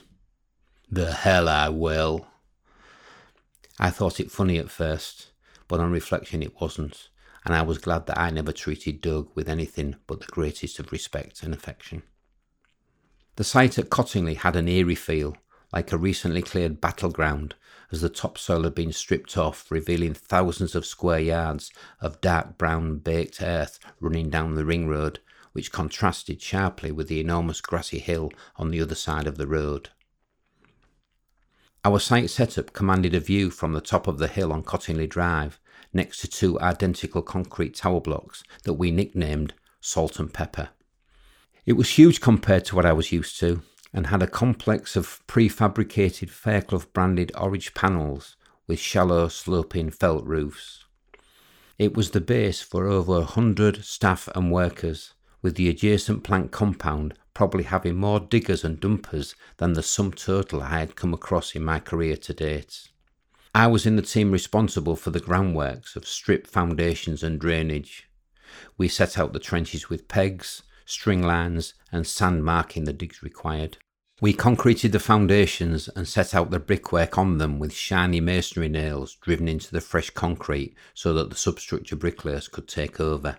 The 0.93 1.13
hell 1.13 1.49
I 1.49 1.69
will. 1.69 2.27
I 3.79 3.91
thought 3.91 4.19
it 4.19 4.33
funny 4.33 4.59
at 4.59 4.71
first, 4.71 5.31
but 5.69 5.79
on 5.79 5.93
reflection 5.93 6.43
it 6.43 6.61
wasn't, 6.61 7.11
and 7.45 7.55
I 7.55 7.63
was 7.63 7.79
glad 7.79 8.07
that 8.07 8.19
I 8.19 8.31
never 8.31 8.51
treated 8.51 9.01
Doug 9.01 9.31
with 9.37 9.49
anything 9.49 9.95
but 10.09 10.19
the 10.19 10.27
greatest 10.27 10.81
of 10.81 10.91
respect 10.91 11.45
and 11.45 11.55
affection. 11.55 12.03
The 13.37 13.45
site 13.45 13.79
at 13.79 13.89
Cottingley 13.89 14.35
had 14.35 14.57
an 14.57 14.67
eerie 14.67 14.97
feel, 14.97 15.37
like 15.73 15.93
a 15.93 15.97
recently 15.97 16.43
cleared 16.43 16.81
battleground 16.81 17.55
as 17.93 18.01
the 18.01 18.09
topsoil 18.09 18.65
had 18.65 18.75
been 18.75 18.93
stripped 18.93 19.39
off, 19.39 19.71
revealing 19.71 20.13
thousands 20.15 20.75
of 20.75 20.85
square 20.85 21.21
yards 21.21 21.71
of 22.01 22.21
dark 22.21 22.59
brown 22.59 22.99
baked 22.99 23.41
earth 23.41 23.79
running 24.01 24.29
down 24.29 24.57
the 24.57 24.65
ring 24.65 24.89
road, 24.89 25.21
which 25.53 25.71
contrasted 25.71 26.43
sharply 26.43 26.91
with 26.91 27.07
the 27.07 27.21
enormous 27.21 27.61
grassy 27.61 28.01
hill 28.01 28.33
on 28.57 28.73
the 28.73 28.83
other 28.83 28.97
side 28.97 29.29
of 29.29 29.39
the 29.39 29.47
road. 29.47 29.91
Our 31.83 31.99
site 31.99 32.29
setup 32.29 32.75
commanded 32.75 33.15
a 33.15 33.21
view 33.21 33.51
from 33.51 33.73
the 33.73 33.81
top 33.81 34.07
of 34.07 34.19
the 34.19 34.29
hill 34.29 34.53
on 34.53 34.63
Cottingley 34.63 35.09
Drive, 35.09 35.59
next 35.95 36.19
to 36.19 36.29
two 36.29 36.61
identical 36.61 37.23
concrete 37.23 37.75
tower 37.75 38.03
blocks 38.03 38.43
that 38.65 38.75
we 38.75 38.91
nicknamed 38.91 39.55
Salt 39.81 40.19
and 40.19 40.33
Pepper. 40.33 40.69
It 41.65 41.73
was 41.75 41.97
huge 41.97 42.21
compared 42.21 42.67
to 42.67 42.77
what 42.77 42.85
I 42.85 42.93
was 42.93 43.13
used 43.13 43.41
to, 43.41 43.63
and 43.95 44.09
had 44.09 44.23
a 44.23 44.27
complex 44.27 44.95
of 44.95 45.27
prefabricated 45.27 46.29
Fairclough 46.29 46.85
branded 46.93 47.33
orange 47.35 47.73
panels 47.73 48.37
with 48.67 48.79
shallow 48.79 49.29
sloping 49.29 49.91
felt 49.91 50.27
roofs. 50.27 50.85
It 51.79 51.97
was 51.97 52.11
the 52.11 52.21
base 52.21 52.61
for 52.61 52.89
over 52.89 53.21
a 53.21 53.25
hundred 53.25 53.85
staff 53.87 54.29
and 54.35 54.53
workers, 54.53 55.15
with 55.41 55.55
the 55.55 55.71
adjacent 55.71 56.25
plant 56.25 56.51
compound 56.51 57.15
probably 57.35 57.65
having 57.65 57.97
more 57.97 58.21
diggers 58.21 58.65
and 58.65 58.81
dumpers 58.81 59.35
than 59.59 59.73
the 59.73 59.83
sum 59.83 60.13
total 60.13 60.63
I 60.63 60.81
had 60.81 60.97
come 60.97 61.15
across 61.15 61.55
in 61.55 61.65
my 61.65 61.81
career 61.81 62.17
to 62.17 62.35
date. 62.35 62.89
I 63.55 63.67
was 63.67 63.87
in 63.87 63.97
the 63.97 64.03
team 64.03 64.31
responsible 64.31 64.97
for 64.97 65.11
the 65.11 65.21
groundworks 65.21 65.97
of 65.97 66.07
strip 66.07 66.47
foundations 66.47 67.23
and 67.23 67.41
drainage. 67.41 68.09
We 68.79 68.89
set 68.89 69.19
out 69.19 69.33
the 69.33 69.39
trenches 69.39 69.89
with 69.89 70.09
pegs, 70.09 70.63
string 70.85 71.23
lines, 71.23 71.75
and 71.91 72.07
sand 72.07 72.45
marking 72.45 72.85
the 72.85 72.93
digs 72.93 73.23
required. 73.23 73.79
We 74.21 74.35
concreted 74.35 74.93
the 74.93 75.01
foundations 75.01 75.89
and 75.97 76.07
set 76.07 76.35
out 76.35 76.51
the 76.51 76.61
brickwork 76.61 77.17
on 77.17 77.39
them 77.39 77.59
with 77.59 77.73
shiny 77.73 78.21
masonry 78.21 78.69
nails 78.69 79.15
driven 79.15 79.49
into 79.49 79.73
the 79.73 79.81
fresh 79.81 80.11
concrete 80.11 80.75
so 80.93 81.15
that 81.15 81.31
the 81.31 81.37
substructure 81.37 81.97
bricklayers 81.97 82.47
could 82.47 82.69
take 82.69 83.01
over. 83.01 83.39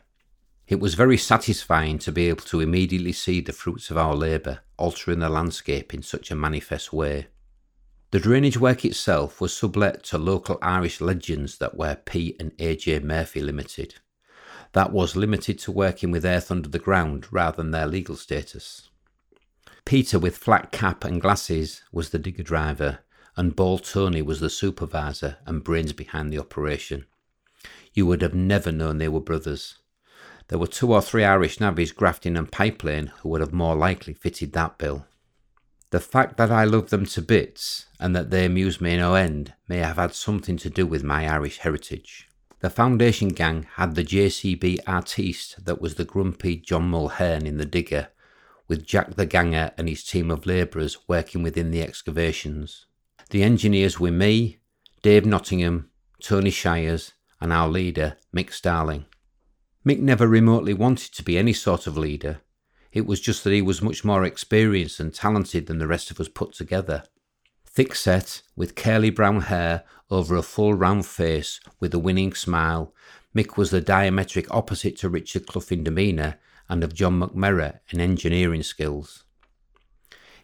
It 0.71 0.79
was 0.79 0.93
very 0.93 1.17
satisfying 1.17 1.99
to 1.99 2.13
be 2.13 2.29
able 2.29 2.45
to 2.45 2.61
immediately 2.61 3.11
see 3.11 3.41
the 3.41 3.51
fruits 3.51 3.91
of 3.91 3.97
our 3.97 4.15
labour 4.15 4.61
altering 4.77 5.19
the 5.19 5.27
landscape 5.27 5.93
in 5.93 6.01
such 6.01 6.31
a 6.31 6.35
manifest 6.35 6.93
way. 6.93 7.27
The 8.11 8.21
drainage 8.21 8.57
work 8.57 8.85
itself 8.85 9.41
was 9.41 9.53
sublet 9.53 10.01
to 10.05 10.17
local 10.17 10.57
Irish 10.61 11.01
legends 11.01 11.57
that 11.57 11.75
were 11.75 11.95
P 11.95 12.37
and 12.39 12.55
AJ 12.57 13.03
Murphy 13.03 13.41
Limited 13.41 13.95
that 14.71 14.93
was 14.93 15.17
limited 15.17 15.59
to 15.59 15.73
working 15.73 16.09
with 16.09 16.25
earth 16.25 16.49
under 16.49 16.69
the 16.69 16.79
ground 16.79 17.27
rather 17.31 17.57
than 17.57 17.71
their 17.71 17.85
legal 17.85 18.15
status. 18.15 18.87
Peter, 19.83 20.17
with 20.17 20.37
flat 20.37 20.71
cap 20.71 21.03
and 21.03 21.19
glasses, 21.19 21.81
was 21.91 22.11
the 22.11 22.19
digger 22.19 22.43
driver, 22.43 22.99
and 23.35 23.57
Bald 23.57 23.83
Tony 23.83 24.21
was 24.21 24.39
the 24.39 24.49
supervisor 24.49 25.35
and 25.45 25.65
brains 25.65 25.91
behind 25.91 26.31
the 26.31 26.39
operation. 26.39 27.07
You 27.93 28.05
would 28.05 28.21
have 28.21 28.33
never 28.33 28.71
known 28.71 28.99
they 28.99 29.09
were 29.09 29.19
brothers. 29.19 29.79
There 30.51 30.59
were 30.59 30.67
two 30.67 30.91
or 30.91 31.01
three 31.01 31.23
Irish 31.23 31.59
navvies 31.59 31.95
grafting 31.95 32.35
and 32.35 32.51
pipelaying 32.51 33.07
who 33.19 33.29
would 33.29 33.39
have 33.39 33.53
more 33.53 33.73
likely 33.73 34.13
fitted 34.13 34.51
that 34.51 34.77
bill. 34.77 35.07
The 35.91 36.01
fact 36.01 36.35
that 36.35 36.51
I 36.51 36.65
love 36.65 36.89
them 36.89 37.05
to 37.05 37.21
bits 37.21 37.85
and 38.01 38.13
that 38.17 38.31
they 38.31 38.43
amuse 38.43 38.81
me 38.81 38.97
no 38.97 39.15
end 39.15 39.53
may 39.69 39.77
have 39.77 39.95
had 39.95 40.13
something 40.13 40.57
to 40.57 40.69
do 40.69 40.85
with 40.85 41.05
my 41.05 41.25
Irish 41.25 41.59
heritage. 41.59 42.27
The 42.59 42.69
Foundation 42.69 43.29
gang 43.29 43.65
had 43.75 43.95
the 43.95 44.03
JCB 44.03 44.79
artiste 44.85 45.63
that 45.63 45.79
was 45.79 45.95
the 45.95 46.03
grumpy 46.03 46.57
John 46.57 46.91
Mulhern 46.91 47.45
in 47.45 47.57
The 47.57 47.65
Digger, 47.65 48.09
with 48.67 48.85
Jack 48.85 49.15
the 49.15 49.25
Ganger 49.25 49.71
and 49.77 49.87
his 49.87 50.03
team 50.03 50.29
of 50.29 50.45
labourers 50.45 50.97
working 51.07 51.43
within 51.43 51.71
the 51.71 51.81
excavations. 51.81 52.87
The 53.29 53.43
engineers 53.43 54.01
were 54.01 54.11
me, 54.11 54.59
Dave 55.01 55.25
Nottingham, 55.25 55.89
Tony 56.21 56.51
Shires, 56.51 57.13
and 57.39 57.53
our 57.53 57.69
leader, 57.69 58.17
Mick 58.35 58.51
Starling. 58.51 59.05
Mick 59.85 59.99
never 59.99 60.27
remotely 60.27 60.73
wanted 60.73 61.11
to 61.13 61.23
be 61.23 61.37
any 61.37 61.53
sort 61.53 61.87
of 61.87 61.97
leader. 61.97 62.41
It 62.91 63.07
was 63.07 63.19
just 63.19 63.43
that 63.43 63.53
he 63.53 63.61
was 63.61 63.81
much 63.81 64.03
more 64.03 64.23
experienced 64.23 64.99
and 64.99 65.13
talented 65.13 65.65
than 65.65 65.79
the 65.79 65.87
rest 65.87 66.11
of 66.11 66.19
us 66.19 66.27
put 66.27 66.53
together. 66.53 67.03
Thick 67.65 67.95
set, 67.95 68.41
with 68.55 68.75
curly 68.75 69.09
brown 69.09 69.41
hair 69.41 69.83
over 70.09 70.35
a 70.35 70.43
full 70.43 70.73
round 70.73 71.05
face 71.05 71.59
with 71.79 71.93
a 71.93 71.99
winning 71.99 72.33
smile, 72.33 72.93
Mick 73.35 73.57
was 73.57 73.71
the 73.71 73.81
diametric 73.81 74.45
opposite 74.51 74.97
to 74.97 75.09
Richard 75.09 75.47
Clough 75.47 75.71
in 75.71 75.83
demeanour 75.83 76.37
and 76.69 76.83
of 76.83 76.93
John 76.93 77.19
McMerrott 77.19 77.79
in 77.89 78.01
engineering 78.01 78.61
skills. 78.61 79.23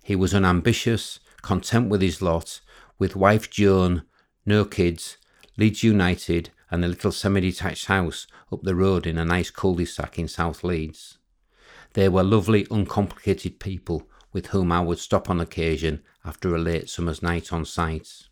He 0.02 0.16
was 0.16 0.34
unambitious, 0.34 1.20
content 1.42 1.90
with 1.90 2.02
his 2.02 2.22
lot, 2.22 2.62
with 2.98 3.16
wife 3.16 3.50
Joan, 3.52 4.04
no 4.46 4.64
kids, 4.66 5.18
Leeds 5.58 5.84
United, 5.84 6.50
and 6.70 6.84
a 6.84 6.88
little 6.88 7.12
semi 7.12 7.42
detached 7.42 7.86
house 7.86 8.28
up 8.52 8.62
the 8.64 8.76
road 8.76 9.08
in 9.08 9.18
a 9.18 9.26
nice 9.26 9.50
cul 9.50 9.76
de 9.76 9.86
sac 9.86 10.20
in 10.20 10.28
South 10.28 10.64
Leeds. 10.64 11.18
They 11.94 12.10
were 12.10 12.24
lovely, 12.24 12.68
uncomplicated 12.70 13.60
people 13.60 14.08
with 14.34 14.48
whom 14.48 14.72
I 14.72 14.82
would 14.82 15.00
stop 15.00 15.30
on 15.30 15.40
occasion 15.40 16.04
after 16.26 16.56
a 16.56 16.60
late 16.60 16.90
summer's 16.90 17.24
night 17.24 17.52
on 17.52 17.66
site. 17.66 18.28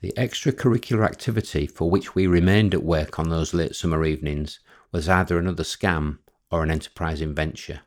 The 0.00 0.12
extracurricular 0.16 1.04
activity 1.04 1.66
for 1.66 1.90
which 1.90 2.14
we 2.14 2.26
remained 2.26 2.74
at 2.74 2.82
work 2.82 3.18
on 3.18 3.28
those 3.28 3.52
late 3.52 3.74
summer 3.74 4.04
evenings 4.04 4.60
was 4.92 5.08
either 5.08 5.38
another 5.38 5.62
scam 5.62 6.18
or 6.50 6.62
an 6.62 6.70
enterprising 6.70 7.34
venture. 7.34 7.80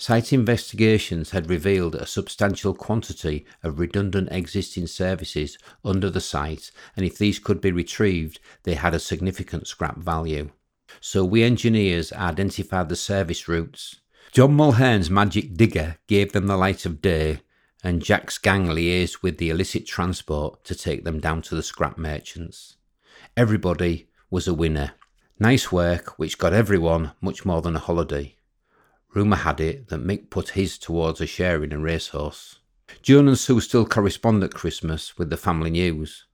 Site 0.00 0.32
investigations 0.32 1.32
had 1.32 1.50
revealed 1.50 1.94
a 1.94 2.06
substantial 2.06 2.72
quantity 2.72 3.44
of 3.62 3.78
redundant 3.78 4.30
existing 4.32 4.86
services 4.86 5.58
under 5.84 6.08
the 6.08 6.22
site, 6.22 6.70
and 6.96 7.04
if 7.04 7.18
these 7.18 7.38
could 7.38 7.60
be 7.60 7.70
retrieved, 7.70 8.40
they 8.62 8.76
had 8.76 8.94
a 8.94 8.98
significant 8.98 9.66
scrap 9.66 9.98
value. 9.98 10.48
So 11.02 11.22
we 11.22 11.42
engineers 11.42 12.14
identified 12.14 12.88
the 12.88 12.96
service 12.96 13.46
routes. 13.46 14.00
John 14.32 14.56
Mulhern's 14.56 15.10
magic 15.10 15.52
digger 15.52 15.98
gave 16.06 16.32
them 16.32 16.46
the 16.46 16.56
light 16.56 16.86
of 16.86 17.02
day, 17.02 17.42
and 17.84 18.02
Jack's 18.02 18.38
gang 18.38 18.68
liaised 18.68 19.22
with 19.22 19.36
the 19.36 19.50
illicit 19.50 19.86
transport 19.86 20.64
to 20.64 20.74
take 20.74 21.04
them 21.04 21.20
down 21.20 21.42
to 21.42 21.54
the 21.54 21.62
scrap 21.62 21.98
merchants. 21.98 22.78
Everybody 23.36 24.08
was 24.30 24.48
a 24.48 24.54
winner. 24.54 24.92
Nice 25.38 25.70
work, 25.70 26.18
which 26.18 26.38
got 26.38 26.54
everyone 26.54 27.12
much 27.20 27.44
more 27.44 27.60
than 27.60 27.76
a 27.76 27.80
holiday. 27.80 28.34
Rumour 29.12 29.36
had 29.36 29.60
it 29.60 29.88
that 29.88 30.04
Mick 30.04 30.30
put 30.30 30.50
his 30.50 30.78
towards 30.78 31.20
a 31.20 31.26
share 31.26 31.64
in 31.64 31.72
a 31.72 31.78
racehorse. 31.78 32.60
Joan 33.02 33.28
and 33.28 33.38
Sue 33.38 33.60
still 33.60 33.84
correspond 33.84 34.44
at 34.44 34.54
Christmas 34.54 35.18
with 35.18 35.30
the 35.30 35.36
family 35.36 35.70
news. 35.70 36.26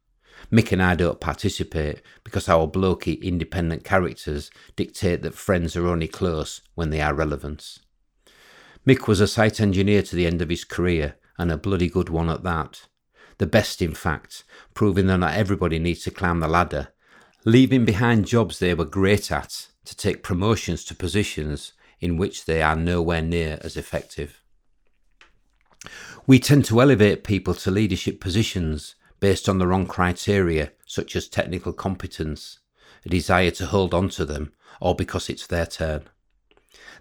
Mick 0.53 0.73
and 0.73 0.83
I 0.83 0.95
don't 0.95 1.21
participate 1.21 2.03
because 2.23 2.49
our 2.49 2.69
blokey 2.69 3.21
independent 3.23 3.85
characters 3.85 4.51
dictate 4.77 5.23
that 5.23 5.35
friends 5.35 5.75
are 5.77 5.87
only 5.87 6.09
close 6.09 6.61
when 6.75 6.91
they 6.91 7.01
are 7.01 7.15
relevant. 7.15 7.79
Mick 8.87 9.09
was 9.09 9.21
a 9.21 9.27
site 9.27 9.61
engineer 9.61 10.03
to 10.03 10.15
the 10.15 10.27
end 10.27 10.43
of 10.43 10.51
his 10.51 10.65
career, 10.65 11.17
and 11.39 11.51
a 11.51 11.57
bloody 11.57 11.89
good 11.89 12.09
one 12.09 12.29
at 12.29 12.43
that. 12.45 12.87
The 13.39 13.47
best, 13.47 13.83
in 13.83 13.95
fact, 13.95 14.45
proving 14.75 15.07
that 15.07 15.19
not 15.19 15.35
everybody 15.35 15.79
needs 15.79 16.03
to 16.05 16.11
climb 16.11 16.41
the 16.41 16.49
ladder, 16.49 16.89
leaving 17.45 17.85
behind 17.85 18.27
jobs 18.27 18.59
they 18.59 18.75
were 18.75 18.85
great 18.85 19.33
at 19.33 19.69
to 19.85 19.97
take 19.97 20.23
promotions 20.23 20.85
to 20.85 20.95
positions 20.95 21.73
in 22.01 22.17
which 22.17 22.45
they 22.45 22.63
are 22.63 22.77
nowhere 22.77 23.23
near 23.23 23.59
as 23.63 23.77
effective. 23.77 24.43
We 26.27 26.39
tend 26.39 26.65
to 26.67 26.81
elevate 26.81 27.25
people 27.25 27.55
to 27.55 27.71
leadership 27.71 28.21
positions 28.21 28.97
based 29.21 29.49
on 29.49 29.59
the 29.59 29.67
wrong 29.67 29.87
criteria, 29.87 30.73
such 30.87 31.17
as 31.17 31.29
technical 31.29 31.73
competence, 31.73 32.59
a 33.05 33.09
desire 33.09 33.51
to 33.53 33.67
hold 33.67 33.95
on 33.95 34.09
to 34.11 34.25
them, 34.25 34.53
or 34.81 34.95
because 34.95 35.31
it's 35.31 35.47
their 35.47 35.67
turn. 35.67 36.09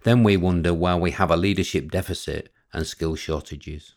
Then 0.03 0.23
we 0.23 0.37
wonder 0.37 0.73
why 0.73 0.95
we 0.95 1.11
have 1.11 1.31
a 1.31 1.37
leadership 1.37 1.89
deficit 1.89 2.53
and 2.71 2.85
skill 2.85 3.15
shortages. 3.15 3.93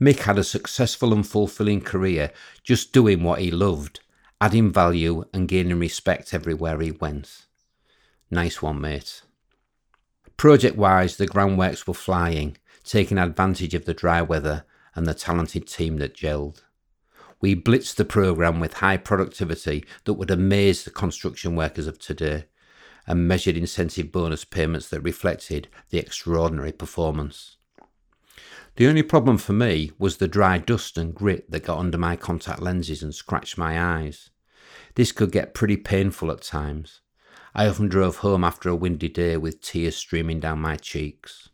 Mick 0.00 0.20
had 0.20 0.38
a 0.38 0.44
successful 0.44 1.12
and 1.12 1.26
fulfilling 1.26 1.80
career 1.80 2.32
just 2.62 2.92
doing 2.92 3.22
what 3.22 3.40
he 3.40 3.50
loved, 3.50 4.00
adding 4.40 4.72
value 4.72 5.24
and 5.34 5.48
gaining 5.48 5.78
respect 5.78 6.32
everywhere 6.32 6.80
he 6.80 6.92
went. 6.92 7.46
Nice 8.30 8.62
one, 8.62 8.80
mate. 8.80 9.22
Project 10.38 10.76
wise, 10.76 11.16
the 11.16 11.26
groundworks 11.26 11.84
were 11.84 11.94
flying, 11.94 12.56
taking 12.84 13.18
advantage 13.18 13.74
of 13.74 13.86
the 13.86 13.92
dry 13.92 14.22
weather 14.22 14.64
and 14.94 15.04
the 15.04 15.12
talented 15.12 15.66
team 15.66 15.96
that 15.96 16.14
gelled. 16.14 16.62
We 17.40 17.56
blitzed 17.56 17.96
the 17.96 18.04
programme 18.04 18.60
with 18.60 18.74
high 18.74 18.98
productivity 18.98 19.84
that 20.04 20.14
would 20.14 20.30
amaze 20.30 20.84
the 20.84 20.92
construction 20.92 21.56
workers 21.56 21.88
of 21.88 21.98
today 21.98 22.44
and 23.04 23.26
measured 23.26 23.56
incentive 23.56 24.12
bonus 24.12 24.44
payments 24.44 24.88
that 24.90 25.00
reflected 25.00 25.66
the 25.90 25.98
extraordinary 25.98 26.70
performance. 26.70 27.56
The 28.76 28.86
only 28.86 29.02
problem 29.02 29.38
for 29.38 29.54
me 29.54 29.90
was 29.98 30.18
the 30.18 30.28
dry 30.28 30.58
dust 30.58 30.96
and 30.96 31.12
grit 31.12 31.50
that 31.50 31.64
got 31.64 31.80
under 31.80 31.98
my 31.98 32.14
contact 32.14 32.62
lenses 32.62 33.02
and 33.02 33.12
scratched 33.12 33.58
my 33.58 33.82
eyes. 33.82 34.30
This 34.94 35.10
could 35.10 35.32
get 35.32 35.52
pretty 35.52 35.76
painful 35.76 36.30
at 36.30 36.42
times, 36.42 37.00
I 37.58 37.66
often 37.66 37.88
drove 37.88 38.18
home 38.18 38.44
after 38.44 38.68
a 38.68 38.76
windy 38.76 39.08
day 39.08 39.36
with 39.36 39.60
tears 39.60 39.96
streaming 39.96 40.38
down 40.38 40.60
my 40.60 40.76
cheeks. 40.76 41.48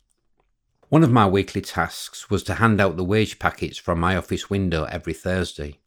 One 0.91 1.03
of 1.03 1.11
my 1.11 1.27
weekly 1.27 1.63
tasks 1.63 2.29
was 2.29 2.43
to 2.43 2.57
hand 2.57 2.79
out 2.79 2.99
the 2.99 3.03
wage 3.03 3.39
packets 3.39 3.79
from 3.79 4.01
my 4.01 4.15
office 4.15 4.51
window 4.51 4.85
every 4.85 5.15
Thursday. 5.15 5.79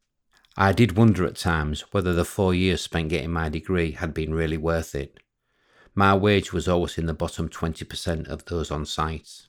I 0.57 0.73
did 0.73 0.97
wonder 0.97 1.23
at 1.23 1.35
times 1.35 1.81
whether 1.91 2.15
the 2.15 2.25
four 2.25 2.55
years 2.55 2.81
spent 2.81 3.09
getting 3.09 3.31
my 3.31 3.47
degree 3.49 3.91
had 3.91 4.15
been 4.15 4.33
really 4.33 4.57
worth 4.57 4.95
it. 4.95 5.19
My 5.93 6.15
wage 6.15 6.51
was 6.51 6.67
always 6.67 6.97
in 6.97 7.05
the 7.05 7.13
bottom 7.13 7.47
20% 7.47 8.27
of 8.27 8.43
those 8.45 8.71
on 8.71 8.87
site. 8.87 9.45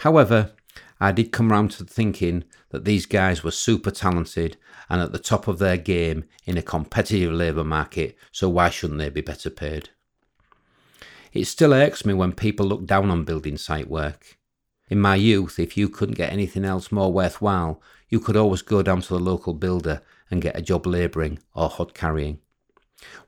However, 0.00 0.52
I 1.00 1.12
did 1.12 1.32
come 1.32 1.50
round 1.50 1.70
to 1.70 1.84
thinking 1.84 2.44
that 2.72 2.84
these 2.84 3.06
guys 3.06 3.42
were 3.42 3.50
super 3.50 3.90
talented 3.90 4.58
and 4.88 5.00
at 5.00 5.12
the 5.12 5.18
top 5.18 5.48
of 5.48 5.58
their 5.58 5.76
game 5.76 6.24
in 6.44 6.58
a 6.58 6.62
competitive 6.62 7.32
labour 7.32 7.64
market, 7.64 8.16
so 8.30 8.48
why 8.48 8.70
shouldn't 8.70 8.98
they 8.98 9.10
be 9.10 9.20
better 9.20 9.50
paid? 9.50 9.90
It 11.32 11.46
still 11.46 11.72
irks 11.72 12.04
me 12.04 12.14
when 12.14 12.32
people 12.32 12.66
look 12.66 12.86
down 12.86 13.10
on 13.10 13.24
building 13.24 13.56
site 13.56 13.88
work. 13.88 14.38
In 14.88 15.00
my 15.00 15.14
youth, 15.14 15.58
if 15.58 15.76
you 15.76 15.88
couldn't 15.88 16.16
get 16.16 16.32
anything 16.32 16.64
else 16.64 16.92
more 16.92 17.12
worthwhile, 17.12 17.80
you 18.10 18.20
could 18.20 18.36
always 18.36 18.60
go 18.60 18.82
down 18.82 19.00
to 19.00 19.14
the 19.14 19.18
local 19.18 19.54
builder 19.54 20.02
and 20.30 20.42
get 20.42 20.56
a 20.56 20.62
job 20.62 20.86
labouring 20.86 21.38
or 21.54 21.70
hod 21.70 21.94
carrying. 21.94 22.40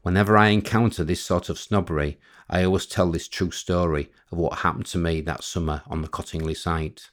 Whenever 0.02 0.36
I 0.36 0.48
encounter 0.48 1.02
this 1.05 1.22
sort 1.22 1.48
of 1.48 1.59
snobbery, 1.59 2.18
I 2.50 2.64
always 2.64 2.84
tell 2.86 3.11
this 3.11 3.28
true 3.28 3.50
story 3.50 4.11
of 4.30 4.38
what 4.38 4.59
happened 4.59 4.86
to 4.86 4.98
me 4.98 5.22
that 5.22 5.42
summer 5.42 5.82
on 5.86 6.02
the 6.02 6.09
Cottingley 6.09 6.57
site. 6.57 7.11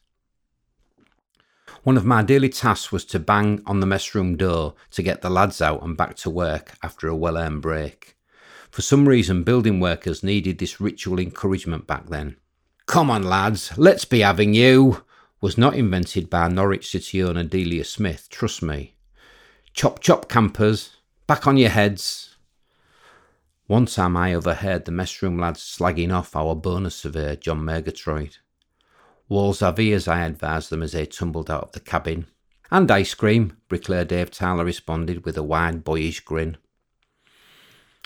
One 1.83 1.97
of 1.97 2.05
my 2.05 2.21
daily 2.23 2.49
tasks 2.49 2.91
was 2.91 3.05
to 3.05 3.19
bang 3.19 3.61
on 3.65 3.79
the 3.79 3.85
mess 3.85 4.13
room 4.13 4.37
door 4.37 4.75
to 4.91 5.01
get 5.01 5.21
the 5.21 5.29
lads 5.29 5.61
out 5.61 5.83
and 5.83 5.97
back 5.97 6.15
to 6.17 6.29
work 6.29 6.75
after 6.83 7.07
a 7.07 7.15
well 7.15 7.37
earned 7.37 7.61
break. 7.61 8.17
For 8.69 8.81
some 8.81 9.07
reason, 9.07 9.43
building 9.43 9.79
workers 9.79 10.23
needed 10.23 10.57
this 10.57 10.79
ritual 10.79 11.19
encouragement 11.19 11.87
back 11.87 12.07
then. 12.07 12.37
Come 12.85 13.09
on, 13.09 13.23
lads, 13.23 13.77
let's 13.77 14.05
be 14.05 14.19
having 14.19 14.53
you, 14.53 15.03
was 15.41 15.57
not 15.57 15.75
invented 15.75 16.29
by 16.29 16.47
Norwich 16.47 16.89
City 16.89 17.23
owner 17.23 17.43
Delia 17.43 17.83
Smith, 17.83 18.27
trust 18.29 18.61
me. 18.61 18.95
Chop 19.73 19.99
chop 19.99 20.29
campers, 20.29 20.97
back 21.27 21.47
on 21.47 21.57
your 21.57 21.69
heads. 21.69 22.35
One 23.67 23.85
time 23.85 24.17
I 24.17 24.33
overheard 24.33 24.85
the 24.85 24.91
mess 24.91 25.21
room 25.21 25.39
lads 25.39 25.61
slagging 25.61 26.13
off 26.13 26.35
our 26.35 26.55
bonus 26.55 26.95
surveyor, 26.95 27.37
John 27.37 27.63
Murgatroyd. 27.63 28.37
Walls 29.31 29.61
are 29.61 29.73
as 29.79 30.09
I 30.09 30.25
advised 30.25 30.69
them 30.69 30.83
as 30.83 30.91
they 30.91 31.05
tumbled 31.05 31.49
out 31.49 31.63
of 31.63 31.71
the 31.71 31.79
cabin. 31.79 32.25
And 32.69 32.91
ice 32.91 33.13
cream, 33.13 33.55
Bricklayer 33.69 34.03
Dave 34.03 34.29
Tyler 34.29 34.65
responded 34.65 35.23
with 35.23 35.37
a 35.37 35.41
wide, 35.41 35.85
boyish 35.85 36.19
grin. 36.19 36.57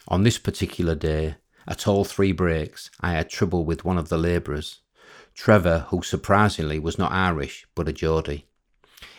On 0.07 0.21
this 0.21 0.37
particular 0.37 0.93
day, 0.93 1.37
at 1.67 1.87
all 1.87 2.05
three 2.05 2.31
breaks, 2.31 2.91
I 3.01 3.13
had 3.13 3.31
trouble 3.31 3.65
with 3.65 3.83
one 3.83 3.97
of 3.97 4.09
the 4.09 4.19
labourers, 4.19 4.81
Trevor, 5.33 5.87
who 5.89 6.03
surprisingly 6.03 6.77
was 6.77 6.99
not 6.99 7.11
Irish 7.11 7.65
but 7.73 7.89
a 7.89 7.91
Geordie. 7.91 8.45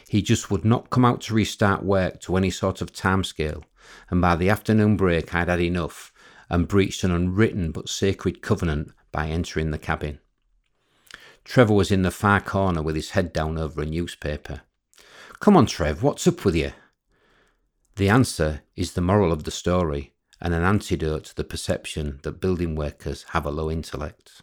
He 0.06 0.22
just 0.22 0.48
would 0.48 0.64
not 0.64 0.90
come 0.90 1.04
out 1.04 1.22
to 1.22 1.34
restart 1.34 1.82
work 1.82 2.20
to 2.20 2.36
any 2.36 2.50
sort 2.50 2.80
of 2.80 2.92
timescale, 2.92 3.64
and 4.10 4.20
by 4.20 4.36
the 4.36 4.48
afternoon 4.48 4.96
break 4.96 5.34
I'd 5.34 5.48
had 5.48 5.60
enough 5.60 6.12
and 6.48 6.68
breached 6.68 7.02
an 7.02 7.10
unwritten 7.10 7.72
but 7.72 7.88
sacred 7.88 8.42
covenant 8.42 8.92
by 9.10 9.26
entering 9.26 9.72
the 9.72 9.78
cabin. 9.78 10.20
Trevor 11.46 11.74
was 11.74 11.92
in 11.92 12.02
the 12.02 12.10
far 12.10 12.40
corner 12.40 12.82
with 12.82 12.96
his 12.96 13.10
head 13.10 13.32
down 13.32 13.56
over 13.56 13.80
a 13.80 13.86
newspaper. 13.86 14.62
Come 15.38 15.56
on, 15.56 15.66
Trev, 15.66 16.02
what's 16.02 16.26
up 16.26 16.44
with 16.44 16.56
you? 16.56 16.72
The 17.94 18.08
answer 18.08 18.62
is 18.74 18.92
the 18.92 19.00
moral 19.00 19.32
of 19.32 19.44
the 19.44 19.52
story 19.52 20.12
and 20.40 20.52
an 20.52 20.64
antidote 20.64 21.26
to 21.26 21.36
the 21.36 21.44
perception 21.44 22.18
that 22.24 22.40
building 22.40 22.74
workers 22.74 23.26
have 23.30 23.46
a 23.46 23.52
low 23.52 23.70
intellect. 23.70 24.42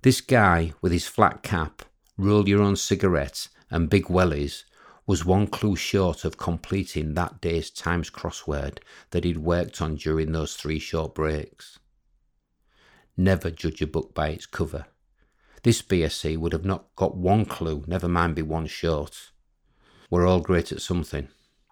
This 0.00 0.22
guy 0.22 0.72
with 0.80 0.92
his 0.92 1.06
flat 1.06 1.42
cap, 1.42 1.82
roll 2.16 2.48
your 2.48 2.62
own 2.62 2.76
cigarette, 2.76 3.48
and 3.70 3.90
big 3.90 4.06
wellies 4.06 4.64
was 5.06 5.26
one 5.26 5.46
clue 5.46 5.76
short 5.76 6.24
of 6.24 6.38
completing 6.38 7.12
that 7.14 7.42
day's 7.42 7.70
Times 7.70 8.08
crossword 8.08 8.78
that 9.10 9.24
he'd 9.24 9.38
worked 9.38 9.82
on 9.82 9.96
during 9.96 10.32
those 10.32 10.56
three 10.56 10.78
short 10.78 11.14
breaks. 11.14 11.78
Never 13.14 13.50
judge 13.50 13.82
a 13.82 13.86
book 13.86 14.14
by 14.14 14.28
its 14.30 14.46
cover. 14.46 14.86
This 15.62 15.80
BSc 15.80 16.36
would 16.38 16.52
have 16.52 16.64
not 16.64 16.86
got 16.96 17.16
one 17.16 17.44
clue, 17.44 17.84
never 17.86 18.08
mind 18.08 18.34
be 18.34 18.42
one 18.42 18.66
short. 18.66 19.30
We're 20.10 20.26
all 20.26 20.40
great 20.40 20.72
at 20.72 20.82
something. 20.82 21.28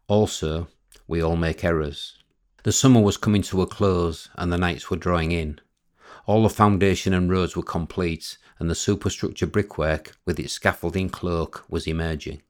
Also, 0.07 0.69
we 1.09 1.21
all 1.21 1.37
make 1.37 1.65
errors. 1.65 2.17
The 2.63 2.73
summer 2.73 3.01
was 3.01 3.17
coming 3.17 3.43
to 3.43 3.63
a 3.63 3.67
close 3.67 4.29
and 4.37 4.53
the 4.53 4.59
nights 4.59 4.91
were 4.91 4.97
drawing 4.97 5.33
in. 5.33 5.61
All 6.27 6.45
the 6.45 6.51
foundation 6.51 7.13
and 7.13 7.29
roads 7.29 7.57
were 7.57 7.65
complete, 7.65 8.39
and 8.61 8.71
the 8.71 8.77
superstructure 8.77 9.47
brickwork, 9.47 10.17
with 10.25 10.39
its 10.39 10.53
scaffolding 10.53 11.09
cloak, 11.09 11.65
was 11.69 11.89
emerging. 11.89 12.43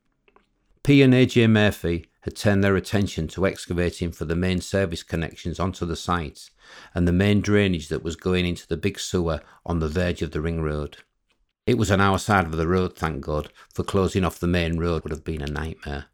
P 0.83 1.01
and 1.01 1.15
AJ 1.15 1.49
Murphy 1.49 2.07
had 2.23 2.37
turned 2.37 2.63
their 2.63 2.77
attention 2.77 3.29
to 3.29 3.47
excavating 3.47 4.13
for 4.13 4.27
the 4.27 4.37
main 4.37 4.61
service 4.61 5.03
connections 5.03 5.59
onto 5.59 5.87
the 5.87 5.97
site 5.97 6.51
and 6.95 7.09
the 7.09 7.13
main 7.13 7.41
drainage 7.41 7.89
that 7.89 8.03
was 8.03 8.17
going 8.17 8.45
into 8.45 8.67
the 8.67 8.77
big 8.77 8.99
sewer 9.01 9.41
on 9.65 9.79
the 9.79 9.89
verge 9.89 10.21
of 10.21 10.33
the 10.33 10.41
ring 10.43 10.61
road. 10.61 10.99
It 11.71 11.79
was 11.79 11.93
on 11.93 12.01
our 12.01 12.19
side 12.19 12.47
of 12.47 12.57
the 12.57 12.67
road, 12.67 12.97
thank 12.97 13.21
God, 13.21 13.53
for 13.73 13.85
closing 13.85 14.25
off 14.25 14.41
the 14.41 14.49
main 14.49 14.81
road 14.81 15.05
would 15.05 15.13
have 15.13 15.23
been 15.23 15.41
a 15.41 15.47
nightmare. 15.47 16.07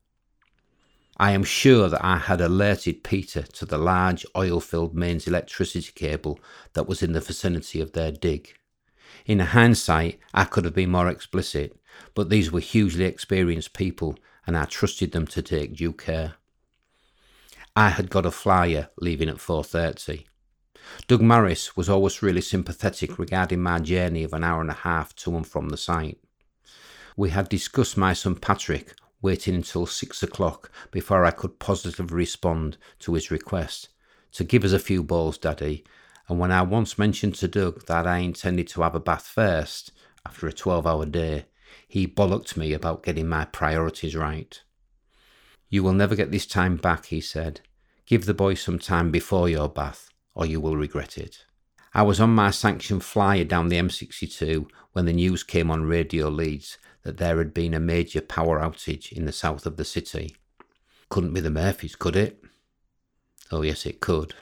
I 1.17 1.31
am 1.31 1.45
sure 1.45 1.89
that 1.89 2.05
I 2.05 2.19
had 2.19 2.43
alerted 2.43 3.03
Peter 3.03 3.41
to 3.41 3.65
the 3.65 3.79
large 3.79 4.27
oil 4.37 4.61
filled 4.61 4.95
mains 4.95 5.27
electricity 5.27 5.93
cable 5.95 6.39
that 6.75 6.87
was 6.87 7.03
in 7.03 7.15
the 7.15 7.23
vicinity 7.23 7.81
of 7.81 7.93
their 7.93 8.13
dig. 8.13 8.53
In 9.25 9.39
hindsight, 9.39 10.19
I 10.35 10.45
could 10.45 10.67
have 10.67 10.75
been 10.75 10.91
more 10.91 11.09
explicit, 11.09 11.81
but 12.13 12.29
these 12.29 12.53
were 12.53 12.61
hugely 12.61 13.07
experienced 13.07 13.73
people 13.73 14.19
and 14.47 14.59
I 14.59 14.67
trusted 14.67 15.13
them 15.13 15.27
to 15.29 15.41
take 15.41 15.77
due 15.77 15.95
care. 15.95 16.35
I 17.75 17.89
had 17.89 18.11
got 18.11 18.27
a 18.27 18.31
flyer 18.31 18.91
leaving 19.01 19.31
at 19.31 19.41
4:30. 19.41 20.27
Doug 21.07 21.21
Morris 21.21 21.77
was 21.77 21.89
always 21.89 22.23
really 22.23 22.41
sympathetic 22.41 23.19
regarding 23.19 23.63
my 23.63 23.79
journey 23.79 24.25
of 24.25 24.33
an 24.33 24.45
hour 24.45 24.61
and 24.61 24.71
a 24.71 24.75
half 24.75 25.15
to 25.17 25.37
and 25.37 25.47
from 25.47 25.69
the 25.69 25.77
site. 25.77 26.19
We 27.17 27.31
had 27.31 27.49
discussed 27.49 27.97
my 27.97 28.13
son 28.13 28.37
Patrick 28.37 28.95
waiting 29.23 29.55
until 29.55 29.87
six 29.87 30.23
o'clock 30.23 30.71
before 30.91 31.25
I 31.25 31.31
could 31.31 31.59
positively 31.59 32.15
respond 32.15 32.77
to 33.01 33.15
his 33.15 33.31
request 33.31 33.89
to 34.33 34.45
give 34.45 34.65
us 34.65 34.73
a 34.73 34.79
few 34.79 35.03
balls, 35.03 35.39
Daddy. 35.39 35.85
And 36.29 36.39
when 36.39 36.53
I 36.53 36.63
once 36.63 36.99
mentioned 36.99 37.37
to 37.37 37.49
Doug 37.49 37.87
that 37.87 38.07
I 38.07 38.19
intended 38.19 38.69
to 38.69 38.83
have 38.83 38.95
a 38.95 39.01
bath 39.01 39.27
first, 39.27 39.93
after 40.27 40.47
a 40.47 40.53
12 40.53 40.87
hour 40.87 41.07
day, 41.07 41.47
he 41.89 42.07
bollocked 42.07 42.57
me 42.57 42.73
about 42.73 43.03
getting 43.03 43.29
my 43.29 43.45
priorities 43.47 44.15
right. 44.15 44.61
You 45.69 45.83
will 45.83 45.93
never 45.93 46.15
get 46.15 46.31
this 46.31 46.47
time 46.47 46.77
back, 46.77 47.07
he 47.07 47.21
said. 47.21 47.61
Give 48.07 48.27
the 48.27 48.35
boy 48.35 48.55
some 48.55 48.79
time 48.79 49.11
before 49.11 49.49
your 49.49 49.69
bath, 49.69 50.11
or 50.37 50.47
you 50.47 50.61
will 50.61 50.77
regret 50.77 51.17
it. 51.17 51.45
I 51.95 52.03
was 52.03 52.21
on 52.21 52.35
my 52.35 52.51
sanctioned 52.51 53.03
flyer 53.03 53.43
down 53.43 53.69
the 53.69 53.79
M62 53.79 54.69
when 54.93 55.07
the 55.07 55.15
news 55.15 55.43
came 55.43 55.71
on 55.71 55.87
Radio 55.87 56.29
Leeds 56.29 56.77
that 57.03 57.17
there 57.17 57.39
had 57.39 57.55
been 57.55 57.73
a 57.73 57.81
major 57.81 58.21
power 58.21 58.61
outage 58.61 59.11
in 59.11 59.25
the 59.25 59.33
south 59.33 59.65
of 59.65 59.79
the 59.79 59.85
city. 59.85 60.37
Couldn't 61.09 61.33
be 61.33 61.41
the 61.41 61.51
Murphys, 61.51 61.97
could 61.97 62.17
it? 62.17 62.45
Oh, 63.51 63.63
yes, 63.63 63.87
it 63.87 64.01
could. 64.01 64.35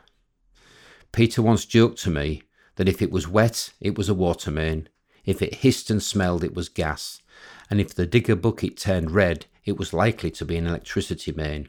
Peter 1.12 1.40
once 1.42 1.64
joked 1.64 1.99
to 2.01 2.11
me 2.11 2.42
that 2.74 2.88
if 2.88 3.01
it 3.01 3.12
was 3.12 3.28
wet, 3.28 3.72
it 3.80 3.97
was 3.97 4.09
a 4.09 4.14
water 4.14 4.51
main, 4.51 4.88
if 5.24 5.40
it 5.40 5.57
hissed 5.57 5.90
and 5.90 6.03
smelled, 6.03 6.42
it 6.42 6.55
was 6.55 6.68
gas, 6.68 7.22
and 7.70 7.80
if 7.80 7.95
the 7.95 8.07
digger 8.07 8.34
bucket 8.34 8.76
turned 8.76 9.12
red, 9.12 9.47
it 9.64 9.78
was 9.78 9.92
likely 9.92 10.30
to 10.32 10.45
be 10.45 10.57
an 10.57 10.66
electricity 10.66 11.30
main. 11.30 11.68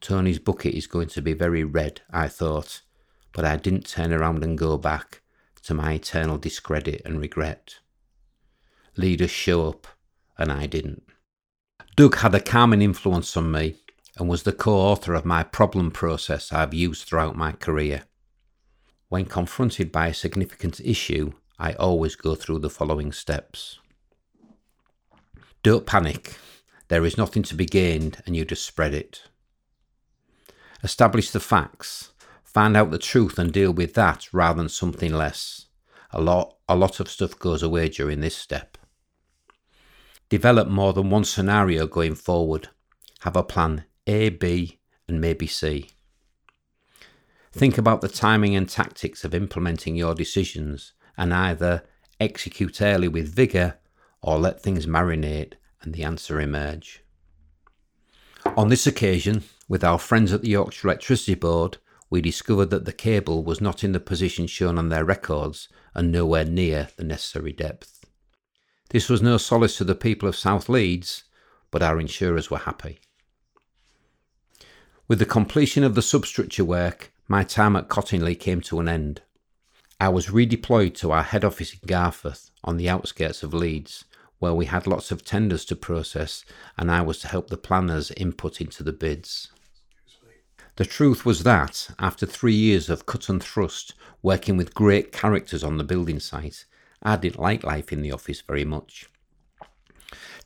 Tony's 0.00 0.38
bucket 0.38 0.74
is 0.74 0.86
going 0.86 1.08
to 1.08 1.22
be 1.22 1.32
very 1.32 1.64
red, 1.64 2.02
I 2.10 2.28
thought, 2.28 2.82
but 3.32 3.44
I 3.44 3.56
didn't 3.56 3.86
turn 3.86 4.12
around 4.12 4.44
and 4.44 4.58
go 4.58 4.76
back, 4.76 5.22
to 5.62 5.74
my 5.74 5.92
eternal 5.92 6.38
discredit 6.38 7.02
and 7.04 7.20
regret 7.20 7.76
leaders 8.96 9.30
show 9.30 9.68
up, 9.68 9.86
and 10.38 10.50
I 10.52 10.66
didn't. 10.66 11.02
Doug 11.96 12.16
had 12.16 12.34
a 12.34 12.40
calming 12.40 12.82
influence 12.82 13.36
on 13.36 13.50
me 13.50 13.76
and 14.16 14.28
was 14.28 14.42
the 14.42 14.52
co 14.52 14.74
author 14.74 15.14
of 15.14 15.24
my 15.24 15.42
problem 15.42 15.90
process 15.90 16.52
I've 16.52 16.74
used 16.74 17.04
throughout 17.04 17.36
my 17.36 17.52
career. 17.52 18.04
When 19.08 19.24
confronted 19.26 19.92
by 19.92 20.08
a 20.08 20.14
significant 20.14 20.80
issue, 20.80 21.32
I 21.58 21.74
always 21.74 22.16
go 22.16 22.34
through 22.34 22.60
the 22.60 22.70
following 22.70 23.12
steps. 23.12 23.78
Don't 25.62 25.86
panic. 25.86 26.36
There 26.88 27.04
is 27.04 27.18
nothing 27.18 27.42
to 27.44 27.54
be 27.54 27.66
gained, 27.66 28.22
and 28.26 28.34
you 28.34 28.44
just 28.44 28.64
spread 28.64 28.94
it. 28.94 29.22
Establish 30.82 31.30
the 31.30 31.40
facts. 31.40 32.11
Find 32.52 32.76
out 32.76 32.90
the 32.90 32.98
truth 32.98 33.38
and 33.38 33.50
deal 33.50 33.72
with 33.72 33.94
that 33.94 34.28
rather 34.32 34.58
than 34.58 34.68
something 34.68 35.12
less. 35.12 35.66
A 36.10 36.20
lot, 36.20 36.56
a 36.68 36.76
lot 36.76 37.00
of 37.00 37.08
stuff 37.08 37.38
goes 37.38 37.62
away 37.62 37.88
during 37.88 38.20
this 38.20 38.36
step. 38.36 38.76
Develop 40.28 40.68
more 40.68 40.92
than 40.92 41.08
one 41.08 41.24
scenario 41.24 41.86
going 41.86 42.14
forward. 42.14 42.68
Have 43.20 43.36
a 43.36 43.42
plan 43.42 43.84
A, 44.06 44.28
B, 44.28 44.80
and 45.08 45.20
maybe 45.20 45.46
C. 45.46 45.90
Think 47.52 47.78
about 47.78 48.02
the 48.02 48.08
timing 48.08 48.54
and 48.54 48.68
tactics 48.68 49.24
of 49.24 49.34
implementing 49.34 49.96
your 49.96 50.14
decisions 50.14 50.92
and 51.16 51.32
either 51.32 51.84
execute 52.20 52.82
early 52.82 53.08
with 53.08 53.34
vigour 53.34 53.78
or 54.20 54.38
let 54.38 54.62
things 54.62 54.86
marinate 54.86 55.54
and 55.80 55.94
the 55.94 56.04
answer 56.04 56.40
emerge. 56.40 57.02
On 58.56 58.68
this 58.68 58.86
occasion, 58.86 59.44
with 59.68 59.82
our 59.82 59.98
friends 59.98 60.32
at 60.32 60.42
the 60.42 60.50
Yorkshire 60.50 60.88
Electricity 60.88 61.34
Board, 61.34 61.78
we 62.12 62.20
discovered 62.20 62.68
that 62.68 62.84
the 62.84 62.92
cable 62.92 63.42
was 63.42 63.58
not 63.58 63.82
in 63.82 63.92
the 63.92 63.98
position 63.98 64.46
shown 64.46 64.76
on 64.76 64.90
their 64.90 65.02
records 65.02 65.70
and 65.94 66.12
nowhere 66.12 66.44
near 66.44 66.88
the 66.98 67.04
necessary 67.04 67.52
depth. 67.52 68.04
This 68.90 69.08
was 69.08 69.22
no 69.22 69.38
solace 69.38 69.78
to 69.78 69.84
the 69.84 69.94
people 69.94 70.28
of 70.28 70.36
South 70.36 70.68
Leeds, 70.68 71.24
but 71.70 71.82
our 71.82 71.98
insurers 71.98 72.50
were 72.50 72.58
happy. 72.58 73.00
With 75.08 75.20
the 75.20 75.24
completion 75.24 75.84
of 75.84 75.94
the 75.94 76.02
substructure 76.02 76.66
work, 76.66 77.14
my 77.28 77.44
time 77.44 77.76
at 77.76 77.88
Cottingley 77.88 78.38
came 78.38 78.60
to 78.60 78.78
an 78.78 78.90
end. 78.90 79.22
I 79.98 80.10
was 80.10 80.26
redeployed 80.26 80.94
to 80.96 81.12
our 81.12 81.22
head 81.22 81.46
office 81.46 81.72
in 81.72 81.80
Garforth, 81.88 82.50
on 82.62 82.76
the 82.76 82.90
outskirts 82.90 83.42
of 83.42 83.54
Leeds, 83.54 84.04
where 84.38 84.52
we 84.52 84.66
had 84.66 84.86
lots 84.86 85.12
of 85.12 85.24
tenders 85.24 85.64
to 85.64 85.76
process 85.76 86.44
and 86.76 86.90
I 86.90 87.00
was 87.00 87.20
to 87.20 87.28
help 87.28 87.48
the 87.48 87.56
planners 87.56 88.10
input 88.10 88.60
into 88.60 88.82
the 88.82 88.92
bids. 88.92 89.48
The 90.76 90.84
truth 90.86 91.26
was 91.26 91.42
that, 91.42 91.90
after 91.98 92.24
three 92.24 92.54
years 92.54 92.88
of 92.88 93.04
cut 93.04 93.28
and 93.28 93.42
thrust, 93.42 93.92
working 94.22 94.56
with 94.56 94.74
great 94.74 95.12
characters 95.12 95.62
on 95.62 95.76
the 95.76 95.84
building 95.84 96.18
site, 96.18 96.64
I 97.02 97.16
didn't 97.16 97.40
like 97.40 97.62
life 97.62 97.92
in 97.92 98.00
the 98.00 98.12
office 98.12 98.40
very 98.40 98.64
much. 98.64 99.06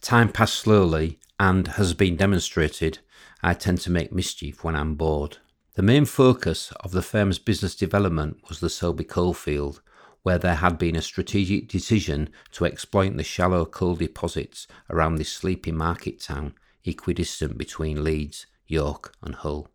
Time 0.03 0.33
passed 0.33 0.57
slowly, 0.57 1.21
and, 1.39 1.69
has 1.69 1.95
been 1.95 2.17
demonstrated, 2.17 2.99
I 3.41 3.55
tend 3.55 3.81
to 3.83 3.91
make 3.91 4.13
mischief 4.13 4.65
when 4.65 4.75
I'm 4.75 4.97
bored. 4.97 5.39
The 5.75 5.83
main 5.83 6.07
focus 6.07 6.73
of 6.81 6.91
the 6.91 7.03
firm's 7.03 7.39
business 7.39 7.77
development 7.77 8.39
was 8.49 8.59
the 8.59 8.71
Selby 8.71 9.05
coalfield, 9.05 9.81
where 10.23 10.39
there 10.39 10.57
had 10.57 10.77
been 10.77 10.97
a 10.97 11.03
strategic 11.03 11.69
decision 11.69 12.31
to 12.53 12.65
exploit 12.65 13.17
the 13.17 13.23
shallow 13.23 13.65
coal 13.65 13.95
deposits 13.95 14.67
around 14.91 15.17
this 15.17 15.33
sleepy 15.33 15.71
market 15.71 16.21
town, 16.21 16.55
equidistant 16.85 17.57
between 17.57 18.03
Leeds, 18.03 18.47
York, 18.67 19.15
and 19.23 19.37
Hull. 19.37 19.69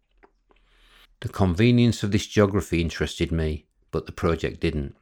The 1.22 1.30
convenience 1.30 2.03
of 2.03 2.11
this 2.11 2.28
geography 2.28 2.82
interested 2.82 3.32
me, 3.32 3.65
but 3.91 4.05
the 4.05 4.11
project 4.11 4.59
didn't 4.59 4.95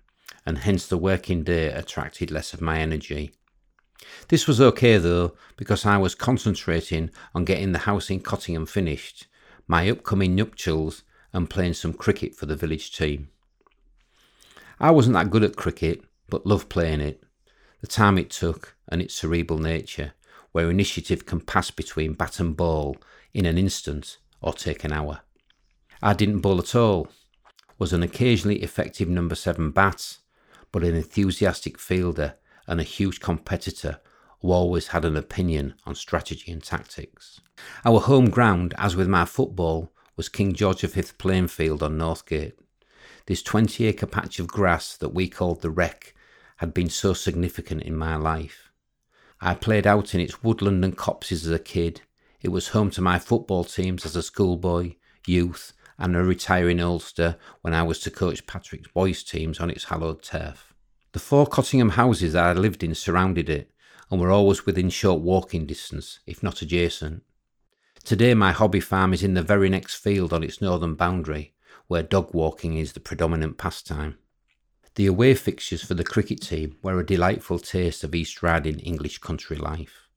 and 0.46 0.58
hence 0.58 0.88
the 0.88 0.98
working 0.98 1.44
day 1.44 1.68
attracted 1.68 2.32
less 2.32 2.54
of 2.54 2.62
my 2.62 2.80
energy. 2.80 3.32
This 4.30 4.48
was 4.48 4.60
okay 4.60 4.98
though, 4.98 5.36
because 5.58 5.86
I 5.86 5.98
was 5.98 6.16
concentrating 6.16 7.12
on 7.36 7.46
getting 7.46 7.72
the 7.72 7.80
house 7.80 8.10
in 8.10 8.22
Cottingham 8.22 8.66
finished, 8.66 9.28
my 9.68 9.90
upcoming 9.90 10.36
nuptials, 10.36 11.04
and 11.34 11.50
playing 11.50 11.74
some 11.74 11.94
cricket 11.94 12.34
for 12.36 12.48
the 12.48 12.56
village 12.56 12.96
team. 12.96 13.30
I 14.80 14.92
wasn't 14.92 15.14
that 15.16 15.30
good 15.30 15.44
at 15.44 15.56
cricket, 15.56 16.04
but 16.28 16.48
loved 16.48 16.70
playing 16.70 17.02
it. 17.02 17.24
The 17.82 17.88
time 17.88 18.18
it 18.18 18.30
took 18.30 18.76
and 18.88 19.02
its 19.02 19.14
cerebral 19.14 19.60
nature, 19.60 20.14
where 20.52 20.72
initiative 20.72 21.26
can 21.26 21.42
pass 21.42 21.70
between 21.70 22.14
bat 22.14 22.40
and 22.40 22.58
ball 22.58 22.98
in 23.34 23.46
an 23.46 23.58
instant 23.58 24.18
or 24.42 24.54
take 24.54 24.84
an 24.84 24.92
hour. 24.92 25.22
I 26.02 26.14
didn't 26.14 26.40
bowl 26.40 26.60
at 26.60 26.76
all, 26.76 27.10
was 27.78 27.92
an 27.92 28.04
occasionally 28.04 28.64
effective 28.64 29.10
number 29.10 29.36
seven 29.36 29.72
bat, 29.72 30.18
but 30.72 30.84
an 30.84 30.96
enthusiastic 30.96 31.78
fielder 31.78 32.36
and 32.68 32.80
a 32.80 32.84
huge 32.84 33.20
competitor 33.20 34.00
who 34.42 34.52
always 34.52 34.88
had 34.88 35.04
an 35.04 35.18
opinion 35.18 35.74
on 35.86 35.96
strategy 35.96 36.52
and 36.52 36.64
tactics. 36.64 37.42
Our 37.84 38.00
home 38.00 38.30
ground, 38.30 38.74
as 38.78 38.96
with 38.96 39.10
my 39.10 39.26
football, 39.26 39.92
was 40.16 40.30
King 40.30 40.54
George 40.54 40.82
V 40.82 41.02
playing 41.18 41.48
field 41.48 41.84
on 41.84 41.98
Northgate. 41.98 42.54
This 43.26 43.44
20 43.44 43.86
acre 43.86 44.06
patch 44.06 44.40
of 44.40 44.48
grass 44.48 44.96
that 44.98 45.14
we 45.14 45.28
called 45.28 45.62
the 45.62 45.70
Wreck 45.70 46.16
had 46.58 46.74
been 46.74 46.90
so 46.90 47.14
significant 47.14 47.84
in 47.84 47.96
my 47.96 48.16
life. 48.16 48.72
I 49.42 49.54
played 49.54 49.86
out 49.86 50.16
in 50.16 50.22
its 50.22 50.44
woodland 50.44 50.84
and 50.84 50.98
copses 50.98 51.46
as 51.46 51.52
a 51.52 51.60
kid. 51.60 52.02
It 52.42 52.50
was 52.50 52.70
home 52.70 52.90
to 52.92 53.02
my 53.02 53.20
football 53.20 53.66
teams 53.66 54.06
as 54.06 54.16
a 54.16 54.24
schoolboy, 54.24 54.96
youth, 55.26 55.74
and 56.00 56.16
a 56.16 56.24
retiring 56.24 56.80
Ulster 56.80 57.36
when 57.62 57.74
I 57.74 57.84
was 57.84 58.00
to 58.00 58.10
coach 58.10 58.48
Patrick's 58.48 58.88
boys' 58.88 59.22
teams 59.22 59.60
on 59.60 59.70
its 59.70 59.84
hallowed 59.84 60.24
turf. 60.24 60.74
The 61.12 61.20
four 61.20 61.46
Cottingham 61.46 61.92
houses 61.92 62.34
that 62.34 62.46
I 62.46 62.60
lived 62.60 62.84
in 62.84 62.96
surrounded 62.96 63.50
it 63.50 63.72
and 64.10 64.20
were 64.20 64.32
always 64.32 64.66
within 64.66 64.90
short 64.90 65.22
walking 65.22 65.66
distance, 65.66 66.20
if 66.26 66.42
not 66.42 66.62
adjacent. 66.62 67.24
Today, 68.04 68.34
my 68.34 68.52
hobby 68.52 68.80
farm 68.80 69.14
is 69.14 69.22
in 69.22 69.34
the 69.34 69.44
very 69.44 69.70
next 69.70 69.96
field 69.96 70.34
on 70.34 70.44
its 70.44 70.62
northern 70.62 70.96
boundary, 70.96 71.54
where 71.88 72.02
dog 72.02 72.34
walking 72.34 72.78
is 72.78 72.94
the 72.94 73.00
predominant 73.00 73.58
pastime. 73.58 74.18
The 74.96 75.06
away 75.06 75.36
fixtures 75.36 75.84
for 75.84 75.94
the 75.94 76.04
cricket 76.04 76.42
team 76.42 76.78
were 76.82 77.00
a 77.00 77.06
delightful 77.06 77.60
taste 77.60 78.04
of 78.04 78.16
East 78.16 78.42
Riding 78.42 78.80
English 78.80 79.20
country 79.20 79.58
life. 79.58 80.09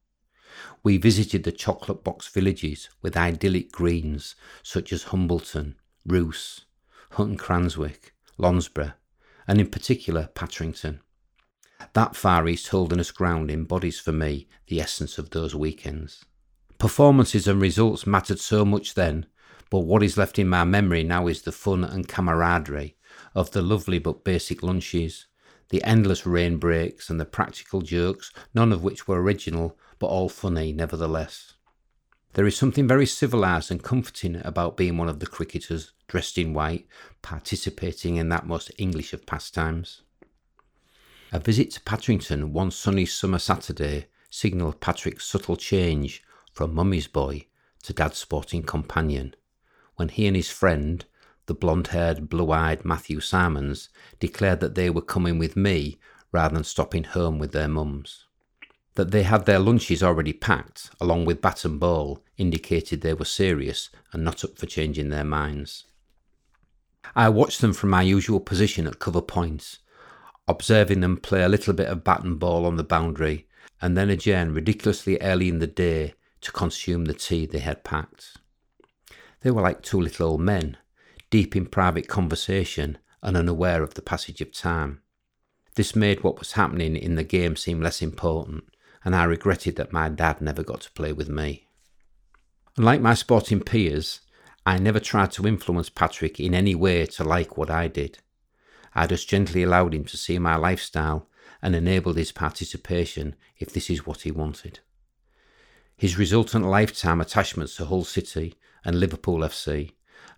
We 0.83 0.97
visited 0.97 1.45
the 1.45 1.53
chocolate 1.53 2.05
box 2.05 2.29
villages 2.29 2.89
with 3.01 3.17
idyllic 3.17 3.73
greens 3.73 4.35
such 4.63 4.93
as 4.93 5.05
Humbleton, 5.05 5.77
Roos, 6.07 6.67
Hutton 7.13 7.37
Cranswick, 7.37 8.13
Lonsborough, 8.39 8.95
and 9.47 9.61
in 9.61 9.69
particular 9.69 10.29
Patrington. 10.35 11.01
That 11.95 12.17
Far 12.17 12.49
East 12.49 12.69
Holderness 12.69 13.11
ground 13.11 13.51
embodies 13.51 14.01
for 14.01 14.13
me 14.13 14.49
the 14.69 14.81
essence 14.81 15.19
of 15.19 15.31
those 15.31 15.55
weekends. 15.55 16.25
Performances 16.79 17.47
and 17.47 17.61
results 17.61 18.07
mattered 18.07 18.41
so 18.41 18.65
much 18.65 18.95
then, 18.95 19.27
but 19.71 19.81
what 19.81 20.03
is 20.03 20.17
left 20.17 20.39
in 20.39 20.49
my 20.49 20.65
memory 20.65 21.05
now 21.05 21.29
is 21.29 21.43
the 21.43 21.53
fun 21.53 21.85
and 21.85 22.09
camaraderie 22.09 22.97
of 23.35 23.51
the 23.53 23.63
lovely 23.63 23.99
but 23.99 24.25
basic 24.25 24.63
lunches, 24.63 25.27
the 25.73 25.83
endless 25.85 26.27
rain 26.27 26.59
breaks, 26.59 27.09
and 27.09 27.19
the 27.19 27.25
practical 27.25 27.81
jokes, 27.81 28.31
none 28.55 28.73
of 28.73 28.85
which 28.85 29.09
were 29.09 29.23
original, 29.23 29.79
but 29.99 30.07
all 30.07 30.29
funny 30.29 30.71
nevertheless. 30.71 31.55
There 32.35 32.45
is 32.45 32.55
something 32.55 32.87
very 32.87 33.07
civilised 33.07 33.71
and 33.71 33.83
comforting 33.83 34.43
about 34.45 34.77
being 34.77 34.99
one 34.99 35.09
of 35.09 35.19
the 35.19 35.27
cricketers, 35.27 35.93
dressed 36.09 36.37
in 36.37 36.53
white, 36.53 36.87
participating 37.23 38.17
in 38.17 38.29
that 38.29 38.47
most 38.47 38.71
English 38.77 39.15
of 39.15 39.25
pastimes. 39.25 40.03
A 41.33 41.41
visit 41.41 41.71
to 41.71 41.81
Patrington 41.81 42.53
one 42.53 42.71
sunny 42.71 43.07
summer 43.07 43.39
Saturday 43.39 44.09
signalled 44.29 44.81
Patrick's 44.81 45.25
subtle 45.25 45.57
change 45.57 46.23
from 46.53 46.75
mummy's 46.75 47.07
boy 47.07 47.47
to 47.85 47.95
dad's 47.95 48.19
sporting 48.19 48.63
companion, 48.63 49.35
when 49.97 50.11
he 50.11 50.27
and 50.27 50.37
his 50.37 50.51
friend, 50.51 51.07
the 51.53 51.59
blonde 51.59 51.89
haired, 51.89 52.31
blue 52.31 52.51
eyed 52.51 52.83
Matthew 52.83 53.21
Simons, 53.21 53.91
declared 54.19 54.61
that 54.61 54.75
they 54.75 54.89
were 54.89 55.03
coming 55.03 55.39
with 55.39 55.55
me 55.55 55.99
rather 56.33 56.55
than 56.55 56.65
stopping 56.65 57.05
home 57.05 57.39
with 57.39 57.53
their 57.53 57.69
mums. 57.69 58.25
That 58.95 59.11
they 59.11 59.25
had 59.25 59.45
their 59.45 59.59
lunches 59.59 60.03
already 60.03 60.33
packed, 60.33 60.89
along 60.99 61.27
with 61.27 61.43
bat 61.43 61.67
and 61.67 61.79
ball, 61.79 62.25
indicated 62.39 63.03
they 63.03 63.13
were 63.13 63.27
serious 63.27 63.91
and 64.15 64.25
not 64.25 64.43
up 64.45 64.57
for 64.57 64.65
changing 64.65 65.11
their 65.11 65.25
minds. 65.25 65.85
I 67.15 67.29
watched 67.29 67.61
them 67.61 67.75
from 67.75 67.91
my 67.91 68.01
usual 68.01 68.41
position 68.41 68.87
at 68.87 68.99
cover 68.99 69.21
points, 69.21 69.81
observing 70.49 71.01
them 71.01 71.19
play 71.19 71.43
a 71.43 71.51
little 71.51 71.75
bit 71.75 71.89
of 71.89 72.03
bat 72.03 72.25
and 72.25 72.39
ball 72.39 72.65
on 72.65 72.77
the 72.77 72.83
boundary, 72.83 73.47
and 73.83 73.95
then 73.95 74.09
adjourn 74.09 74.55
ridiculously 74.55 75.21
early 75.21 75.51
in 75.51 75.59
the 75.59 75.67
day 75.67 76.15
to 76.41 76.51
consume 76.51 77.05
the 77.05 77.13
tea 77.13 77.45
they 77.45 77.59
had 77.59 77.85
packed. 77.85 78.39
They 79.43 79.51
were 79.51 79.61
like 79.61 79.83
two 79.83 80.01
little 80.01 80.29
old 80.31 80.41
men, 80.41 80.79
deep 81.33 81.57
in 81.57 81.65
private 81.65 82.07
conversation 82.07 82.99
and 83.23 83.39
unaware 83.39 83.83
of 83.83 83.95
the 83.95 84.03
passage 84.03 84.43
of 84.43 84.53
time. 84.53 85.01
This 85.77 85.97
made 85.97 86.23
what 86.23 86.39
was 86.39 86.53
happening 86.53 86.95
in 86.95 87.15
the 87.15 87.25
game 87.25 87.57
seem 87.57 87.81
less 87.81 88.03
important, 88.03 88.65
and 89.03 89.17
I 89.17 89.25
regretted 89.25 89.77
that 89.77 89.95
my 89.95 90.11
dad 90.11 90.43
never 90.43 90.63
got 90.63 90.83
to 90.83 90.93
play 90.93 91.11
with 91.11 91.31
me. 91.31 91.69
Unlike 92.77 93.01
my 93.01 93.15
sporting 93.15 93.61
peers, 93.61 94.21
I 94.67 94.77
never 94.77 95.01
tried 95.01 95.33
to 95.33 95.47
influence 95.47 95.89
Patrick 95.89 96.39
in 96.39 96.55
any 96.55 96.75
way 96.75 97.07
to 97.07 97.25
like 97.25 97.57
what 97.57 97.71
I 97.71 97.89
did. 97.89 98.19
I 98.95 99.07
just 99.07 99.27
gently 99.27 99.63
allowed 99.63 99.95
him 99.95 100.05
to 100.05 100.19
see 100.19 100.39
my 100.39 100.57
lifestyle 100.57 101.31
and 101.63 101.75
enabled 101.75 102.19
his 102.19 102.31
participation 102.31 103.37
if 103.59 103.73
this 103.73 103.89
is 103.89 104.07
what 104.07 104.21
he 104.21 104.31
wanted. 104.31 104.81
His 105.97 106.19
resultant 106.19 106.67
lifetime 106.67 107.23
attachments 107.23 107.77
to 107.77 107.87
Hull 107.87 108.05
City 108.05 108.57
and 108.85 109.01
Liverpool 109.01 109.39
FC, 109.39 109.93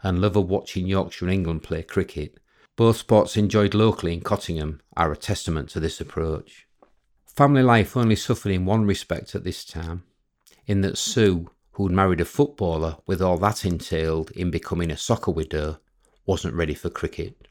and 0.05 0.21
love 0.21 0.37
of 0.37 0.49
watching 0.49 0.87
Yorkshire 0.87 1.25
and 1.25 1.35
England 1.35 1.63
play 1.65 1.83
cricket, 1.83 2.39
both 2.77 2.99
sports 2.99 3.37
enjoyed 3.37 3.75
locally 3.75 4.13
in 4.13 4.21
Cottingham, 4.21 4.81
are 4.97 5.11
a 5.11 5.17
testament 5.17 5.71
to 5.71 5.81
this 5.81 6.01
approach. 6.01 6.67
Family 7.27 7.63
life 7.63 7.97
only 7.97 8.15
suffered 8.15 8.53
in 8.53 8.67
one 8.67 8.85
respect 8.85 9.35
at 9.35 9.43
this 9.43 9.65
time, 9.65 10.05
in 10.67 10.83
that 10.83 10.99
Sue, 10.99 11.51
who'd 11.73 11.91
married 11.91 12.21
a 12.21 12.25
footballer 12.25 12.99
with 13.07 13.21
all 13.21 13.39
that 13.39 13.65
entailed 13.65 14.31
in 14.33 14.51
becoming 14.51 14.91
a 14.91 14.97
soccer 14.97 15.33
widow, 15.33 15.79
wasn't 16.27 16.55
ready 16.55 16.75
for 16.75 16.91
cricket. 16.91 17.49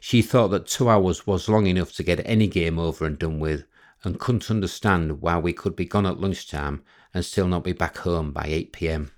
She 0.00 0.22
thought 0.22 0.48
that 0.48 0.66
two 0.66 0.88
hours 0.88 1.26
was 1.26 1.48
long 1.48 1.66
enough 1.66 1.92
to 1.94 2.02
get 2.02 2.22
any 2.24 2.46
game 2.46 2.78
over 2.78 3.04
and 3.04 3.18
done 3.18 3.40
with, 3.40 3.64
and 4.04 4.18
couldn't 4.18 4.50
understand 4.50 5.20
why 5.20 5.38
we 5.38 5.52
could 5.52 5.76
be 5.76 5.84
gone 5.84 6.06
at 6.06 6.20
lunchtime 6.20 6.82
and 7.14 7.24
still 7.24 7.48
not 7.48 7.64
be 7.64 7.72
back 7.72 7.98
home 7.98 8.32
by 8.32 8.44
8 8.46 8.72
pm. 8.72 9.10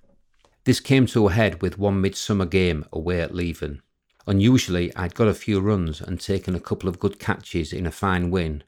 This 0.65 0.81
came 0.81 1.05
to 1.09 1.29
a 1.29 1.33
head 1.33 1.61
with 1.61 1.79
one 1.79 2.01
midsummer 2.01 2.47
game 2.47 2.87
away 2.91 3.21
at 3.21 3.35
Leven. 3.35 3.83
Unusually, 4.27 4.95
I'd 4.97 5.15
got 5.15 5.29
a 5.29 5.35
few 5.35 5.61
runs 5.61 6.01
and 6.01 6.19
taken 6.19 6.55
a 6.55 6.61
couple 6.61 6.89
of 6.89 6.99
good 6.99 7.19
catches 7.19 7.71
in 7.71 7.87
a 7.87 7.91
fine 7.91 8.31
win, 8.31 8.65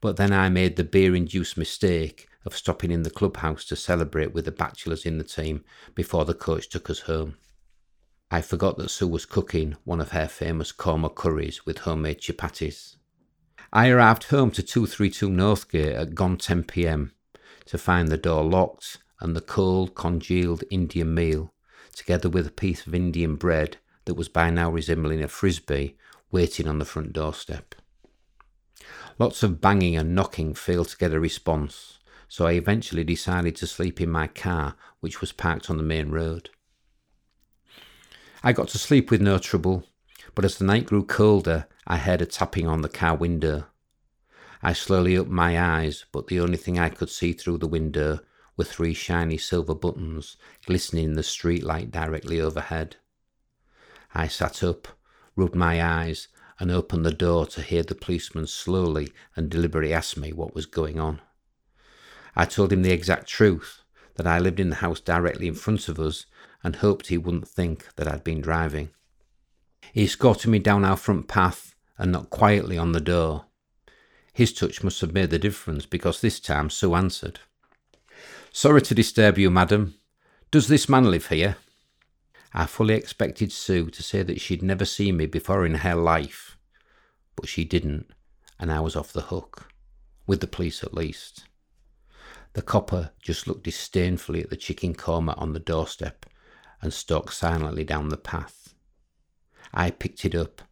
but 0.00 0.16
then 0.16 0.32
I 0.32 0.48
made 0.48 0.74
the 0.74 0.82
beer 0.82 1.14
induced 1.14 1.56
mistake 1.56 2.28
of 2.44 2.56
stopping 2.56 2.90
in 2.90 3.04
the 3.04 3.10
clubhouse 3.10 3.64
to 3.66 3.76
celebrate 3.76 4.34
with 4.34 4.44
the 4.44 4.50
bachelors 4.50 5.06
in 5.06 5.18
the 5.18 5.24
team 5.24 5.64
before 5.94 6.24
the 6.24 6.34
coach 6.34 6.68
took 6.68 6.90
us 6.90 7.00
home. 7.00 7.36
I 8.28 8.40
forgot 8.40 8.76
that 8.78 8.90
Sue 8.90 9.06
was 9.06 9.24
cooking 9.24 9.76
one 9.84 10.00
of 10.00 10.10
her 10.10 10.26
famous 10.26 10.72
korma 10.72 11.14
curries 11.14 11.64
with 11.64 11.78
homemade 11.78 12.20
chapatis. 12.20 12.96
I 13.72 13.88
arrived 13.88 14.24
home 14.24 14.50
to 14.50 14.64
232 14.64 15.28
Northgate 15.28 15.94
at 15.94 16.16
gone 16.16 16.38
10 16.38 16.64
pm 16.64 17.12
to 17.66 17.78
find 17.78 18.08
the 18.08 18.16
door 18.16 18.42
locked 18.42 18.98
and 19.20 19.34
the 19.34 19.40
cold, 19.40 19.94
congealed 19.94 20.64
Indian 20.70 21.14
meal, 21.14 21.52
together 21.94 22.28
with 22.28 22.46
a 22.46 22.50
piece 22.50 22.86
of 22.86 22.94
Indian 22.94 23.36
bread 23.36 23.78
that 24.04 24.14
was 24.14 24.28
by 24.28 24.50
now 24.50 24.70
resembling 24.70 25.22
a 25.22 25.28
frisbee, 25.28 25.96
waiting 26.30 26.66
on 26.66 26.78
the 26.78 26.84
front 26.84 27.12
doorstep. 27.12 27.74
Lots 29.18 29.42
of 29.42 29.60
banging 29.60 29.96
and 29.96 30.14
knocking 30.14 30.54
failed 30.54 30.88
to 30.88 30.96
get 30.96 31.12
a 31.12 31.20
response, 31.20 31.98
so 32.28 32.46
I 32.46 32.52
eventually 32.52 33.04
decided 33.04 33.56
to 33.56 33.66
sleep 33.66 34.00
in 34.00 34.10
my 34.10 34.26
car, 34.26 34.76
which 35.00 35.20
was 35.20 35.32
parked 35.32 35.70
on 35.70 35.76
the 35.76 35.82
main 35.82 36.10
road. 36.10 36.50
I 38.42 38.52
got 38.52 38.68
to 38.68 38.78
sleep 38.78 39.10
with 39.10 39.20
no 39.20 39.38
trouble, 39.38 39.84
but 40.34 40.44
as 40.44 40.58
the 40.58 40.64
night 40.64 40.86
grew 40.86 41.04
colder, 41.04 41.66
I 41.86 41.96
heard 41.96 42.20
a 42.20 42.26
tapping 42.26 42.66
on 42.66 42.82
the 42.82 42.88
car 42.88 43.16
window. 43.16 43.66
I 44.62 44.72
slowly 44.72 45.16
opened 45.16 45.34
my 45.34 45.58
eyes, 45.58 46.04
but 46.12 46.26
the 46.26 46.40
only 46.40 46.56
thing 46.56 46.78
I 46.78 46.90
could 46.90 47.10
see 47.10 47.32
through 47.32 47.58
the 47.58 47.66
window 47.66 48.20
were 48.56 48.64
three 48.64 48.94
shiny 48.94 49.36
silver 49.36 49.74
buttons 49.74 50.36
glistening 50.64 51.04
in 51.04 51.12
the 51.14 51.22
streetlight 51.22 51.90
directly 51.90 52.40
overhead. 52.40 52.96
I 54.14 54.28
sat 54.28 54.62
up, 54.62 54.88
rubbed 55.34 55.54
my 55.54 55.82
eyes, 55.82 56.28
and 56.58 56.70
opened 56.70 57.04
the 57.04 57.12
door 57.12 57.46
to 57.46 57.62
hear 57.62 57.82
the 57.82 57.94
policeman 57.94 58.46
slowly 58.46 59.12
and 59.34 59.50
deliberately 59.50 59.92
ask 59.92 60.16
me 60.16 60.32
what 60.32 60.54
was 60.54 60.66
going 60.66 60.98
on. 60.98 61.20
I 62.34 62.46
told 62.46 62.72
him 62.72 62.82
the 62.82 62.92
exact 62.92 63.28
truth 63.28 63.82
that 64.14 64.26
I 64.26 64.38
lived 64.38 64.60
in 64.60 64.70
the 64.70 64.76
house 64.76 65.00
directly 65.00 65.46
in 65.46 65.54
front 65.54 65.88
of 65.88 66.00
us 66.00 66.26
and 66.62 66.76
hoped 66.76 67.08
he 67.08 67.18
wouldn't 67.18 67.48
think 67.48 67.94
that 67.96 68.08
I'd 68.08 68.24
been 68.24 68.40
driving. 68.40 68.90
He 69.92 70.04
escorted 70.04 70.50
me 70.50 70.58
down 70.58 70.84
our 70.84 70.96
front 70.96 71.28
path 71.28 71.74
and 71.98 72.12
knocked 72.12 72.30
quietly 72.30 72.76
on 72.78 72.92
the 72.92 73.00
door. 73.00 73.46
His 74.32 74.52
touch 74.52 74.82
must 74.82 75.00
have 75.00 75.12
made 75.12 75.30
the 75.30 75.38
difference 75.38 75.86
because 75.86 76.20
this 76.20 76.40
time 76.40 76.70
Sue 76.70 76.94
answered. 76.94 77.40
Sorry 78.56 78.80
to 78.80 78.94
disturb 78.94 79.36
you, 79.36 79.50
madam. 79.50 79.96
Does 80.50 80.68
this 80.68 80.88
man 80.88 81.10
live 81.10 81.26
here? 81.26 81.58
I 82.54 82.64
fully 82.64 82.94
expected 82.94 83.52
Sue 83.52 83.90
to 83.90 84.02
say 84.02 84.22
that 84.22 84.40
she'd 84.40 84.62
never 84.62 84.86
seen 84.86 85.18
me 85.18 85.26
before 85.26 85.66
in 85.66 85.74
her 85.74 85.94
life, 85.94 86.56
but 87.36 87.50
she 87.50 87.66
didn't, 87.66 88.06
and 88.58 88.72
I 88.72 88.80
was 88.80 88.96
off 88.96 89.12
the 89.12 89.28
hook, 89.28 89.68
with 90.26 90.40
the 90.40 90.46
police 90.46 90.82
at 90.82 90.94
least. 90.94 91.44
The 92.54 92.62
copper 92.62 93.10
just 93.20 93.46
looked 93.46 93.64
disdainfully 93.64 94.42
at 94.42 94.48
the 94.48 94.56
chicken 94.56 94.94
korma 94.94 95.34
on 95.36 95.52
the 95.52 95.60
doorstep 95.60 96.24
and 96.80 96.94
stalked 96.94 97.34
silently 97.34 97.84
down 97.84 98.08
the 98.08 98.16
path. 98.16 98.72
I 99.74 99.90
picked 99.90 100.24
it 100.24 100.34
up 100.34 100.62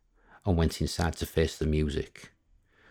and 0.46 0.56
went 0.56 0.80
inside 0.80 1.16
to 1.16 1.26
face 1.26 1.58
the 1.58 1.66
music, 1.66 2.32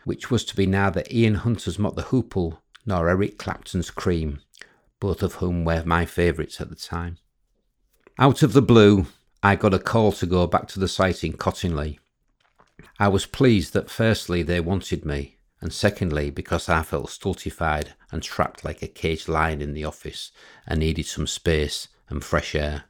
which 0.04 0.30
was 0.30 0.46
to 0.46 0.56
be 0.56 0.68
neither 0.68 1.02
Ian 1.10 1.34
Hunter's 1.34 1.80
Mott 1.80 1.96
the 1.96 2.04
Hoople 2.04 2.60
nor 2.86 3.10
Eric 3.10 3.40
Clapton's 3.40 3.90
Cream, 3.90 4.42
both 5.04 5.22
of 5.22 5.34
whom 5.34 5.66
were 5.66 5.84
my 5.84 6.06
favourites 6.06 6.62
at 6.62 6.70
the 6.70 6.78
time. 6.78 7.18
Out 8.18 8.42
of 8.42 8.54
the 8.54 8.62
blue, 8.62 9.06
I 9.44 9.58
got 9.58 9.74
a 9.74 9.78
call 9.78 10.14
to 10.14 10.26
go 10.26 10.48
back 10.48 10.70
to 10.70 10.80
the 10.80 10.88
site 10.88 11.26
in 11.26 11.34
Cottingley. 11.34 12.00
I 13.00 13.10
was 13.10 13.26
pleased 13.26 13.74
that 13.74 13.90
firstly 13.90 14.44
they 14.44 14.62
wanted 14.62 15.04
me, 15.04 15.40
and 15.60 15.74
secondly 15.74 16.30
because 16.30 16.70
I 16.70 16.84
felt 16.84 17.10
stultified 17.10 17.96
and 18.14 18.24
trapped 18.24 18.64
like 18.64 18.82
a 18.82 18.88
caged 18.88 19.28
lion 19.28 19.62
in 19.62 19.74
the 19.74 19.84
office 19.84 20.32
and 20.66 20.80
needed 20.80 21.06
some 21.06 21.28
space 21.28 21.90
and 22.08 22.24
fresh 22.24 22.56
air. 22.56 22.86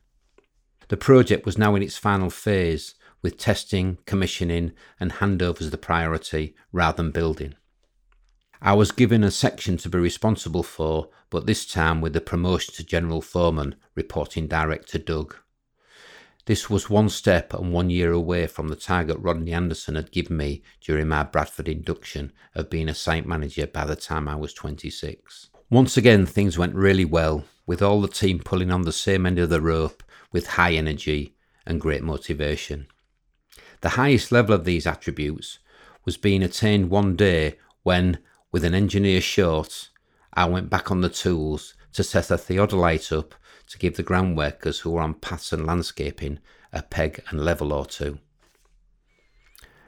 The 0.90 0.98
project 0.98 1.48
was 1.48 1.58
now 1.58 1.74
in 1.74 1.82
its 1.82 1.98
final 1.98 2.30
phase, 2.30 2.94
with 3.24 3.40
testing, 3.40 3.98
commissioning, 4.06 4.74
and 5.00 5.14
handovers 5.14 5.72
the 5.72 5.80
priority 5.80 6.56
rather 6.72 6.98
than 6.98 7.10
building. 7.10 7.56
I 8.66 8.72
was 8.72 8.94
given 8.94 9.26
a 9.26 9.30
section 9.30 9.76
to 9.80 9.90
be 9.90 9.98
responsible 9.98 10.64
for, 10.64 11.10
but 11.30 11.46
this 11.46 11.66
time 11.66 12.00
with 12.00 12.14
the 12.14 12.22
promotion 12.22 12.74
to 12.76 12.86
General 12.86 13.22
Foreman, 13.22 13.76
reporting 13.94 14.48
direct 14.48 14.88
to 14.92 15.00
Doug. 15.00 15.36
This 16.46 16.70
was 16.70 16.90
one 16.90 17.10
step 17.10 17.54
and 17.54 17.74
one 17.74 17.90
year 17.90 18.14
away 18.14 18.48
from 18.48 18.70
the 18.70 18.78
target 18.78 19.18
Rodney 19.20 19.52
Anderson 19.52 19.96
had 19.96 20.14
given 20.14 20.38
me 20.38 20.64
during 20.80 21.10
my 21.10 21.24
Bradford 21.24 21.68
induction 21.68 22.32
of 22.56 22.70
being 22.70 22.88
a 22.88 22.94
site 22.94 23.26
manager 23.26 23.68
by 23.68 23.84
the 23.84 23.98
time 23.98 24.30
I 24.30 24.36
was 24.36 24.54
26. 24.54 25.50
Once 25.70 25.98
again, 25.98 26.26
things 26.26 26.58
went 26.58 26.74
really 26.74 27.04
well, 27.04 27.44
with 27.66 27.82
all 27.82 28.00
the 28.00 28.08
team 28.08 28.40
pulling 28.40 28.72
on 28.72 28.84
the 28.84 28.94
same 28.94 29.26
end 29.26 29.40
of 29.40 29.50
the 29.50 29.60
rope 29.60 30.04
with 30.32 30.48
high 30.48 30.72
energy 30.72 31.36
and 31.66 31.82
great 31.82 32.02
motivation. 32.02 32.88
The 33.82 33.90
highest 33.90 34.32
level 34.32 34.56
of 34.56 34.64
these 34.64 34.88
attributes 34.88 35.60
was 36.06 36.16
being 36.16 36.42
attained 36.42 36.90
one 36.90 37.18
day 37.18 37.58
when, 37.84 38.20
with 38.54 38.64
an 38.64 38.76
engineer 38.76 39.20
short, 39.20 39.90
I 40.32 40.46
went 40.46 40.70
back 40.70 40.92
on 40.92 41.02
the 41.02 41.10
tools 41.10 41.74
to 41.94 42.04
set 42.04 42.30
a 42.30 42.38
theodolite 42.38 43.12
up 43.12 43.34
to 43.68 43.80
give 43.80 43.98
the 43.98 44.04
ground 44.04 44.38
workers 44.38 44.80
who 44.80 44.92
were 44.92 45.02
on 45.02 45.16
paths 45.16 45.52
and 45.52 45.66
landscaping 45.66 46.40
a 46.72 46.84
peg 46.84 47.24
and 47.30 47.44
level 47.44 47.74
or 47.74 47.86
two. 47.86 48.20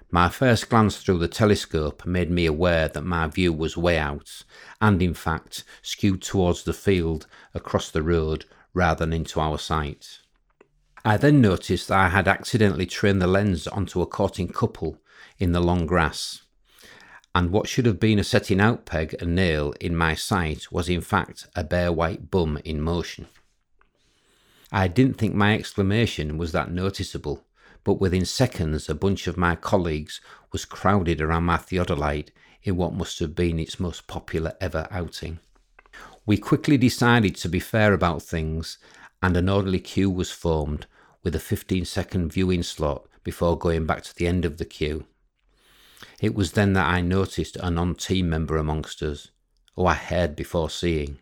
My 0.10 0.30
first 0.30 0.70
glance 0.70 0.98
through 0.98 1.20
the 1.20 1.28
telescope 1.28 2.06
made 2.08 2.32
me 2.32 2.48
aware 2.48 2.88
that 2.88 3.04
my 3.04 3.28
view 3.28 3.54
was 3.54 3.78
way 3.78 4.00
out, 4.00 4.44
and 4.82 5.02
in 5.02 5.14
fact 5.14 5.64
skewed 5.84 6.24
towards 6.24 6.64
the 6.64 6.74
field 6.74 7.28
across 7.54 7.92
the 7.92 8.02
road 8.02 8.46
rather 8.74 9.06
than 9.06 9.14
into 9.14 9.40
our 9.40 9.60
site. 9.60 10.20
I 11.04 11.18
then 11.18 11.40
noticed 11.40 11.90
that 11.90 12.00
I 12.00 12.10
had 12.10 12.28
accidentally 12.28 12.88
trained 12.88 13.22
the 13.22 13.28
lens 13.28 13.68
onto 13.68 14.02
a 14.02 14.08
courting 14.08 14.48
couple 14.48 15.02
in 15.38 15.52
the 15.52 15.60
long 15.60 15.86
grass, 15.86 16.45
and 17.36 17.52
what 17.52 17.68
should 17.68 17.86
have 17.86 18.00
been 18.00 18.18
a 18.18 18.24
setting 18.24 18.62
out 18.62 18.86
peg 18.86 19.14
and 19.20 19.36
nail 19.36 19.74
in 19.82 19.94
my 19.94 20.16
sight 20.16 20.72
was 20.72 20.88
in 20.88 21.02
fact 21.02 21.48
a 21.54 21.66
bare 21.66 21.92
white 21.92 22.32
bum 22.32 22.58
in 22.64 22.80
motion. 22.80 23.28
I 24.72 24.88
didn't 24.88 25.18
think 25.18 25.36
my 25.36 25.54
exclamation 25.54 26.38
was 26.38 26.54
that 26.54 26.72
noticeable, 26.72 27.46
but 27.84 28.00
within 28.00 28.24
seconds 28.24 28.88
a 28.88 28.96
bunch 28.96 29.28
of 29.28 29.36
my 29.36 29.58
colleagues 29.58 30.22
was 30.54 30.64
crowded 30.64 31.20
around 31.20 31.44
my 31.44 31.58
theodolite 31.58 32.30
in 32.64 32.78
what 32.78 32.94
must 32.94 33.20
have 33.20 33.36
been 33.36 33.60
its 33.60 33.82
most 33.82 34.08
popular 34.08 34.54
ever 34.62 34.88
outing. 34.90 35.40
We 36.26 36.38
quickly 36.38 36.78
decided 36.78 37.36
to 37.36 37.50
be 37.50 37.60
fair 37.60 37.94
about 37.94 38.22
things, 38.24 38.78
and 39.22 39.36
an 39.36 39.50
orderly 39.50 39.80
queue 39.80 40.10
was 40.10 40.32
formed 40.32 40.88
with 41.22 41.36
a 41.36 41.40
15 41.40 41.84
second 41.84 42.32
viewing 42.32 42.64
slot 42.64 43.08
before 43.26 43.58
going 43.58 43.86
back 43.86 44.04
to 44.04 44.16
the 44.16 44.26
end 44.26 44.46
of 44.46 44.58
the 44.58 44.66
queue. 44.66 45.06
It 46.22 46.34
was 46.34 46.54
then 46.54 46.74
that 46.74 46.88
I 46.88 47.02
noticed 47.02 47.58
a 47.58 47.70
non 47.70 47.96
team 47.96 48.30
member 48.30 48.58
amongst 48.58 49.04
us, 49.04 49.30
who 49.76 49.86
I 49.86 49.96
heard 49.96 50.36
before 50.36 50.70
seeing. 50.70 51.20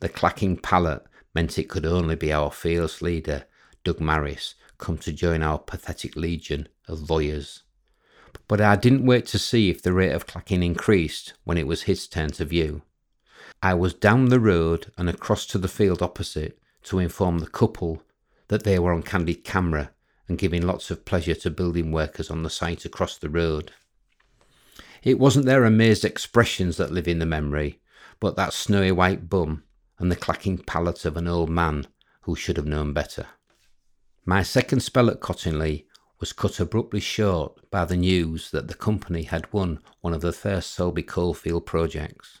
The 0.00 0.08
clacking 0.08 0.58
palate 0.58 1.04
meant 1.34 1.58
it 1.58 1.68
could 1.68 1.86
only 1.86 2.14
be 2.14 2.32
our 2.32 2.50
fearless 2.50 3.00
leader, 3.00 3.44
Doug 3.82 4.00
Maris, 4.00 4.54
come 4.78 4.98
to 4.98 5.12
join 5.12 5.42
our 5.42 5.58
pathetic 5.58 6.16
legion 6.16 6.68
of 6.86 7.00
voyeurs. 7.00 7.62
But 8.46 8.60
I 8.60 8.76
didn't 8.76 9.06
wait 9.06 9.26
to 9.26 9.38
see 9.38 9.70
if 9.70 9.82
the 9.82 9.92
rate 9.92 10.12
of 10.12 10.26
clacking 10.26 10.62
increased 10.62 11.34
when 11.44 11.56
it 11.56 11.66
was 11.66 11.82
his 11.82 12.06
turn 12.06 12.30
to 12.32 12.44
view. 12.44 12.82
I 13.62 13.74
was 13.74 13.94
down 13.94 14.26
the 14.26 14.40
road 14.40 14.92
and 14.98 15.08
across 15.08 15.46
to 15.46 15.58
the 15.58 15.68
field 15.68 16.02
opposite 16.02 16.58
to 16.84 16.98
inform 16.98 17.38
the 17.38 17.46
couple 17.46 18.02
that 18.48 18.64
they 18.64 18.78
were 18.78 18.92
on 18.92 19.02
candid 19.02 19.44
camera 19.44 19.92
and 20.28 20.38
giving 20.38 20.66
lots 20.66 20.90
of 20.90 21.04
pleasure 21.04 21.34
to 21.34 21.50
building 21.50 21.90
workers 21.92 22.30
on 22.30 22.42
the 22.42 22.50
site 22.50 22.84
across 22.84 23.16
the 23.16 23.30
road. 23.30 23.72
It 25.04 25.18
wasn't 25.18 25.44
their 25.44 25.64
amazed 25.64 26.04
expressions 26.04 26.78
that 26.78 26.90
live 26.90 27.06
in 27.06 27.18
the 27.18 27.26
memory, 27.26 27.78
but 28.20 28.36
that 28.36 28.54
snowy 28.54 28.90
white 28.90 29.28
bum 29.28 29.64
and 29.98 30.10
the 30.10 30.16
clacking 30.16 30.58
palate 30.58 31.04
of 31.04 31.18
an 31.18 31.28
old 31.28 31.50
man 31.50 31.86
who 32.22 32.34
should 32.34 32.56
have 32.56 32.66
known 32.66 32.94
better. 32.94 33.26
My 34.24 34.42
second 34.42 34.80
spell 34.80 35.10
at 35.10 35.20
Cottingley 35.20 35.84
was 36.20 36.32
cut 36.32 36.58
abruptly 36.58 37.00
short 37.00 37.70
by 37.70 37.84
the 37.84 37.98
news 37.98 38.50
that 38.50 38.66
the 38.66 38.74
company 38.74 39.24
had 39.24 39.52
won 39.52 39.80
one 40.00 40.14
of 40.14 40.22
the 40.22 40.32
first 40.32 40.72
Selby 40.72 41.02
coalfield 41.02 41.66
projects. 41.66 42.40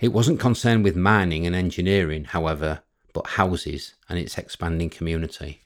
It 0.00 0.14
wasn't 0.14 0.40
concerned 0.40 0.84
with 0.84 0.96
mining 0.96 1.46
and 1.46 1.54
engineering, 1.54 2.24
however, 2.24 2.80
but 3.12 3.26
houses 3.26 3.94
and 4.08 4.18
its 4.18 4.38
expanding 4.38 4.88
community. 4.88 5.64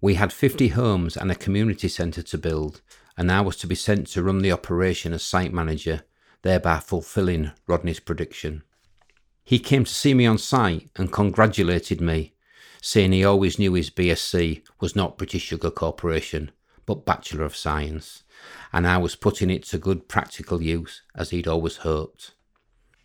We 0.00 0.14
had 0.14 0.32
50 0.32 0.68
homes 0.68 1.18
and 1.18 1.30
a 1.30 1.34
community 1.34 1.88
centre 1.88 2.22
to 2.22 2.38
build, 2.38 2.80
and 3.16 3.30
I 3.30 3.40
was 3.40 3.56
to 3.58 3.66
be 3.66 3.74
sent 3.74 4.06
to 4.08 4.22
run 4.22 4.40
the 4.40 4.52
operation 4.52 5.12
as 5.12 5.22
site 5.22 5.52
manager, 5.52 6.02
thereby 6.42 6.80
fulfilling 6.80 7.52
Rodney's 7.66 8.00
prediction. 8.00 8.62
He 9.42 9.58
came 9.58 9.84
to 9.84 9.92
see 9.92 10.14
me 10.14 10.26
on 10.26 10.38
site 10.38 10.90
and 10.96 11.12
congratulated 11.12 12.00
me 12.00 12.34
saying 12.86 13.10
he 13.10 13.24
always 13.24 13.58
knew 13.58 13.74
his 13.74 13.90
BSc 13.90 14.62
was 14.78 14.94
not 14.94 15.18
British 15.18 15.42
Sugar 15.42 15.72
Corporation, 15.72 16.52
but 16.84 17.04
Bachelor 17.04 17.44
of 17.44 17.56
Science, 17.56 18.22
and 18.72 18.86
I 18.86 18.96
was 18.98 19.16
putting 19.16 19.50
it 19.50 19.64
to 19.64 19.78
good 19.78 20.08
practical 20.08 20.62
use 20.62 21.02
as 21.12 21.30
he'd 21.30 21.48
always 21.48 21.78
hoped. 21.78 22.34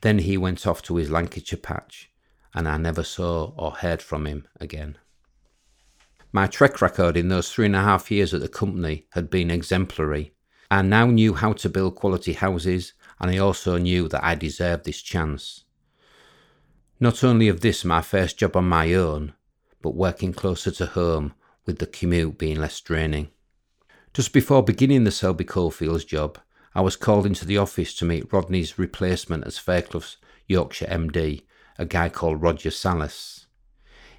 Then 0.01 0.19
he 0.19 0.37
went 0.37 0.67
off 0.67 0.83
to 0.83 0.97
his 0.97 1.09
Lancashire 1.09 1.57
patch, 1.57 2.11
and 2.53 2.67
I 2.67 2.77
never 2.77 3.03
saw 3.03 3.53
or 3.57 3.71
heard 3.71 4.03
from 4.03 4.27
him 4.27 4.47
again. 4.59 4.99
My 6.33 6.47
track 6.47 6.81
record 6.81 7.17
in 7.17 7.27
those 7.27 7.51
three 7.51 7.65
and 7.65 7.75
a 7.75 7.81
half 7.81 8.09
years 8.09 8.33
at 8.33 8.39
the 8.39 8.47
company 8.47 9.05
had 9.11 9.29
been 9.29 9.51
exemplary. 9.51 10.33
I 10.69 10.81
now 10.81 11.07
knew 11.07 11.33
how 11.33 11.51
to 11.51 11.67
build 11.67 11.95
quality 11.95 12.31
houses, 12.31 12.93
and 13.19 13.29
I 13.29 13.37
also 13.37 13.77
knew 13.77 14.07
that 14.07 14.23
I 14.23 14.35
deserved 14.35 14.85
this 14.85 15.01
chance. 15.01 15.65
Not 17.01 17.21
only 17.25 17.49
of 17.49 17.59
this 17.59 17.83
my 17.83 18.01
first 18.01 18.37
job 18.37 18.55
on 18.55 18.63
my 18.63 18.93
own, 18.93 19.33
but 19.81 19.95
working 19.95 20.31
closer 20.31 20.71
to 20.71 20.85
home 20.85 21.33
with 21.65 21.79
the 21.79 21.85
commute 21.85 22.37
being 22.37 22.61
less 22.61 22.79
draining. 22.79 23.27
Just 24.13 24.31
before 24.31 24.63
beginning 24.63 25.03
the 25.03 25.11
Selby 25.11 25.43
Coalfields 25.43 26.05
job, 26.05 26.37
I 26.73 26.79
was 26.79 26.95
called 26.95 27.25
into 27.25 27.43
the 27.43 27.57
office 27.57 27.93
to 27.95 28.05
meet 28.05 28.31
Rodney's 28.31 28.79
replacement 28.79 29.45
as 29.45 29.57
Fairclough's 29.57 30.15
Yorkshire 30.47 30.85
MD, 30.85 31.43
a 31.77 31.85
guy 31.85 32.07
called 32.07 32.41
Roger 32.41 32.71
Salas. 32.71 33.47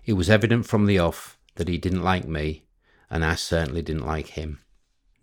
It 0.05 0.15
was 0.15 0.29
evident 0.29 0.67
from 0.67 0.85
the 0.85 0.99
off 0.99 1.39
that 1.57 1.69
he 1.69 1.79
didn't 1.79 2.03
like 2.03 2.27
me, 2.27 2.65
and 3.11 3.25
I 3.25 3.35
certainly 3.35 3.83
didn't 3.83 4.07
like 4.07 4.29
him. 4.29 4.61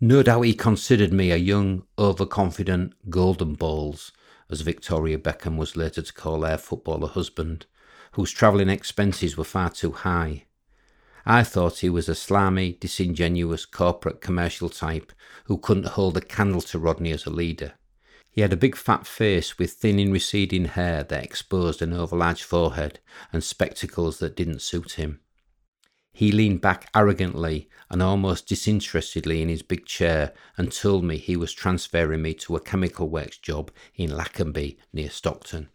No 0.00 0.22
doubt 0.22 0.42
he 0.42 0.54
considered 0.54 1.12
me 1.12 1.30
a 1.30 1.36
young, 1.36 1.82
overconfident 1.98 2.94
golden 3.10 3.54
balls, 3.54 4.12
as 4.48 4.62
Victoria 4.62 5.18
Beckham 5.18 5.56
was 5.56 5.76
later 5.76 6.02
to 6.02 6.12
call 6.12 6.42
her 6.42 6.56
footballer 6.56 7.08
husband, 7.08 7.66
whose 8.12 8.32
travelling 8.32 8.70
expenses 8.70 9.36
were 9.36 9.44
far 9.44 9.70
too 9.70 9.92
high. 9.92 10.46
I 11.26 11.44
thought 11.44 11.80
he 11.80 11.90
was 11.90 12.08
a 12.08 12.14
slimy, 12.14 12.72
disingenuous 12.72 13.66
corporate 13.66 14.20
commercial 14.20 14.70
type 14.70 15.12
who 15.44 15.58
couldn't 15.58 15.88
hold 15.88 16.16
a 16.16 16.22
candle 16.22 16.62
to 16.62 16.78
Rodney 16.78 17.12
as 17.12 17.26
a 17.26 17.30
leader. 17.30 17.74
He 18.30 18.40
had 18.40 18.52
a 18.52 18.56
big 18.56 18.76
fat 18.76 19.06
face 19.06 19.58
with 19.58 19.72
thinning 19.72 20.12
receding 20.12 20.64
hair 20.64 21.04
that 21.04 21.24
exposed 21.24 21.82
an 21.82 21.92
overlarge 21.92 22.42
forehead 22.42 23.00
and 23.32 23.44
spectacles 23.44 24.18
that 24.20 24.36
didn't 24.36 24.62
suit 24.62 24.92
him. 24.92 25.20
He 26.12 26.32
leaned 26.32 26.60
back 26.60 26.90
arrogantly 26.94 27.68
and 27.88 28.02
almost 28.02 28.46
disinterestedly 28.46 29.42
in 29.42 29.48
his 29.48 29.62
big 29.62 29.86
chair 29.86 30.32
and 30.56 30.72
told 30.72 31.04
me 31.04 31.16
he 31.16 31.36
was 31.36 31.52
transferring 31.52 32.22
me 32.22 32.34
to 32.34 32.56
a 32.56 32.60
chemical 32.60 33.08
works 33.08 33.38
job 33.38 33.70
in 33.94 34.10
Lackenby 34.10 34.76
near 34.92 35.10
Stockton. 35.10 35.68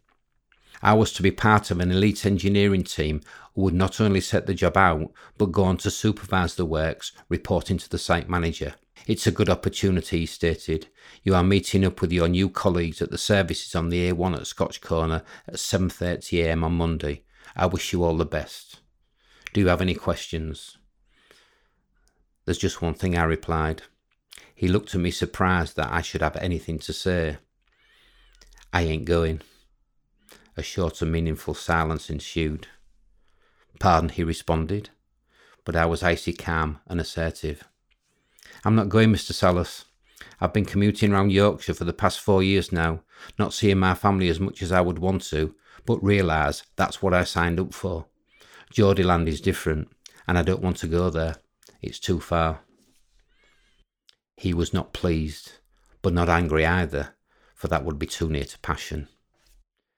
I 0.82 0.92
was 0.92 1.12
to 1.14 1.22
be 1.22 1.30
part 1.30 1.70
of 1.70 1.80
an 1.80 1.90
elite 1.90 2.26
engineering 2.26 2.84
team 2.84 3.22
who 3.54 3.62
would 3.62 3.74
not 3.74 4.00
only 4.00 4.20
set 4.20 4.46
the 4.46 4.54
job 4.54 4.76
out, 4.76 5.10
but 5.38 5.52
go 5.52 5.64
on 5.64 5.78
to 5.78 5.90
supervise 5.90 6.54
the 6.54 6.66
works, 6.66 7.12
reporting 7.28 7.78
to 7.78 7.88
the 7.88 7.98
site 7.98 8.28
manager. 8.28 8.74
It's 9.06 9.26
a 9.26 9.32
good 9.32 9.48
opportunity, 9.48 10.20
he 10.20 10.26
stated. 10.26 10.88
You 11.22 11.34
are 11.34 11.44
meeting 11.44 11.84
up 11.84 12.00
with 12.00 12.12
your 12.12 12.28
new 12.28 12.50
colleagues 12.50 13.00
at 13.00 13.10
the 13.10 13.18
services 13.18 13.74
on 13.74 13.88
the 13.88 14.10
A1 14.10 14.36
at 14.36 14.46
Scotch 14.46 14.80
Corner 14.80 15.22
at 15.48 15.54
7.30am 15.54 16.62
on 16.62 16.72
Monday. 16.74 17.22
I 17.54 17.66
wish 17.66 17.92
you 17.92 18.02
all 18.02 18.16
the 18.16 18.26
best. 18.26 18.80
Do 19.56 19.62
you 19.62 19.68
have 19.68 19.80
any 19.80 19.94
questions? 19.94 20.76
There's 22.44 22.58
just 22.58 22.82
one 22.82 22.92
thing, 22.92 23.16
I 23.16 23.24
replied. 23.24 23.84
He 24.54 24.68
looked 24.68 24.94
at 24.94 25.00
me 25.00 25.10
surprised 25.10 25.76
that 25.76 25.90
I 25.90 26.02
should 26.02 26.20
have 26.20 26.36
anything 26.36 26.78
to 26.80 26.92
say. 26.92 27.38
I 28.70 28.82
ain't 28.82 29.06
going. 29.06 29.40
A 30.58 30.62
short 30.62 31.00
and 31.00 31.10
meaningful 31.10 31.54
silence 31.54 32.10
ensued. 32.10 32.66
Pardon, 33.80 34.10
he 34.10 34.22
responded, 34.22 34.90
but 35.64 35.74
I 35.74 35.86
was 35.86 36.02
icy 36.02 36.34
calm 36.34 36.80
and 36.86 37.00
assertive. 37.00 37.64
I'm 38.62 38.74
not 38.74 38.90
going, 38.90 39.10
Mr. 39.10 39.32
Salas. 39.32 39.86
I've 40.38 40.52
been 40.52 40.66
commuting 40.66 41.12
round 41.12 41.32
Yorkshire 41.32 41.72
for 41.72 41.84
the 41.84 41.94
past 41.94 42.20
four 42.20 42.42
years 42.42 42.72
now, 42.72 43.00
not 43.38 43.54
seeing 43.54 43.78
my 43.78 43.94
family 43.94 44.28
as 44.28 44.38
much 44.38 44.60
as 44.60 44.70
I 44.70 44.82
would 44.82 44.98
want 44.98 45.22
to, 45.30 45.54
but 45.86 46.04
realise 46.04 46.62
that's 46.76 47.00
what 47.00 47.14
I 47.14 47.24
signed 47.24 47.58
up 47.58 47.72
for. 47.72 48.04
Geordieland 48.72 49.28
is 49.28 49.40
different, 49.40 49.88
and 50.26 50.36
I 50.36 50.42
don't 50.42 50.62
want 50.62 50.76
to 50.78 50.86
go 50.86 51.10
there. 51.10 51.36
It's 51.82 51.98
too 51.98 52.20
far. 52.20 52.60
He 54.36 54.52
was 54.52 54.74
not 54.74 54.92
pleased, 54.92 55.52
but 56.02 56.12
not 56.12 56.28
angry 56.28 56.66
either, 56.66 57.14
for 57.54 57.68
that 57.68 57.84
would 57.84 57.98
be 57.98 58.06
too 58.06 58.28
near 58.28 58.44
to 58.44 58.58
passion. 58.58 59.08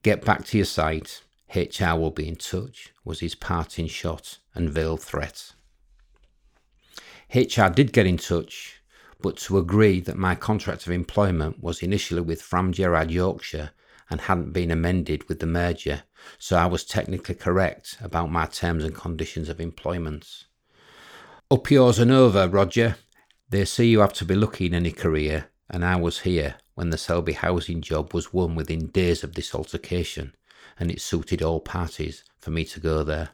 Get 0.02 0.24
back 0.24 0.44
to 0.46 0.58
your 0.58 0.66
site. 0.66 1.22
HR 1.54 1.94
will 1.96 2.10
be 2.10 2.28
in 2.28 2.36
touch, 2.36 2.92
was 3.04 3.20
his 3.20 3.34
parting 3.34 3.88
shot 3.88 4.38
and 4.54 4.70
veiled 4.70 5.00
threat. 5.00 5.52
HR 7.34 7.68
did 7.68 7.92
get 7.92 8.06
in 8.06 8.18
touch, 8.18 8.80
but 9.20 9.36
to 9.38 9.58
agree 9.58 10.00
that 10.00 10.16
my 10.16 10.34
contract 10.34 10.86
of 10.86 10.92
employment 10.92 11.62
was 11.62 11.82
initially 11.82 12.20
with 12.20 12.42
Fram 12.42 12.72
Gerrard 12.72 13.10
Yorkshire 13.10 13.70
and 14.10 14.22
hadn't 14.22 14.52
been 14.52 14.70
amended 14.70 15.28
with 15.28 15.40
the 15.40 15.46
merger, 15.46 16.02
so 16.38 16.56
I 16.56 16.66
was 16.66 16.84
technically 16.84 17.34
correct 17.34 17.98
about 18.00 18.30
my 18.30 18.46
terms 18.46 18.84
and 18.84 18.94
conditions 18.94 19.48
of 19.48 19.60
employment. 19.60 20.44
Up 21.50 21.70
yours 21.70 21.98
and 21.98 22.10
over, 22.10 22.48
Roger. 22.48 22.96
They 23.50 23.64
say 23.64 23.84
you 23.84 24.00
have 24.00 24.12
to 24.14 24.24
be 24.26 24.34
lucky 24.34 24.66
in 24.66 24.74
any 24.74 24.90
career, 24.90 25.48
and 25.70 25.84
I 25.84 25.96
was 25.96 26.20
here 26.20 26.56
when 26.74 26.90
the 26.90 26.98
Selby 26.98 27.32
housing 27.32 27.80
job 27.80 28.12
was 28.12 28.32
won 28.32 28.54
within 28.54 28.88
days 28.88 29.24
of 29.24 29.34
this 29.34 29.54
altercation, 29.54 30.34
and 30.78 30.90
it 30.90 31.00
suited 31.00 31.42
all 31.42 31.60
parties 31.60 32.24
for 32.38 32.50
me 32.50 32.64
to 32.66 32.80
go 32.80 33.02
there. 33.02 33.30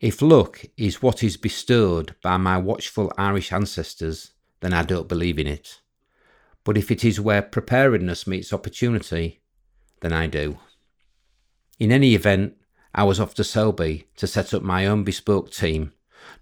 If 0.00 0.22
luck 0.22 0.64
is 0.76 1.02
what 1.02 1.22
is 1.22 1.36
bestowed 1.36 2.14
by 2.22 2.36
my 2.36 2.58
watchful 2.58 3.12
Irish 3.18 3.52
ancestors, 3.52 4.32
then 4.60 4.72
I 4.72 4.82
don't 4.82 5.08
believe 5.08 5.38
in 5.38 5.46
it. 5.46 5.80
But 6.64 6.78
if 6.78 6.90
it 6.90 7.04
is 7.04 7.20
where 7.20 7.42
preparedness 7.42 8.26
meets 8.26 8.52
opportunity, 8.52 9.41
then 10.02 10.12
I 10.12 10.26
do. 10.26 10.58
In 11.78 11.90
any 11.90 12.14
event, 12.14 12.54
I 12.94 13.04
was 13.04 13.18
off 13.18 13.34
to 13.34 13.44
Selby 13.44 14.06
to 14.16 14.26
set 14.26 14.52
up 14.52 14.62
my 14.62 14.86
own 14.86 15.02
bespoke 15.02 15.50
team, 15.50 15.92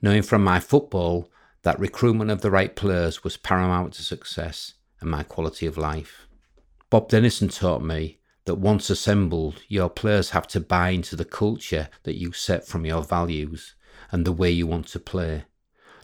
knowing 0.03 0.23
from 0.23 0.43
my 0.43 0.59
football 0.59 1.31
that 1.63 1.79
recruitment 1.79 2.31
of 2.31 2.41
the 2.41 2.51
right 2.51 2.75
players 2.75 3.23
was 3.23 3.37
paramount 3.37 3.93
to 3.95 4.03
success 4.03 4.75
and 5.01 5.11
my 5.11 5.23
quality 5.23 5.67
of 5.67 5.79
life. 5.79 6.27
Bob 6.91 7.09
Dennison 7.09 7.49
taught 7.49 7.85
me 7.85 8.19
that 8.47 8.57
once 8.57 8.91
assembled, 8.91 9.63
your 9.69 9.89
players 9.89 10.31
have 10.31 10.49
to 10.49 10.61
buy 10.61 10.91
into 10.91 11.15
the 11.15 11.25
culture 11.25 11.89
that 12.03 12.19
you 12.19 12.33
set 12.33 12.67
from 12.67 12.85
your 12.85 13.03
values 13.03 13.75
and 14.11 14.25
the 14.25 14.33
way 14.33 14.51
you 14.51 14.67
want 14.67 14.89
to 14.89 14.99
play. 14.99 15.45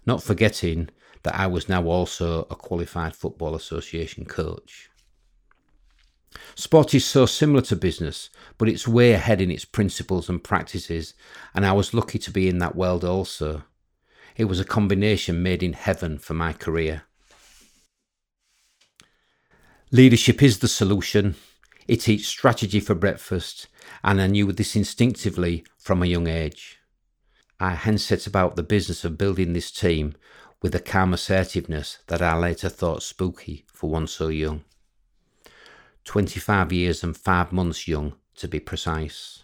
Not 0.04 0.22
forgetting 0.22 0.90
that 1.24 1.34
I 1.34 1.48
was 1.48 1.68
now 1.68 1.84
also 1.86 2.46
a 2.50 2.54
qualified 2.54 3.16
Football 3.16 3.56
Association 3.56 4.26
coach. 4.26 4.88
Sport 6.54 6.94
is 6.94 7.04
so 7.04 7.26
similar 7.26 7.62
to 7.62 7.76
business, 7.76 8.30
but 8.58 8.68
it's 8.68 8.88
way 8.88 9.12
ahead 9.12 9.40
in 9.40 9.50
its 9.50 9.64
principles 9.64 10.28
and 10.28 10.42
practices, 10.42 11.14
and 11.54 11.66
I 11.66 11.72
was 11.72 11.94
lucky 11.94 12.18
to 12.18 12.30
be 12.30 12.48
in 12.48 12.58
that 12.58 12.76
world 12.76 13.04
also. 13.04 13.64
It 14.36 14.44
was 14.44 14.60
a 14.60 14.64
combination 14.64 15.42
made 15.42 15.62
in 15.62 15.72
heaven 15.72 16.18
for 16.18 16.34
my 16.34 16.52
career. 16.52 17.02
Leadership 19.90 20.42
is 20.42 20.58
the 20.58 20.68
solution, 20.68 21.36
it 21.88 22.08
eats 22.08 22.26
strategy 22.26 22.80
for 22.80 22.94
breakfast, 22.94 23.68
and 24.02 24.20
I 24.20 24.26
knew 24.26 24.50
this 24.50 24.74
instinctively 24.74 25.64
from 25.78 26.02
a 26.02 26.06
young 26.06 26.26
age. 26.26 26.78
I 27.60 27.74
hence 27.74 28.04
set 28.04 28.26
about 28.26 28.56
the 28.56 28.62
business 28.62 29.04
of 29.04 29.16
building 29.16 29.52
this 29.52 29.70
team 29.70 30.14
with 30.60 30.74
a 30.74 30.80
calm 30.80 31.14
assertiveness 31.14 31.98
that 32.08 32.20
I 32.20 32.36
later 32.36 32.68
thought 32.68 33.02
spooky 33.02 33.64
for 33.72 33.88
one 33.88 34.06
so 34.06 34.28
young. 34.28 34.64
25 36.06 36.72
years 36.72 37.04
and 37.04 37.16
5 37.16 37.52
months 37.52 37.86
young, 37.86 38.14
to 38.36 38.48
be 38.48 38.60
precise. 38.60 39.42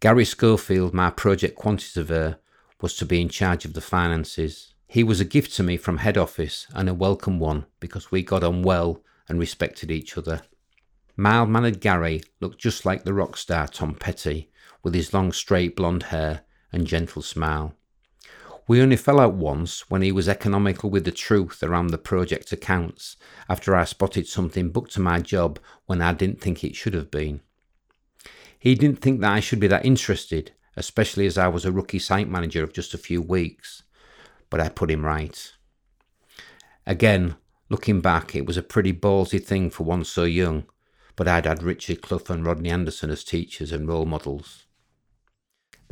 Gary 0.00 0.24
Schofield, 0.24 0.92
my 0.92 1.08
project 1.10 1.58
quantitator, 1.58 2.38
was 2.80 2.94
to 2.96 3.06
be 3.06 3.20
in 3.22 3.28
charge 3.28 3.64
of 3.64 3.72
the 3.72 3.80
finances. 3.80 4.74
He 4.86 5.02
was 5.02 5.20
a 5.20 5.24
gift 5.24 5.54
to 5.54 5.62
me 5.62 5.78
from 5.78 5.98
head 5.98 6.18
office 6.18 6.66
and 6.74 6.88
a 6.88 6.94
welcome 6.94 7.38
one 7.38 7.64
because 7.80 8.10
we 8.10 8.22
got 8.22 8.44
on 8.44 8.62
well 8.62 9.02
and 9.28 9.38
respected 9.38 9.90
each 9.90 10.18
other. 10.18 10.42
Mild 11.16 11.48
mannered 11.48 11.80
Gary 11.80 12.22
looked 12.40 12.60
just 12.60 12.84
like 12.84 13.04
the 13.04 13.14
rock 13.14 13.36
star 13.36 13.68
Tom 13.68 13.94
Petty, 13.94 14.50
with 14.82 14.94
his 14.94 15.14
long 15.14 15.32
straight 15.32 15.76
blonde 15.76 16.04
hair 16.04 16.42
and 16.72 16.86
gentle 16.86 17.22
smile. 17.22 17.74
We 18.66 18.80
only 18.80 18.96
fell 18.96 19.20
out 19.20 19.34
once 19.34 19.90
when 19.90 20.02
he 20.02 20.12
was 20.12 20.28
economical 20.28 20.90
with 20.90 21.04
the 21.04 21.12
truth 21.12 21.62
around 21.62 21.88
the 21.88 21.98
project 21.98 22.52
accounts 22.52 23.16
after 23.48 23.76
I 23.76 23.84
spotted 23.84 24.26
something 24.26 24.70
booked 24.70 24.92
to 24.94 25.00
my 25.00 25.20
job 25.20 25.58
when 25.86 26.00
I 26.00 26.12
didn't 26.14 26.40
think 26.40 26.64
it 26.64 26.74
should 26.74 26.94
have 26.94 27.10
been. 27.10 27.40
He 28.58 28.74
didn't 28.74 29.00
think 29.00 29.20
that 29.20 29.32
I 29.32 29.40
should 29.40 29.60
be 29.60 29.66
that 29.66 29.84
interested, 29.84 30.52
especially 30.76 31.26
as 31.26 31.36
I 31.36 31.48
was 31.48 31.64
a 31.64 31.72
rookie 31.72 31.98
site 31.98 32.28
manager 32.28 32.62
of 32.62 32.72
just 32.72 32.94
a 32.94 32.98
few 32.98 33.20
weeks, 33.20 33.82
but 34.48 34.60
I 34.60 34.70
put 34.70 34.90
him 34.90 35.04
right. 35.04 35.52
Again, 36.86 37.36
Looking 37.70 38.02
back, 38.02 38.36
it 38.36 38.44
was 38.44 38.58
a 38.58 38.62
pretty 38.62 38.92
ballsy 38.92 39.42
thing 39.42 39.70
for 39.70 39.84
one 39.84 40.04
so 40.04 40.24
young, 40.24 40.64
but 41.16 41.26
I'd 41.26 41.46
had 41.46 41.62
Richard 41.62 42.02
Clough 42.02 42.22
and 42.28 42.44
Rodney 42.44 42.68
Anderson 42.68 43.10
as 43.10 43.24
teachers 43.24 43.72
and 43.72 43.88
role 43.88 44.04
models. 44.04 44.63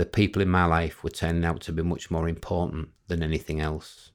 The 0.02 0.06
people 0.06 0.42
in 0.42 0.48
my 0.48 0.64
life 0.64 1.04
were 1.04 1.10
turning 1.10 1.44
out 1.44 1.60
to 1.60 1.72
be 1.72 1.84
much 1.84 2.10
more 2.10 2.28
important 2.28 2.88
than 3.06 3.22
anything 3.22 3.60
else. 3.60 4.10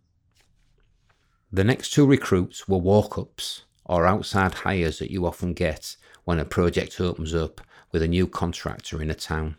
The 1.50 1.64
next 1.64 1.94
two 1.94 2.06
recruits 2.06 2.68
were 2.68 2.78
walk 2.78 3.18
ups, 3.18 3.64
or 3.86 4.06
outside 4.06 4.54
hires 4.54 5.00
that 5.00 5.12
you 5.12 5.26
often 5.26 5.54
get 5.54 5.96
when 6.26 6.40
a 6.40 6.44
project 6.44 7.00
opens 7.00 7.34
up 7.34 7.62
with 7.94 8.02
a 8.02 8.08
new 8.10 8.28
contractor 8.28 9.02
in 9.02 9.10
a 9.10 9.16
town. 9.16 9.56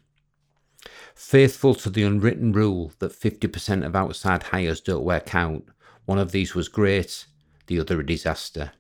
Faithful 1.15 1.75
to 1.77 1.89
the 1.89 2.03
unwritten 2.03 2.53
rule 2.53 2.93
that 2.99 3.19
50% 3.19 3.87
of 3.87 3.97
outside 3.97 4.43
hires 4.43 4.83
don't 4.83 5.05
work 5.05 5.35
out, 5.35 5.63
one 6.05 6.19
of 6.19 6.33
these 6.33 6.55
was 6.55 6.69
great 6.69 7.25
the 7.69 7.81
other 7.81 8.01
a 8.01 8.05
disaster. 8.05 8.73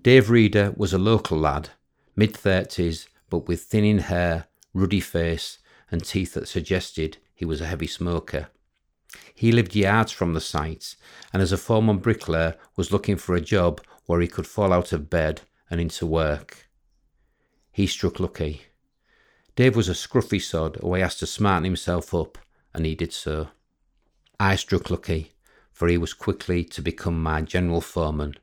Dave 0.00 0.30
Reeder 0.30 0.72
was 0.78 0.94
a 0.94 0.98
local 0.98 1.36
lad, 1.36 1.68
mid 2.16 2.34
thirties, 2.34 3.06
but 3.28 3.46
with 3.48 3.64
thinning 3.64 3.98
hair, 3.98 4.46
ruddy 4.74 5.00
face, 5.00 5.58
and 5.90 6.04
teeth 6.04 6.34
that 6.34 6.48
suggested 6.48 7.18
he 7.34 7.44
was 7.44 7.60
a 7.60 7.66
heavy 7.66 7.86
smoker. 7.86 8.48
He 9.34 9.52
lived 9.52 9.76
yards 9.76 10.12
from 10.12 10.34
the 10.34 10.40
site, 10.40 10.96
and 11.32 11.42
as 11.42 11.52
a 11.52 11.56
foreman 11.56 11.98
bricklayer 11.98 12.56
was 12.76 12.92
looking 12.92 13.16
for 13.16 13.34
a 13.34 13.40
job 13.40 13.80
where 14.06 14.20
he 14.20 14.28
could 14.28 14.46
fall 14.46 14.72
out 14.72 14.92
of 14.92 15.10
bed 15.10 15.42
and 15.70 15.80
into 15.80 16.06
work. 16.06 16.68
He 17.70 17.86
struck 17.86 18.20
lucky. 18.20 18.62
Dave 19.56 19.76
was 19.76 19.88
a 19.88 19.94
scruffy 19.94 20.40
sod 20.40 20.76
who 20.76 20.94
I 20.94 21.00
asked 21.00 21.20
to 21.20 21.26
smarten 21.26 21.64
himself 21.64 22.14
up, 22.14 22.38
and 22.72 22.86
he 22.86 22.94
did 22.94 23.12
so. 23.12 23.48
I 24.40 24.56
struck 24.56 24.90
lucky 24.90 25.32
for 25.72 25.88
he 25.88 25.98
was 25.98 26.14
quickly 26.14 26.62
to 26.64 26.82
become 26.82 27.20
my 27.20 27.42
general 27.42 27.80
foreman, 27.80 28.34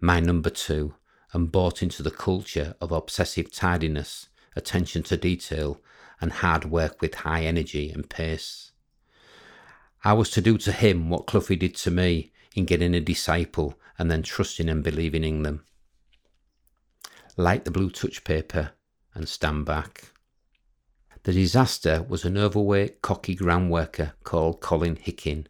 my 0.00 0.20
number 0.20 0.48
two, 0.48 0.94
and 1.32 1.52
bought 1.52 1.82
into 1.82 2.02
the 2.02 2.10
culture 2.10 2.74
of 2.80 2.92
obsessive 2.92 3.52
tidiness, 3.52 4.28
attention 4.56 5.02
to 5.04 5.16
detail, 5.16 5.80
and 6.20 6.32
hard 6.32 6.64
work 6.64 7.00
with 7.00 7.16
high 7.16 7.42
energy 7.42 7.90
and 7.90 8.08
pace. 8.08 8.72
I 10.04 10.12
was 10.12 10.30
to 10.30 10.40
do 10.40 10.58
to 10.58 10.72
him 10.72 11.10
what 11.10 11.26
Cloughie 11.26 11.56
did 11.56 11.74
to 11.76 11.90
me 11.90 12.32
in 12.54 12.64
getting 12.64 12.94
a 12.94 13.00
disciple 13.00 13.78
and 13.98 14.10
then 14.10 14.22
trusting 14.22 14.68
and 14.68 14.82
believing 14.82 15.24
in 15.24 15.42
them. 15.42 15.64
Light 17.36 17.64
the 17.64 17.70
blue 17.70 17.90
touch 17.90 18.24
paper 18.24 18.72
and 19.14 19.28
stand 19.28 19.64
back. 19.64 20.12
The 21.24 21.32
disaster 21.32 22.04
was 22.08 22.24
an 22.24 22.36
overweight, 22.36 23.00
cocky 23.00 23.34
ground 23.34 23.70
worker 23.70 24.14
called 24.24 24.60
Colin 24.60 24.96
Hickin, 24.96 25.46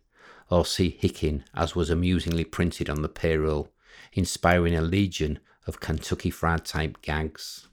or 0.50 0.66
C. 0.66 0.98
Hickin, 1.00 1.44
as 1.54 1.74
was 1.74 1.88
amusingly 1.88 2.44
printed 2.44 2.90
on 2.90 3.00
the 3.00 3.08
payroll, 3.08 3.70
inspiring 4.12 4.76
a 4.76 4.82
legion 4.82 5.38
of 5.66 5.80
Kentucky 5.80 6.28
Fried 6.28 6.66
type 6.66 7.00
gags. 7.00 7.68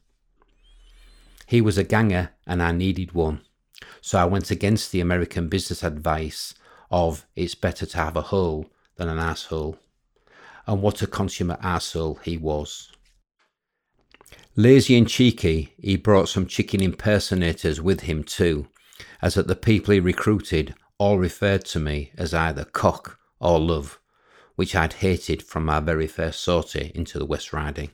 He 1.50 1.62
was 1.62 1.80
a 1.80 1.84
ganger 1.84 2.30
and 2.46 2.62
I 2.62 2.72
needed 2.72 3.14
one, 3.14 3.42
so 4.02 4.20
I 4.20 4.26
went 4.26 4.52
against 4.52 4.92
the 4.92 5.02
American 5.02 5.50
business 5.50 5.82
advice 5.82 6.54
of 6.92 7.26
it's 7.36 7.56
better 7.56 7.88
to 7.88 7.98
have 7.98 8.16
a 8.16 8.22
hole 8.22 8.70
than 8.98 9.10
an 9.10 9.18
asshole. 9.18 9.80
And 10.68 10.84
what 10.84 11.02
a 11.02 11.08
consummate 11.08 11.58
asshole 11.64 12.20
he 12.24 12.38
was. 12.38 12.92
Lazy 14.56 14.96
and 14.96 15.10
cheeky, 15.10 15.74
he 15.80 15.96
brought 15.96 16.30
some 16.30 16.46
chicken 16.46 16.84
impersonators 16.84 17.82
with 17.82 18.02
him 18.02 18.24
too, 18.24 18.68
as 19.20 19.34
that 19.34 19.48
the 19.48 19.56
people 19.56 19.96
he 19.96 20.00
recruited 20.00 20.76
all 21.00 21.18
referred 21.18 21.66
to 21.66 21.80
me 21.80 22.12
as 22.16 22.32
either 22.32 22.64
cock 22.64 23.18
or 23.40 23.60
love, 23.60 24.00
which 24.56 24.76
I'd 24.76 24.94
hated 24.94 25.42
from 25.42 25.66
my 25.66 25.80
very 25.80 26.06
first 26.06 26.42
sortie 26.42 26.92
into 26.94 27.18
the 27.18 27.26
West 27.26 27.54
Riding. 27.54 27.90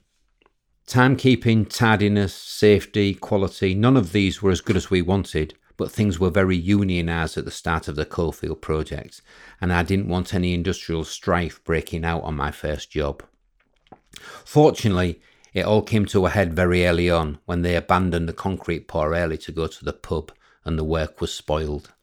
Timekeeping, 0.87 1.67
tidiness, 1.67 2.33
safety, 2.33 3.15
quality, 3.15 3.73
none 3.73 3.97
of 3.97 4.11
these 4.11 4.41
were 4.41 4.51
as 4.51 4.61
good 4.61 4.77
as 4.77 4.91
we 4.91 5.01
wanted, 5.01 5.55
but 5.77 5.91
things 5.91 6.19
were 6.19 6.29
very 6.29 6.61
unionised 6.61 7.37
at 7.37 7.45
the 7.45 7.51
start 7.51 7.87
of 7.87 7.95
the 7.95 8.05
Coalfield 8.05 8.61
project, 8.61 9.21
and 9.59 9.73
I 9.73 9.81
didn't 9.81 10.09
want 10.09 10.33
any 10.33 10.53
industrial 10.53 11.03
strife 11.03 11.63
breaking 11.63 12.05
out 12.05 12.21
on 12.21 12.35
my 12.35 12.51
first 12.51 12.91
job. 12.91 13.23
Fortunately, 14.45 15.19
it 15.55 15.65
all 15.65 15.81
came 15.81 16.05
to 16.05 16.27
a 16.27 16.29
head 16.29 16.53
very 16.53 16.85
early 16.85 17.09
on 17.09 17.39
when 17.45 17.63
they 17.63 17.75
abandoned 17.75 18.29
the 18.29 18.33
concrete 18.33 18.87
pour 18.87 19.15
early 19.15 19.39
to 19.39 19.51
go 19.51 19.65
to 19.65 19.85
the 19.85 19.93
pub 19.93 20.31
and 20.65 20.77
the 20.77 20.83
work 20.83 21.19
was 21.19 21.33
spoiled. 21.33 21.93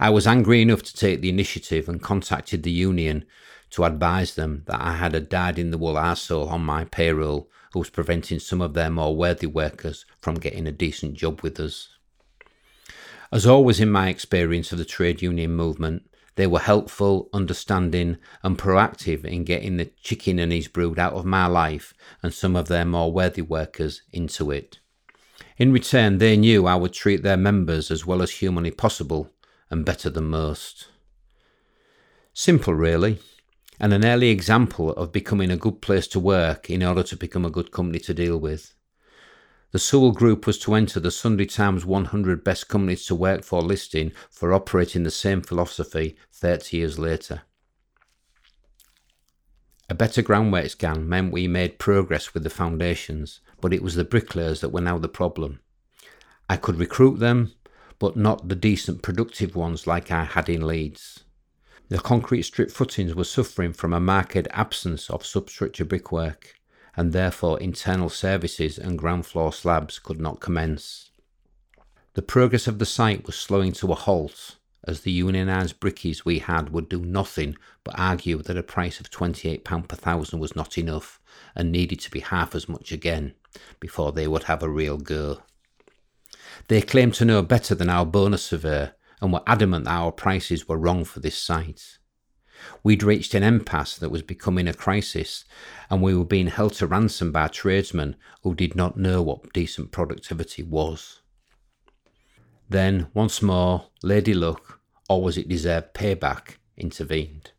I 0.00 0.10
was 0.10 0.26
angry 0.26 0.62
enough 0.62 0.82
to 0.82 0.96
take 0.96 1.20
the 1.20 1.28
initiative 1.28 1.88
and 1.88 2.02
contacted 2.02 2.64
the 2.64 2.72
union 2.72 3.24
to 3.70 3.84
advise 3.84 4.34
them 4.34 4.64
that 4.66 4.80
I 4.80 4.96
had 4.96 5.14
a 5.14 5.20
dad 5.20 5.58
in 5.58 5.70
the 5.70 5.78
wool 5.78 5.94
arsehole 5.94 6.50
on 6.50 6.64
my 6.64 6.84
payroll 6.84 7.48
who 7.74 7.80
was 7.80 7.90
preventing 7.90 8.38
some 8.38 8.60
of 8.60 8.72
their 8.72 8.88
more 8.88 9.16
worthy 9.16 9.48
workers 9.48 10.06
from 10.20 10.36
getting 10.36 10.64
a 10.64 10.72
decent 10.72 11.14
job 11.14 11.42
with 11.42 11.58
us. 11.58 11.88
As 13.32 13.46
always 13.46 13.80
in 13.80 13.90
my 13.90 14.08
experience 14.08 14.70
of 14.70 14.78
the 14.78 14.84
trade 14.84 15.20
union 15.20 15.56
movement, 15.56 16.08
they 16.36 16.46
were 16.46 16.60
helpful, 16.60 17.28
understanding, 17.32 18.18
and 18.44 18.56
proactive 18.56 19.24
in 19.24 19.42
getting 19.42 19.76
the 19.76 19.90
chicken 20.00 20.38
and 20.38 20.52
his 20.52 20.68
brood 20.68 21.00
out 21.00 21.14
of 21.14 21.24
my 21.24 21.46
life 21.46 21.94
and 22.22 22.32
some 22.32 22.54
of 22.54 22.68
their 22.68 22.84
more 22.84 23.12
worthy 23.12 23.42
workers 23.42 24.02
into 24.12 24.52
it. 24.52 24.78
In 25.58 25.72
return, 25.72 26.18
they 26.18 26.36
knew 26.36 26.68
I 26.68 26.76
would 26.76 26.92
treat 26.92 27.24
their 27.24 27.36
members 27.36 27.90
as 27.90 28.06
well 28.06 28.22
as 28.22 28.30
humanly 28.30 28.70
possible 28.70 29.32
and 29.68 29.84
better 29.84 30.10
than 30.10 30.26
most. 30.26 30.86
Simple, 32.32 32.74
really. 32.74 33.18
And 33.80 33.92
an 33.92 34.04
early 34.04 34.28
example 34.28 34.90
of 34.90 35.12
becoming 35.12 35.50
a 35.50 35.56
good 35.56 35.80
place 35.80 36.06
to 36.08 36.20
work 36.20 36.70
in 36.70 36.82
order 36.82 37.02
to 37.02 37.16
become 37.16 37.44
a 37.44 37.50
good 37.50 37.70
company 37.70 37.98
to 38.00 38.14
deal 38.14 38.38
with. 38.38 38.74
The 39.72 39.80
Sewell 39.80 40.12
Group 40.12 40.46
was 40.46 40.58
to 40.60 40.74
enter 40.74 41.00
the 41.00 41.10
Sunday 41.10 41.46
Times 41.46 41.84
100 41.84 42.44
Best 42.44 42.68
Companies 42.68 43.04
to 43.06 43.14
Work 43.14 43.42
For 43.42 43.60
listing 43.60 44.12
for 44.30 44.52
operating 44.52 45.02
the 45.02 45.10
same 45.10 45.42
philosophy 45.42 46.16
30 46.32 46.76
years 46.76 46.98
later. 46.98 47.42
A 49.90 49.94
better 49.94 50.22
groundwork 50.22 50.70
scan 50.70 51.08
meant 51.08 51.32
we 51.32 51.48
made 51.48 51.78
progress 51.78 52.32
with 52.32 52.44
the 52.44 52.50
foundations, 52.50 53.40
but 53.60 53.74
it 53.74 53.82
was 53.82 53.96
the 53.96 54.04
bricklayers 54.04 54.60
that 54.60 54.70
were 54.70 54.80
now 54.80 54.96
the 54.96 55.08
problem. 55.08 55.60
I 56.48 56.56
could 56.56 56.78
recruit 56.78 57.18
them, 57.18 57.52
but 57.98 58.16
not 58.16 58.48
the 58.48 58.54
decent 58.54 59.02
productive 59.02 59.56
ones 59.56 59.86
like 59.86 60.10
I 60.10 60.24
had 60.24 60.48
in 60.48 60.66
Leeds. 60.66 61.24
The 61.88 61.98
concrete 61.98 62.42
strip 62.42 62.70
footings 62.70 63.14
were 63.14 63.24
suffering 63.24 63.72
from 63.72 63.92
a 63.92 64.00
marked 64.00 64.48
absence 64.50 65.10
of 65.10 65.26
substructure 65.26 65.84
brickwork, 65.84 66.54
and 66.96 67.12
therefore 67.12 67.60
internal 67.60 68.08
services 68.08 68.78
and 68.78 68.98
ground 68.98 69.26
floor 69.26 69.52
slabs 69.52 69.98
could 69.98 70.20
not 70.20 70.40
commence. 70.40 71.10
The 72.14 72.22
progress 72.22 72.66
of 72.66 72.78
the 72.78 72.86
site 72.86 73.26
was 73.26 73.36
slowing 73.36 73.72
to 73.72 73.92
a 73.92 73.96
halt, 73.96 74.56
as 74.86 75.00
the 75.00 75.20
unionised 75.20 75.74
brickies 75.74 76.24
we 76.24 76.38
had 76.38 76.70
would 76.70 76.88
do 76.88 77.04
nothing 77.04 77.56
but 77.82 77.98
argue 77.98 78.40
that 78.42 78.56
a 78.56 78.62
price 78.62 79.00
of 79.00 79.10
£28 79.10 79.64
per 79.88 79.96
thousand 79.96 80.38
was 80.38 80.54
not 80.54 80.78
enough 80.78 81.20
and 81.54 81.70
needed 81.70 82.00
to 82.00 82.10
be 82.10 82.20
half 82.20 82.54
as 82.54 82.68
much 82.68 82.92
again 82.92 83.34
before 83.80 84.12
they 84.12 84.28
would 84.28 84.44
have 84.44 84.62
a 84.62 84.68
real 84.70 84.96
go. 84.96 85.42
They 86.68 86.82
claimed 86.82 87.14
to 87.14 87.24
know 87.24 87.42
better 87.42 87.74
than 87.74 87.90
our 87.90 88.06
bonus 88.06 88.42
surveyor 88.44 88.94
and 89.24 89.32
were 89.32 89.42
adamant 89.46 89.86
that 89.86 89.90
our 89.92 90.12
prices 90.12 90.68
were 90.68 90.76
wrong 90.76 91.02
for 91.02 91.18
this 91.18 91.38
site. 91.38 91.96
We'd 92.82 93.02
reached 93.02 93.32
an 93.32 93.42
impasse 93.42 93.96
that 93.96 94.10
was 94.10 94.20
becoming 94.20 94.68
a 94.68 94.74
crisis, 94.74 95.46
and 95.88 96.02
we 96.02 96.14
were 96.14 96.26
being 96.26 96.48
held 96.48 96.74
to 96.74 96.86
ransom 96.86 97.32
by 97.32 97.48
tradesmen 97.48 98.16
who 98.42 98.54
did 98.54 98.76
not 98.76 98.98
know 98.98 99.22
what 99.22 99.54
decent 99.54 99.92
productivity 99.92 100.62
was. 100.62 101.22
Then, 102.68 103.06
once 103.14 103.40
more, 103.40 103.86
Lady 104.02 104.34
Luck, 104.34 104.80
or 105.08 105.22
was 105.22 105.38
it 105.38 105.48
deserved 105.48 105.94
payback, 105.94 106.56
intervened. 106.76 107.52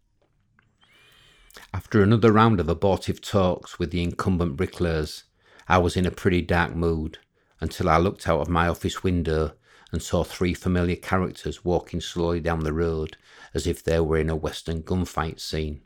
After 1.74 2.04
another 2.04 2.32
round 2.32 2.60
of 2.60 2.70
abortive 2.70 3.22
talks 3.22 3.80
with 3.80 3.90
the 3.90 4.04
incumbent 4.04 4.56
bricklayers, 4.56 5.24
I 5.68 5.80
was 5.80 5.98
in 5.98 6.06
a 6.06 6.12
pretty 6.12 6.44
dark 6.44 6.76
mood 6.76 7.18
until 7.60 7.90
I 7.90 7.98
looked 7.98 8.28
out 8.30 8.42
of 8.42 8.50
my 8.50 8.68
office 8.68 9.02
window 9.04 9.54
and 9.96 10.04
saw 10.04 10.26
three 10.26 10.54
familiar 10.54 10.98
characters 10.98 11.64
walking 11.64 12.02
slowly 12.02 12.42
down 12.42 12.66
the 12.66 12.74
road 12.74 13.16
as 13.54 13.66
if 13.66 13.82
they 13.82 13.98
were 13.98 14.18
in 14.18 14.30
a 14.30 14.36
western 14.36 14.84
gunfight 14.84 15.40
scene. 15.40 15.80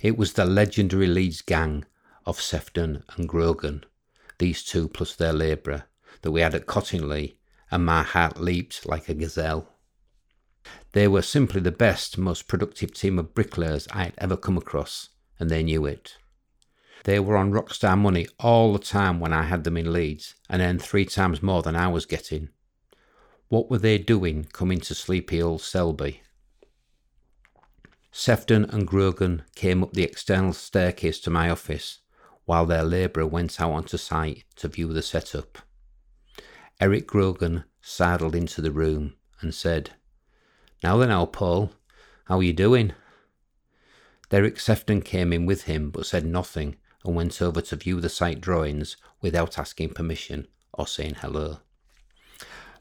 It 0.00 0.16
was 0.16 0.34
the 0.34 0.44
legendary 0.44 1.08
Leeds 1.08 1.42
gang 1.42 1.84
of 2.24 2.40
Sefton 2.40 3.02
and 3.16 3.28
Grogan, 3.28 3.84
these 4.38 4.62
two 4.62 4.86
plus 4.86 5.16
their 5.16 5.32
labourer, 5.32 5.86
that 6.22 6.30
we 6.30 6.42
had 6.42 6.54
at 6.54 6.66
Cottingley, 6.66 7.38
and 7.72 7.84
my 7.84 8.04
heart 8.04 8.40
leaped 8.40 8.86
like 8.86 9.08
a 9.08 9.14
gazelle. 9.14 9.74
They 10.92 11.08
were 11.08 11.22
simply 11.22 11.60
the 11.60 11.72
best, 11.72 12.16
most 12.16 12.46
productive 12.46 12.94
team 12.94 13.18
of 13.18 13.34
bricklayers 13.34 13.88
I 13.90 14.04
had 14.04 14.14
ever 14.18 14.36
come 14.36 14.56
across, 14.56 15.08
and 15.40 15.50
they 15.50 15.64
knew 15.64 15.86
it. 15.86 16.18
They 17.02 17.18
were 17.18 17.36
on 17.36 17.50
rockstar 17.50 17.98
money 17.98 18.28
all 18.38 18.72
the 18.72 18.78
time 18.78 19.18
when 19.18 19.32
I 19.32 19.42
had 19.42 19.64
them 19.64 19.76
in 19.76 19.92
Leeds, 19.92 20.36
and 20.48 20.62
earned 20.62 20.82
three 20.82 21.04
times 21.04 21.42
more 21.42 21.62
than 21.62 21.74
I 21.74 21.88
was 21.88 22.06
getting. 22.06 22.50
What 23.48 23.70
were 23.70 23.78
they 23.78 23.98
doing 23.98 24.44
coming 24.52 24.80
to 24.80 24.94
sleepy 24.94 25.40
old 25.40 25.60
Selby? 25.60 26.22
Sefton 28.10 28.64
and 28.64 28.88
Grogan 28.88 29.42
came 29.54 29.84
up 29.84 29.92
the 29.92 30.02
external 30.02 30.52
staircase 30.52 31.20
to 31.20 31.30
my 31.30 31.48
office, 31.48 32.00
while 32.44 32.66
their 32.66 32.82
labourer 32.82 33.26
went 33.26 33.60
out 33.60 33.70
onto 33.70 33.98
site 33.98 34.42
to 34.56 34.66
view 34.66 34.92
the 34.92 35.02
setup. 35.02 35.58
Eric 36.80 37.06
Grogan 37.06 37.64
sidled 37.80 38.34
into 38.34 38.60
the 38.60 38.72
room 38.72 39.14
and 39.40 39.54
said, 39.54 39.90
Now 40.82 40.96
then, 40.96 41.12
old 41.12 41.32
Paul, 41.32 41.70
how 42.24 42.38
are 42.38 42.42
you 42.42 42.52
doing? 42.52 42.94
Derek 44.28 44.58
Sefton 44.58 45.02
came 45.02 45.32
in 45.32 45.46
with 45.46 45.64
him 45.64 45.90
but 45.90 46.06
said 46.06 46.26
nothing 46.26 46.76
and 47.04 47.14
went 47.14 47.40
over 47.40 47.60
to 47.60 47.76
view 47.76 48.00
the 48.00 48.08
site 48.08 48.40
drawings 48.40 48.96
without 49.20 49.56
asking 49.56 49.90
permission 49.90 50.48
or 50.72 50.88
saying 50.88 51.14
hello. 51.20 51.60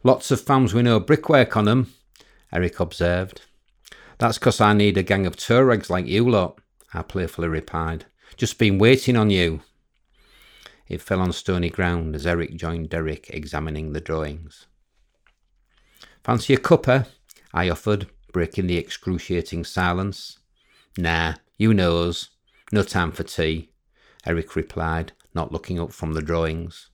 Lots 0.06 0.30
of 0.30 0.40
farms 0.40 0.72
with 0.72 0.86
no 0.86 1.00
brickwork 1.00 1.58
on 1.58 1.68
'em, 1.68 1.92
Eric 2.54 2.80
observed. 2.80 3.42
That's 4.20 4.38
'cause 4.38 4.62
I 4.62 4.72
need 4.72 5.00
a 5.00 5.02
gang 5.02 5.26
of 5.26 5.36
Tuaregs 5.36 5.90
like 5.90 6.06
you 6.06 6.30
lot, 6.30 6.62
I 6.94 7.02
playfully 7.02 7.48
replied. 7.48 8.06
Just 8.38 8.60
been 8.60 8.78
waiting 8.78 9.16
on 9.16 9.32
you. 9.32 9.64
It 10.88 11.02
fell 11.02 11.22
on 11.22 11.34
stony 11.34 11.72
ground 11.72 12.14
as 12.16 12.28
Eric 12.28 12.56
joined 12.56 12.92
Derek 12.92 13.32
examining 13.32 13.94
the 13.94 14.00
drawings. 14.00 14.68
Fancy 16.24 16.54
a 16.54 16.58
cuppa? 16.58 17.08
I 17.52 17.68
offered, 17.68 18.06
breaking 18.32 18.68
the 18.68 18.78
excruciating 18.78 19.64
silence. 19.64 20.38
Nah, 21.00 21.34
you 21.58 21.74
knows. 21.74 22.30
No 22.72 22.84
time 22.84 23.12
for 23.12 23.24
tea, 23.24 23.72
Eric 24.24 24.56
replied, 24.56 25.14
not 25.34 25.52
looking 25.52 25.80
up 25.80 25.92
from 25.92 26.14
the 26.14 26.22
drawings. 26.22 26.92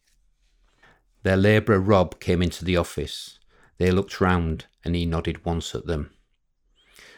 Their 1.24 1.38
labourer 1.38 1.80
Rob 1.80 2.20
came 2.20 2.42
into 2.42 2.66
the 2.66 2.78
office. 2.78 3.40
They 3.78 3.92
looked 3.92 4.22
round, 4.22 4.66
and 4.84 4.96
he 4.96 5.06
nodded 5.06 5.46
once 5.46 5.76
at 5.76 5.86
them. 5.86 6.12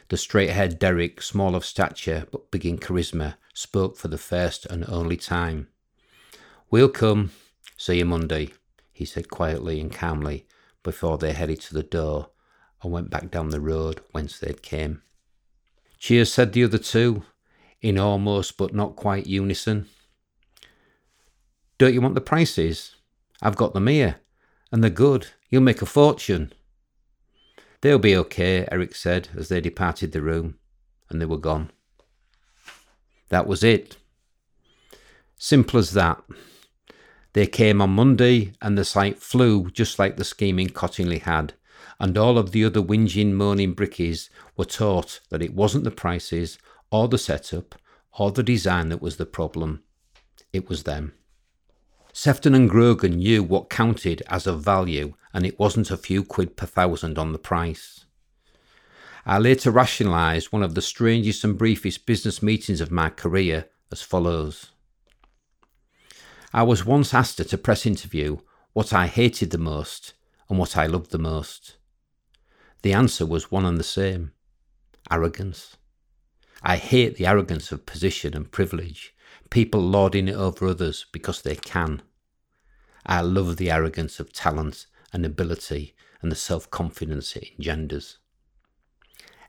The 0.10 0.18
straight 0.18 0.50
haired 0.52 0.80
Derek, 0.80 1.22
small 1.22 1.56
of 1.56 1.66
stature 1.66 2.28
but 2.32 2.52
big 2.52 2.66
in 2.66 2.78
charisma, 2.78 3.36
spoke 3.54 3.98
for 3.98 4.10
the 4.10 4.18
first 4.18 4.66
and 4.66 4.88
only 4.88 5.18
time. 5.18 5.68
We'll 6.70 6.90
come. 6.90 7.32
See 7.78 7.98
you 7.98 8.06
Monday, 8.06 8.52
he 8.92 9.06
said 9.06 9.30
quietly 9.30 9.80
and 9.80 9.92
calmly 9.92 10.46
before 10.84 11.18
they 11.18 11.34
headed 11.34 11.62
to 11.62 11.74
the 11.74 11.84
door 11.84 12.30
and 12.82 12.92
went 12.92 13.10
back 13.10 13.32
down 13.32 13.50
the 13.50 13.62
road 13.62 14.02
whence 14.12 14.38
they'd 14.38 14.62
came. 14.62 15.02
Cheers, 15.98 16.32
said 16.32 16.52
the 16.52 16.66
other 16.66 16.78
two, 16.78 17.24
in 17.82 17.98
almost 17.98 18.58
but 18.58 18.74
not 18.74 18.96
quite 18.96 19.26
unison. 19.26 19.88
Don't 21.78 21.94
you 21.94 22.02
want 22.02 22.16
the 22.16 22.22
prices? 22.22 22.96
I've 23.46 23.58
got 23.58 23.74
them 23.74 23.88
here, 23.88 24.22
and 24.72 24.82
they're 24.82 24.90
good. 24.90 25.28
You'll 25.50 25.64
make 25.64 25.82
a 25.82 25.86
fortune. 25.86 26.54
They'll 27.82 28.00
be 28.00 28.16
okay, 28.16 28.66
Eric 28.72 28.96
said 28.96 29.28
as 29.36 29.50
they 29.50 29.60
departed 29.60 30.14
the 30.14 30.22
room, 30.22 30.56
and 31.10 31.22
they 31.22 31.26
were 31.26 31.38
gone. 31.38 31.70
That 33.28 33.46
was 33.46 33.62
it. 33.62 33.98
Simple 35.36 35.78
as 35.78 35.92
that. 35.92 36.24
They 37.34 37.46
came 37.46 37.82
on 37.82 37.90
Monday, 37.90 38.54
and 38.62 38.78
the 38.78 38.86
site 38.86 39.20
flew 39.20 39.70
just 39.72 40.00
like 40.00 40.16
the 40.16 40.24
scheming 40.24 40.70
Cottingley 40.70 41.20
had, 41.20 41.54
and 42.00 42.18
all 42.18 42.38
of 42.38 42.52
the 42.52 42.64
other 42.64 42.82
whinging, 42.82 43.34
moaning 43.34 43.76
brickies 43.76 44.30
were 44.56 44.64
taught 44.64 45.20
that 45.30 45.42
it 45.42 45.54
wasn't 45.54 45.84
the 45.84 45.92
prices, 45.92 46.58
or 46.92 47.10
the 47.10 47.18
setup, 47.18 47.76
or 48.18 48.32
the 48.32 48.44
design 48.44 48.88
that 48.88 49.02
was 49.02 49.18
the 49.18 49.26
problem. 49.26 49.84
It 50.54 50.70
was 50.70 50.84
them. 50.84 51.12
Sefton 52.16 52.54
and 52.54 52.70
Grogan 52.70 53.18
knew 53.18 53.42
what 53.42 53.72
counted 53.72 54.22
as 54.28 54.46
of 54.46 54.64
value, 54.64 55.16
and 55.34 55.48
it 55.48 55.58
wasn't 55.58 55.90
a 55.90 55.98
few 55.98 56.24
quid 56.24 56.56
per 56.56 56.68
thousand 56.68 57.18
on 57.18 57.34
the 57.34 57.40
price. 57.40 58.06
I 59.26 59.40
later 59.40 59.72
rationalised 59.72 60.52
one 60.52 60.62
of 60.62 60.76
the 60.76 60.82
strangest 60.82 61.44
and 61.44 61.58
briefest 61.58 62.06
business 62.06 62.44
meetings 62.44 62.82
of 62.82 62.92
my 62.92 63.10
career 63.10 63.66
as 63.92 64.04
follows. 64.04 64.72
I 66.54 66.62
was 66.62 66.86
once 66.86 67.16
asked 67.16 67.40
at 67.40 67.52
a 67.52 67.58
press 67.58 67.84
interview 67.84 68.38
what 68.74 68.94
I 68.94 69.08
hated 69.08 69.50
the 69.50 69.58
most 69.58 70.14
and 70.50 70.60
what 70.60 70.78
I 70.78 70.86
loved 70.86 71.10
the 71.10 71.18
most. 71.18 71.78
The 72.84 72.94
answer 72.94 73.26
was 73.26 73.50
one 73.50 73.66
and 73.66 73.80
the 73.80 73.84
same 73.84 74.34
arrogance. 75.10 75.78
I 76.62 76.76
hate 76.76 77.16
the 77.16 77.26
arrogance 77.26 77.72
of 77.72 77.88
position 77.88 78.36
and 78.36 78.52
privilege 78.52 79.16
people 79.54 79.82
lording 79.82 80.28
it 80.28 80.36
over 80.36 80.66
others 80.66 81.06
because 81.12 81.44
they 81.44 81.56
can. 81.56 82.02
I 83.06 83.22
love 83.22 83.58
the 83.58 83.70
arrogance 83.70 84.20
of 84.20 84.34
talent 84.34 84.88
and 85.14 85.24
ability 85.24 85.94
and 86.24 86.32
the 86.32 86.36
self 86.36 86.72
confidence 86.72 87.36
it 87.36 87.50
engenders. 87.56 88.18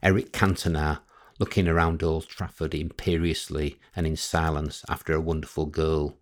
Eric 0.03 0.31
Cantona 0.31 0.99
looking 1.39 1.67
around 1.67 2.03
Old 2.03 2.27
Trafford 2.27 2.75
imperiously 2.75 3.79
and 3.95 4.05
in 4.05 4.15
silence 4.15 4.85
after 4.87 5.13
a 5.13 5.19
wonderful 5.19 5.65
goal. 5.65 6.19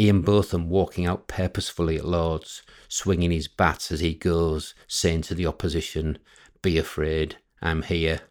Ian 0.00 0.22
Botham 0.22 0.70
walking 0.70 1.04
out 1.04 1.28
purposefully 1.28 1.98
at 1.98 2.06
Lords, 2.06 2.62
swinging 2.88 3.32
his 3.32 3.48
bat 3.48 3.92
as 3.92 4.00
he 4.00 4.14
goes, 4.14 4.74
saying 4.88 5.20
to 5.22 5.34
the 5.34 5.44
opposition, 5.44 6.16
Be 6.62 6.78
afraid, 6.78 7.36
I'm 7.60 7.82
here. 7.82 8.22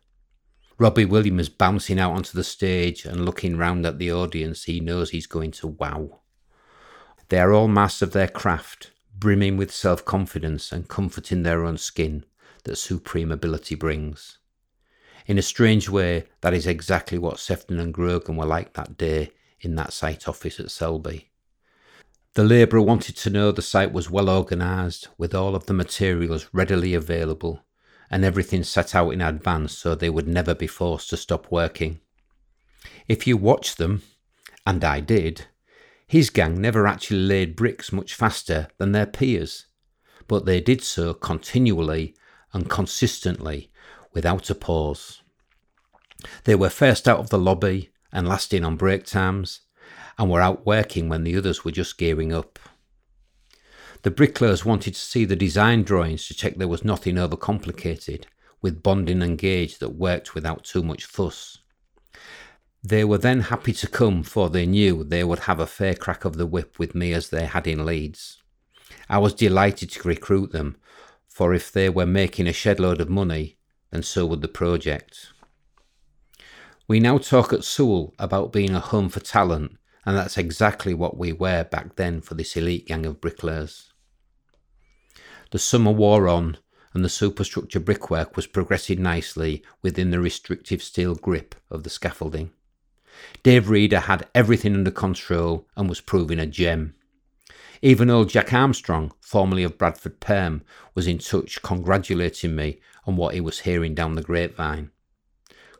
Robbie 0.80 1.04
Williams 1.04 1.42
is 1.42 1.50
bouncing 1.50 2.00
out 2.00 2.14
onto 2.14 2.32
the 2.32 2.44
stage 2.44 3.04
and 3.04 3.26
looking 3.26 3.58
round 3.58 3.86
at 3.86 4.00
the 4.00 4.14
audience, 4.14 4.64
he 4.64 4.80
knows 4.80 5.10
he's 5.10 5.28
going 5.28 5.52
to 5.52 5.68
wow. 5.68 6.22
They 7.28 7.38
are 7.38 7.52
all 7.52 7.68
masters 7.68 8.04
of 8.04 8.14
their 8.14 8.30
craft, 8.30 8.92
brimming 9.14 9.58
with 9.58 9.74
self 9.74 10.06
confidence 10.06 10.72
and 10.72 10.88
comfort 10.88 11.34
in 11.34 11.44
their 11.44 11.66
own 11.66 11.78
skin 11.78 12.24
that 12.64 12.78
supreme 12.78 13.30
ability 13.30 13.76
brings. 13.76 14.38
In 15.28 15.38
a 15.38 15.42
strange 15.42 15.90
way, 15.90 16.24
that 16.40 16.54
is 16.54 16.66
exactly 16.66 17.18
what 17.18 17.40
Sefton 17.40 17.78
and 17.78 17.94
Grogan 17.94 18.38
were 18.38 18.46
like 18.46 18.74
that 18.76 18.98
day 18.98 19.32
in 19.60 19.76
that 19.76 19.92
site 19.92 20.30
office 20.30 20.62
at 20.62 20.72
Selby. 20.72 21.30
The 22.36 22.46
labourer 22.46 22.82
wanted 22.82 23.18
to 23.18 23.30
know 23.30 23.52
the 23.52 23.62
site 23.62 23.92
was 23.92 24.10
well 24.10 24.30
organised, 24.30 25.10
with 25.18 25.36
all 25.36 25.56
of 25.56 25.66
the 25.66 25.74
materials 25.74 26.48
readily 26.54 26.94
available, 26.94 27.66
and 28.10 28.26
everything 28.26 28.64
set 28.64 28.96
out 28.96 29.12
in 29.12 29.22
advance 29.22 29.78
so 29.78 29.96
they 29.96 30.10
would 30.10 30.28
never 30.28 30.56
be 30.56 30.68
forced 30.68 31.10
to 31.10 31.18
stop 31.18 31.52
working. 31.52 32.00
If 33.08 33.28
you 33.28 33.38
watch 33.38 33.76
them, 33.76 34.04
and 34.66 34.84
I 34.84 35.00
did, 35.00 35.46
his 36.08 36.30
gang 36.30 36.60
never 36.60 36.88
actually 36.88 37.20
laid 37.20 37.56
bricks 37.56 37.92
much 37.92 38.16
faster 38.16 38.68
than 38.78 38.92
their 38.92 39.06
peers, 39.06 39.68
but 40.28 40.46
they 40.46 40.62
did 40.62 40.84
so 40.84 41.14
continually 41.14 42.16
and 42.54 42.70
consistently 42.70 43.72
without 44.14 44.50
a 44.50 44.56
pause. 44.56 45.22
They 46.44 46.56
were 46.56 46.70
first 46.70 47.08
out 47.08 47.20
of 47.20 47.30
the 47.30 47.38
lobby 47.38 47.92
and 48.12 48.28
last 48.28 48.54
in 48.54 48.64
on 48.64 48.76
break 48.76 49.06
times, 49.06 49.62
and 50.18 50.30
were 50.30 50.42
out 50.42 50.66
working 50.66 51.10
when 51.10 51.24
the 51.24 51.38
others 51.38 51.64
were 51.64 51.72
just 51.72 51.98
gearing 51.98 52.34
up. 52.34 52.60
The 54.02 54.12
bricklayers 54.12 54.64
wanted 54.64 54.94
to 54.94 55.00
see 55.00 55.26
the 55.26 55.36
design 55.36 55.84
drawings 55.84 56.28
to 56.28 56.34
check 56.34 56.56
there 56.56 56.70
was 56.70 56.86
nothing 56.86 57.16
overcomplicated, 57.16 58.26
with 58.62 58.82
bonding 58.82 59.22
and 59.22 59.38
gauge 59.38 59.80
that 59.80 59.90
worked 59.90 60.34
without 60.34 60.64
too 60.64 60.84
much 60.84 61.06
fuss. 61.06 61.58
They 62.82 63.04
were 63.04 63.18
then 63.18 63.42
happy 63.42 63.74
to 63.74 63.88
come, 63.88 64.24
for 64.24 64.50
they 64.50 64.66
knew 64.66 65.04
they 65.04 65.26
would 65.26 65.40
have 65.40 65.60
a 65.60 65.68
fair 65.68 65.96
crack 65.96 66.24
of 66.24 66.38
the 66.38 66.46
whip 66.46 66.80
with 66.80 66.96
me 66.96 67.12
as 67.12 67.30
they 67.30 67.46
had 67.46 67.68
in 67.68 67.86
Leeds. 67.86 68.42
I 69.10 69.18
was 69.18 69.34
delighted 69.34 69.90
to 69.92 70.08
recruit 70.08 70.54
them, 70.54 70.78
for 71.28 71.54
if 71.54 71.70
they 71.72 71.90
were 71.90 72.06
making 72.06 72.48
a 72.48 72.54
shed 72.54 72.80
load 72.80 73.02
of 73.02 73.10
money, 73.10 73.58
then 73.92 74.04
so 74.04 74.26
would 74.28 74.42
the 74.42 74.48
project. 74.48 75.34
We 76.88 77.02
now 77.02 77.18
talk 77.18 77.52
at 77.52 77.66
Sewell 77.66 78.14
about 78.18 78.54
being 78.54 78.74
a 78.74 78.80
home 78.80 79.10
for 79.10 79.20
talent 79.20 79.78
and 80.06 80.18
that's 80.18 80.38
exactly 80.38 80.94
what 80.94 81.18
we 81.18 81.34
were 81.34 81.64
back 81.66 81.96
then 81.96 82.22
for 82.22 82.34
this 82.34 82.56
elite 82.56 82.88
gang 82.88 83.06
of 83.06 83.22
bricklayers. 83.22 83.89
The 85.52 85.60
summer 85.60 85.92
wore 85.92 86.28
on, 86.28 86.58
and 86.94 87.04
the 87.04 87.10
superstructure 87.10 87.80
brickwork 87.80 88.36
was 88.36 88.48
progressing 88.48 89.02
nicely 89.02 89.64
within 89.82 90.12
the 90.12 90.20
restrictive 90.20 90.84
steel 90.84 91.16
grip 91.16 91.56
of 91.70 91.84
the 91.84 91.90
scaffolding. 91.90 92.52
Dave 93.44 93.70
Reeder 93.70 94.02
had 94.02 94.28
everything 94.34 94.76
under 94.76 94.92
control 94.92 95.68
and 95.76 95.90
was 95.90 96.02
proving 96.02 96.40
a 96.40 96.46
gem. 96.46 96.96
Even 97.82 98.10
old 98.10 98.30
Jack 98.30 98.54
Armstrong, 98.54 99.12
formerly 99.22 99.64
of 99.64 99.78
Bradford 99.78 100.20
Perm, 100.20 100.64
was 100.96 101.08
in 101.08 101.18
touch, 101.18 101.62
congratulating 101.62 102.56
me 102.56 102.80
on 103.06 103.16
what 103.16 103.34
he 103.34 103.42
was 103.42 103.62
hearing 103.62 103.96
down 103.96 104.16
the 104.16 104.22
grapevine. 104.22 104.92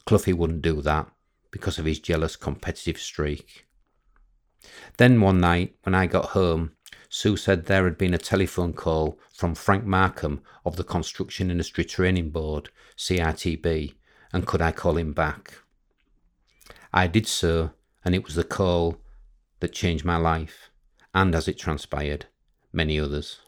Cloughie 0.06 0.34
wouldn't 0.34 0.62
do 0.62 0.82
that 0.82 1.08
because 1.52 1.78
of 1.78 1.86
his 1.86 2.00
jealous 2.00 2.36
competitive 2.36 2.98
streak. 2.98 3.66
Then 4.98 5.22
one 5.22 5.40
night, 5.40 5.76
when 5.84 5.96
I 5.96 6.08
got 6.08 6.28
home, 6.28 6.72
Sue 7.12 7.36
said 7.36 7.66
there 7.66 7.86
had 7.86 7.98
been 7.98 8.14
a 8.14 8.20
telephone 8.20 8.72
call 8.72 9.20
from 9.34 9.56
Frank 9.56 9.84
Markham 9.84 10.42
of 10.64 10.76
the 10.76 10.84
Construction 10.84 11.50
Industry 11.50 11.84
Training 11.84 12.30
Board, 12.30 12.70
CITB, 12.96 13.96
and 14.32 14.46
could 14.46 14.62
I 14.62 14.72
call 14.72 14.96
him 14.96 15.14
back? 15.14 15.56
I 16.94 17.08
did 17.08 17.28
so, 17.28 17.72
and 18.06 18.14
it 18.14 18.24
was 18.24 18.36
the 18.36 18.44
call 18.44 18.98
that 19.60 19.74
changed 19.74 20.06
my 20.06 20.18
life, 20.18 20.70
and 21.14 21.34
as 21.34 21.48
it 21.48 21.58
transpired, 21.58 22.28
many 22.72 23.00
others. 23.00 23.42